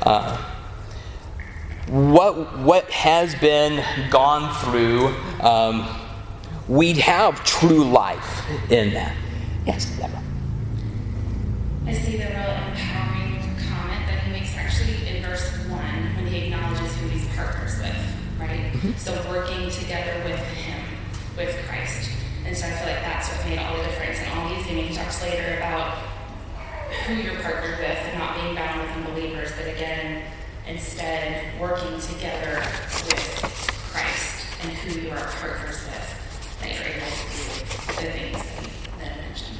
uh, 0.03 0.37
what 1.87 2.57
what 2.59 2.89
has 2.89 3.35
been 3.35 3.83
gone 4.09 4.53
through 4.63 5.07
um, 5.41 5.87
we 6.67 6.93
have 6.93 7.43
true 7.43 7.83
life 7.83 8.71
in 8.71 8.93
that. 8.93 9.15
Yes. 9.65 9.85
I 11.88 11.93
see 11.93 12.17
the 12.17 12.25
real 12.25 12.49
empowering 12.65 13.38
comment 13.69 14.07
that 14.09 14.23
he 14.23 14.31
makes 14.31 14.55
actually 14.57 15.07
in 15.07 15.21
verse 15.21 15.53
1 15.69 15.69
when 15.69 16.25
he 16.27 16.45
acknowledges 16.45 16.95
who 16.97 17.07
he's 17.09 17.27
partners 17.36 17.77
with. 17.77 17.95
Right? 18.39 18.73
Mm-hmm. 18.73 18.93
So 18.97 19.13
working 19.29 19.69
together 19.69 20.23
with 20.25 20.39
Him, 20.39 20.83
with 21.38 21.55
Christ. 21.67 22.09
And 22.45 22.55
so 22.55 22.65
I 22.65 22.71
feel 22.71 22.88
like 22.88 23.01
that's 23.01 23.29
what 23.29 23.45
made 23.45 23.59
all 23.59 23.77
the 23.77 23.83
difference. 23.83 24.19
And 24.19 24.39
all 24.39 24.49
these, 24.49 24.65
things 24.65 24.89
he 24.89 24.95
talks 24.95 25.21
later 25.21 25.57
about 25.57 25.97
who 27.05 27.13
you're 27.15 27.39
partnered 27.41 27.77
with 27.79 27.97
and 27.97 28.19
not 28.19 28.36
being 28.36 28.55
bound 28.55 28.81
with 28.81 28.89
unbelievers, 28.91 29.51
but 29.57 29.67
again, 29.67 30.23
instead 30.67 31.59
working 31.59 31.99
together 31.99 32.61
with 33.05 33.89
Christ 33.93 34.45
and 34.63 34.71
who 34.73 35.01
you 35.01 35.11
are 35.11 35.17
partners 35.17 35.86
with, 35.86 36.59
that 36.61 36.73
you're 36.73 36.97
able 36.97 37.05
to 37.05 38.01
do 38.01 38.05
the 38.05 38.11
things 38.11 38.38
that 38.41 38.65
he 38.65 38.89
then 38.99 39.17
mentioned. 39.21 39.57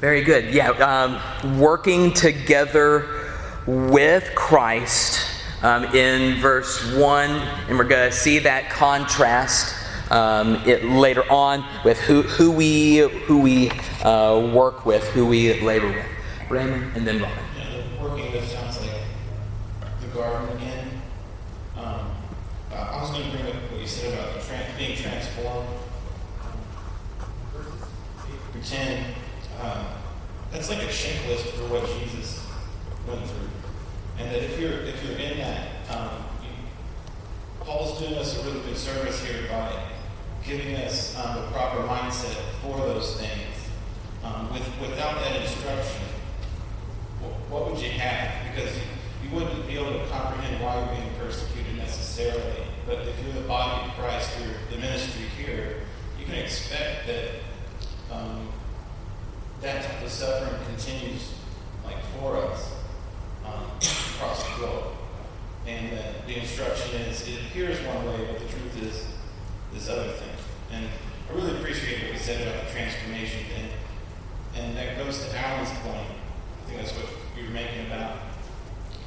Very 0.00 0.22
good. 0.22 0.52
Yeah, 0.52 0.70
um, 0.70 1.58
working 1.58 2.12
together 2.12 3.08
with 3.66 4.34
Christ 4.34 5.26
um, 5.62 5.84
in 5.94 6.40
verse 6.40 6.94
1, 6.94 7.30
and 7.30 7.78
we're 7.78 7.84
going 7.84 8.10
to 8.10 8.16
see 8.16 8.40
that 8.40 8.70
contrast 8.70 9.74
um, 10.10 10.56
it 10.66 10.84
later 10.84 11.24
on 11.30 11.64
with 11.84 11.98
who, 12.00 12.22
who 12.22 12.50
we, 12.50 12.98
who 12.98 13.40
we 13.40 13.70
uh, 14.02 14.50
work 14.54 14.84
with, 14.84 15.04
who 15.10 15.26
we 15.26 15.60
labor 15.60 15.88
with. 15.88 16.06
Raymond, 16.50 16.96
and 16.96 17.06
then 17.06 17.22
Robin. 17.22 17.38
The 17.56 18.02
working 18.02 18.30
with 18.32 18.50
sounds 18.50 18.80
like 18.80 18.90
the 20.00 20.06
garden 20.08 20.56
again. 20.58 20.88
Um, 21.76 22.10
I 22.70 23.00
was 23.00 23.10
going 23.10 23.30
to 23.30 23.38
bring 23.38 23.56
up 23.56 23.62
what 23.70 23.80
you 23.80 23.86
said 23.86 24.12
about 24.12 24.42
tra- 24.44 24.66
being 24.76 24.96
transformed. 24.96 25.68
Pretend 28.52 29.03
um, 29.03 29.03
that's 30.54 30.70
like 30.70 30.84
a 30.84 30.86
checklist 30.86 31.50
for 31.58 31.64
what 31.64 31.84
Jesus 31.98 32.46
went 33.08 33.20
through, 33.26 33.48
and 34.18 34.30
that 34.30 34.40
if 34.40 34.60
you're 34.60 34.82
if 34.82 35.02
you're 35.02 35.18
in 35.18 35.38
that, 35.38 35.66
um, 35.90 36.24
you, 36.42 36.48
Paul's 37.58 37.98
doing 37.98 38.14
us 38.14 38.40
a 38.40 38.44
really 38.44 38.60
good 38.60 38.76
service 38.76 39.22
here 39.24 39.48
by 39.50 39.76
giving 40.46 40.76
us 40.76 41.18
um, 41.18 41.42
the 41.42 41.50
proper 41.50 41.82
mindset 41.88 42.36
for 42.62 42.76
those 42.78 43.16
things. 43.16 43.40
Um, 44.22 44.50
with, 44.52 44.62
without 44.80 45.16
that 45.16 45.42
instruction, 45.42 46.06
what 47.50 47.70
would 47.70 47.80
you 47.80 47.90
have? 47.90 48.54
Because 48.54 48.74
you 49.22 49.34
wouldn't 49.34 49.66
be 49.66 49.74
able 49.74 49.92
to 49.92 50.06
comprehend 50.06 50.62
why 50.62 50.78
you're 50.78 50.94
being 50.94 51.10
persecuted 51.18 51.76
necessarily. 51.76 52.62
But 52.86 53.00
if 53.08 53.22
you're 53.24 53.34
the 53.34 53.48
body 53.48 53.88
of 53.88 53.96
Christ, 53.96 54.30
you're 54.38 54.54
the 54.70 54.78
ministry 54.78 55.24
here, 55.36 55.80
you 56.18 56.24
can 56.24 56.36
expect 56.36 57.08
that 57.08 57.30
um, 58.12 58.48
that 59.64 60.02
of 60.02 60.10
suffering 60.10 60.62
continues 60.66 61.32
like 61.86 61.96
for 62.18 62.36
us 62.36 62.74
um, 63.46 63.64
across 63.80 64.46
the 64.46 64.56
globe. 64.58 64.92
And 65.66 65.98
the 66.26 66.38
instruction 66.38 67.00
is 67.00 67.26
it 67.26 67.40
appears 67.48 67.78
one 67.86 68.04
way, 68.04 68.28
but 68.30 68.40
the 68.40 68.46
truth 68.46 68.82
is 68.82 69.06
this 69.72 69.88
other 69.88 70.12
thing. 70.12 70.28
And 70.70 70.86
I 71.30 71.34
really 71.34 71.56
appreciate 71.56 72.02
what 72.02 72.12
you 72.12 72.18
said 72.18 72.46
about 72.46 72.66
the 72.66 72.72
transformation 72.72 73.44
thing. 73.46 73.70
And 74.54 74.76
that 74.76 74.98
goes 74.98 75.24
to 75.24 75.38
Alan's 75.38 75.70
point. 75.78 75.96
I 75.96 76.68
think 76.68 76.82
that's 76.82 76.92
what 76.92 77.06
you 77.36 77.44
were 77.44 77.54
making 77.54 77.86
about 77.86 78.18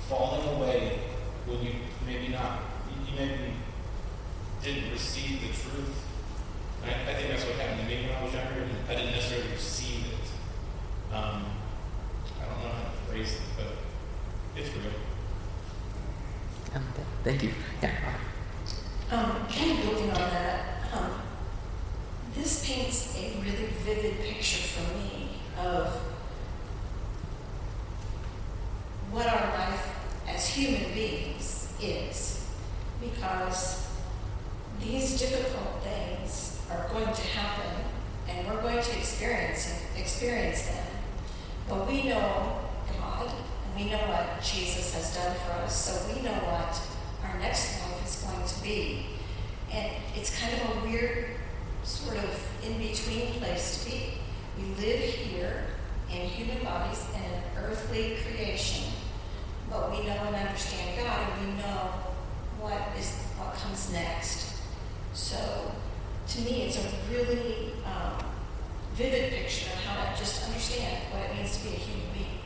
falling 0.09 0.47
away 0.55 0.99
when 1.45 1.61
you 1.61 1.73
maybe 2.07 2.29
not, 2.29 2.61
you 3.05 3.15
maybe 3.15 3.53
didn't 4.63 4.91
receive 4.91 5.39
the 5.41 5.47
truth. 5.47 6.03
I, 6.83 7.11
I, 7.11 7.13
think 7.13 7.29
that's 7.29 7.45
what 7.45 7.55
happened 7.55 7.81
to 7.81 7.95
me 7.95 8.07
when 8.07 8.15
I 8.15 8.23
was 8.23 8.33
younger. 8.33 8.67
I 8.89 8.95
didn't 8.95 9.11
necessarily 9.11 9.51
receive. 9.51 9.86
Um, 11.17 11.45
I 12.39 12.45
don't 12.45 12.63
know 12.63 12.69
how 12.69 12.83
to 12.83 12.97
phrase 13.09 13.33
it, 13.33 13.41
but 13.57 14.61
it's 14.61 14.69
real. 14.75 14.91
Thank 17.23 17.41
you. 17.41 17.53
Yeah. 17.81 17.91
Um, 19.09 19.47
kind 19.49 19.71
of 19.71 19.81
building 19.81 20.11
on 20.11 20.19
that, 20.19 20.93
um, 20.93 21.21
this 22.35 22.63
paints 22.63 23.17
a 23.17 23.35
really 23.41 23.65
vivid 23.83 24.19
picture 24.19 24.61
for 24.61 24.93
me 24.95 25.29
of 25.57 25.87
what 29.09 29.25
our 29.25 29.57
life 29.57 29.89
as 30.27 30.47
human 30.47 30.93
beings 30.93 31.73
is. 31.81 32.47
Because 33.01 33.89
these 34.79 35.19
difficult 35.19 35.81
things 35.83 36.61
are 36.69 36.87
going 36.89 37.11
to 37.11 37.21
happen 37.21 37.85
and 38.29 38.47
we're 38.47 38.61
going 38.61 38.83
to 38.83 38.97
experience 38.99 39.81
experience 39.97 40.67
them. 40.67 40.87
But 41.67 41.85
we 41.87 42.03
know 42.03 42.59
God 42.97 43.27
and 43.27 43.83
we 43.85 43.91
know 43.91 43.97
what 43.97 44.41
Jesus 44.41 44.93
has 44.93 45.15
done 45.15 45.35
for 45.45 45.51
us, 45.63 45.85
so 45.85 46.13
we 46.13 46.21
know 46.21 46.31
what 46.31 46.81
our 47.25 47.37
next 47.39 47.81
life 47.81 48.05
is 48.05 48.23
going 48.23 48.47
to 48.47 48.63
be. 48.63 49.05
And 49.71 49.91
it's 50.15 50.39
kind 50.39 50.53
of 50.53 50.77
a 50.77 50.87
weird 50.87 51.25
sort 51.83 52.17
of 52.17 52.47
in 52.63 52.77
between 52.77 53.33
place 53.33 53.83
to 53.83 53.91
be. 53.91 54.13
We 54.57 54.85
live 54.85 55.03
here 55.03 55.65
in 56.09 56.21
human 56.29 56.63
bodies 56.63 57.05
in 57.15 57.21
an 57.21 57.43
earthly 57.57 58.17
creation, 58.25 58.89
but 59.69 59.91
we 59.91 60.05
know 60.07 60.15
and 60.23 60.35
understand 60.35 60.97
God, 60.97 61.29
and 61.29 61.47
we 61.47 61.61
know 61.61 61.91
what 62.61 62.81
is 62.97 63.13
what 63.37 63.53
comes 63.55 63.91
next. 63.91 64.61
So, 65.13 65.71
to 66.27 66.41
me, 66.41 66.63
it's 66.63 66.77
a 66.77 66.89
really 67.11 67.73
um, 67.85 68.25
vivid 68.97 69.31
picture 69.31 69.71
of 69.71 69.79
how 69.85 70.11
to 70.11 70.17
just 70.17 70.43
understand 70.47 71.03
what 71.13 71.21
it 71.21 71.35
means 71.35 71.55
to 71.57 71.63
be 71.63 71.75
a 71.75 71.79
human 71.79 72.07
being. 72.13 72.39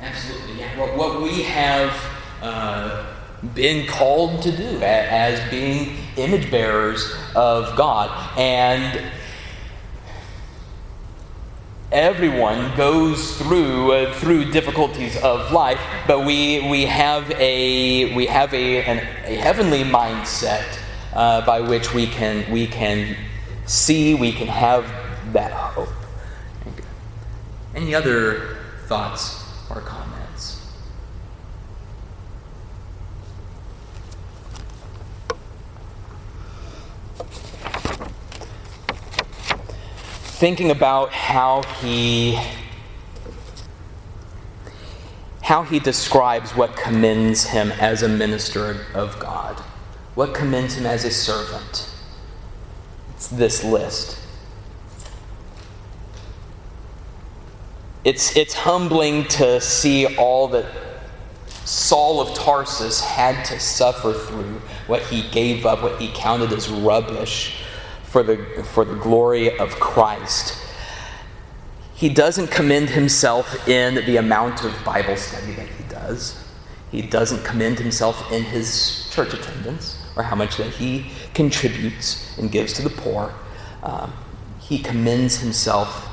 Absolutely, 0.00 0.60
yeah. 0.60 0.78
What, 0.78 0.96
what 0.96 1.22
we 1.22 1.42
have 1.42 1.92
uh, 2.40 3.04
been 3.64 3.86
called 3.86 4.42
to 4.42 4.54
do 4.54 4.82
as 4.82 5.40
being 5.50 5.96
image 6.18 6.50
bearers 6.50 7.10
of 7.34 7.74
God, 7.78 8.10
and 8.38 9.10
everyone 11.90 12.76
goes 12.76 13.38
through 13.38 13.90
uh, 13.92 14.12
through 14.16 14.50
difficulties 14.50 15.16
of 15.22 15.50
life, 15.50 15.80
but 16.06 16.26
we 16.26 16.68
we 16.68 16.84
have 16.84 17.30
a 17.30 18.14
we 18.14 18.26
have 18.26 18.52
a 18.52 18.82
an, 18.84 18.98
a 19.24 19.36
heavenly 19.36 19.82
mindset 19.82 20.78
uh, 21.14 21.40
by 21.46 21.62
which 21.62 21.94
we 21.94 22.06
can 22.06 22.44
we 22.52 22.66
can 22.66 23.16
see 23.64 24.14
we 24.14 24.30
can 24.30 24.46
have 24.46 24.84
that 25.32 25.52
hope. 25.52 25.88
Any 27.74 27.94
other 27.94 28.58
thoughts 28.88 29.42
or 29.70 29.80
comments? 29.80 30.13
Thinking 40.44 40.70
about 40.70 41.10
how 41.10 41.62
he 41.80 42.38
how 45.40 45.62
he 45.62 45.78
describes 45.78 46.54
what 46.54 46.76
commends 46.76 47.46
him 47.46 47.72
as 47.80 48.02
a 48.02 48.08
minister 48.10 48.84
of 48.92 49.18
God. 49.18 49.58
What 50.14 50.34
commends 50.34 50.74
him 50.74 50.84
as 50.84 51.06
a 51.06 51.10
servant? 51.10 51.90
It's 53.14 53.28
this 53.28 53.64
list. 53.64 54.18
It's, 58.04 58.36
it's 58.36 58.52
humbling 58.52 59.24
to 59.28 59.62
see 59.62 60.14
all 60.18 60.48
that 60.48 60.66
Saul 61.64 62.20
of 62.20 62.36
Tarsus 62.36 63.00
had 63.00 63.46
to 63.46 63.58
suffer 63.58 64.12
through, 64.12 64.60
what 64.88 65.00
he 65.04 65.26
gave 65.30 65.64
up, 65.64 65.82
what 65.82 65.98
he 65.98 66.12
counted 66.12 66.52
as 66.52 66.68
rubbish 66.68 67.63
for 68.14 68.22
the, 68.22 68.62
for 68.62 68.84
the 68.84 68.94
glory 68.94 69.58
of 69.58 69.70
Christ. 69.80 70.56
He 71.96 72.08
doesn't 72.08 72.46
commend 72.46 72.90
himself 72.90 73.66
in 73.68 73.96
the 74.06 74.18
amount 74.18 74.62
of 74.62 74.72
Bible 74.84 75.16
study 75.16 75.52
that 75.54 75.66
he 75.66 75.82
does. 75.88 76.40
He 76.92 77.02
doesn't 77.02 77.44
commend 77.44 77.80
himself 77.80 78.30
in 78.30 78.44
his 78.44 79.10
church 79.12 79.34
attendance 79.34 80.00
or 80.14 80.22
how 80.22 80.36
much 80.36 80.58
that 80.58 80.68
he 80.68 81.06
contributes 81.34 82.38
and 82.38 82.52
gives 82.52 82.74
to 82.74 82.82
the 82.82 82.90
poor. 82.90 83.34
Um, 83.82 84.12
he 84.60 84.78
commends 84.78 85.38
himself 85.38 86.08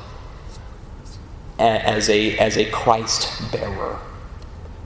as 1.60 2.08
a, 2.08 2.36
as 2.38 2.56
a 2.56 2.68
Christ 2.72 3.52
bearer. 3.52 3.96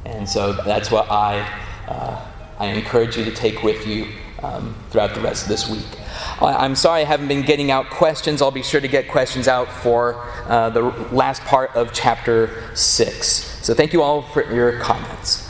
And 0.04 0.28
so 0.28 0.52
that's 0.52 0.90
what 0.90 1.10
I, 1.10 1.40
uh, 1.88 2.26
I 2.58 2.66
encourage 2.66 3.16
you 3.16 3.24
to 3.24 3.32
take 3.32 3.62
with 3.62 3.86
you 3.86 4.08
um, 4.42 4.76
throughout 4.90 5.14
the 5.14 5.22
rest 5.22 5.44
of 5.44 5.48
this 5.48 5.70
week. 5.70 5.98
I'm 6.40 6.74
sorry 6.74 7.02
I 7.02 7.04
haven't 7.04 7.28
been 7.28 7.42
getting 7.42 7.70
out 7.70 7.88
questions. 7.90 8.42
I'll 8.42 8.50
be 8.50 8.62
sure 8.62 8.80
to 8.80 8.88
get 8.88 9.08
questions 9.08 9.48
out 9.48 9.68
for 9.68 10.22
uh, 10.46 10.70
the 10.70 10.82
last 11.12 11.42
part 11.42 11.74
of 11.74 11.92
chapter 11.92 12.74
6. 12.74 13.26
So 13.64 13.74
thank 13.74 13.92
you 13.92 14.02
all 14.02 14.22
for 14.22 14.52
your 14.52 14.78
comments. 14.78 15.42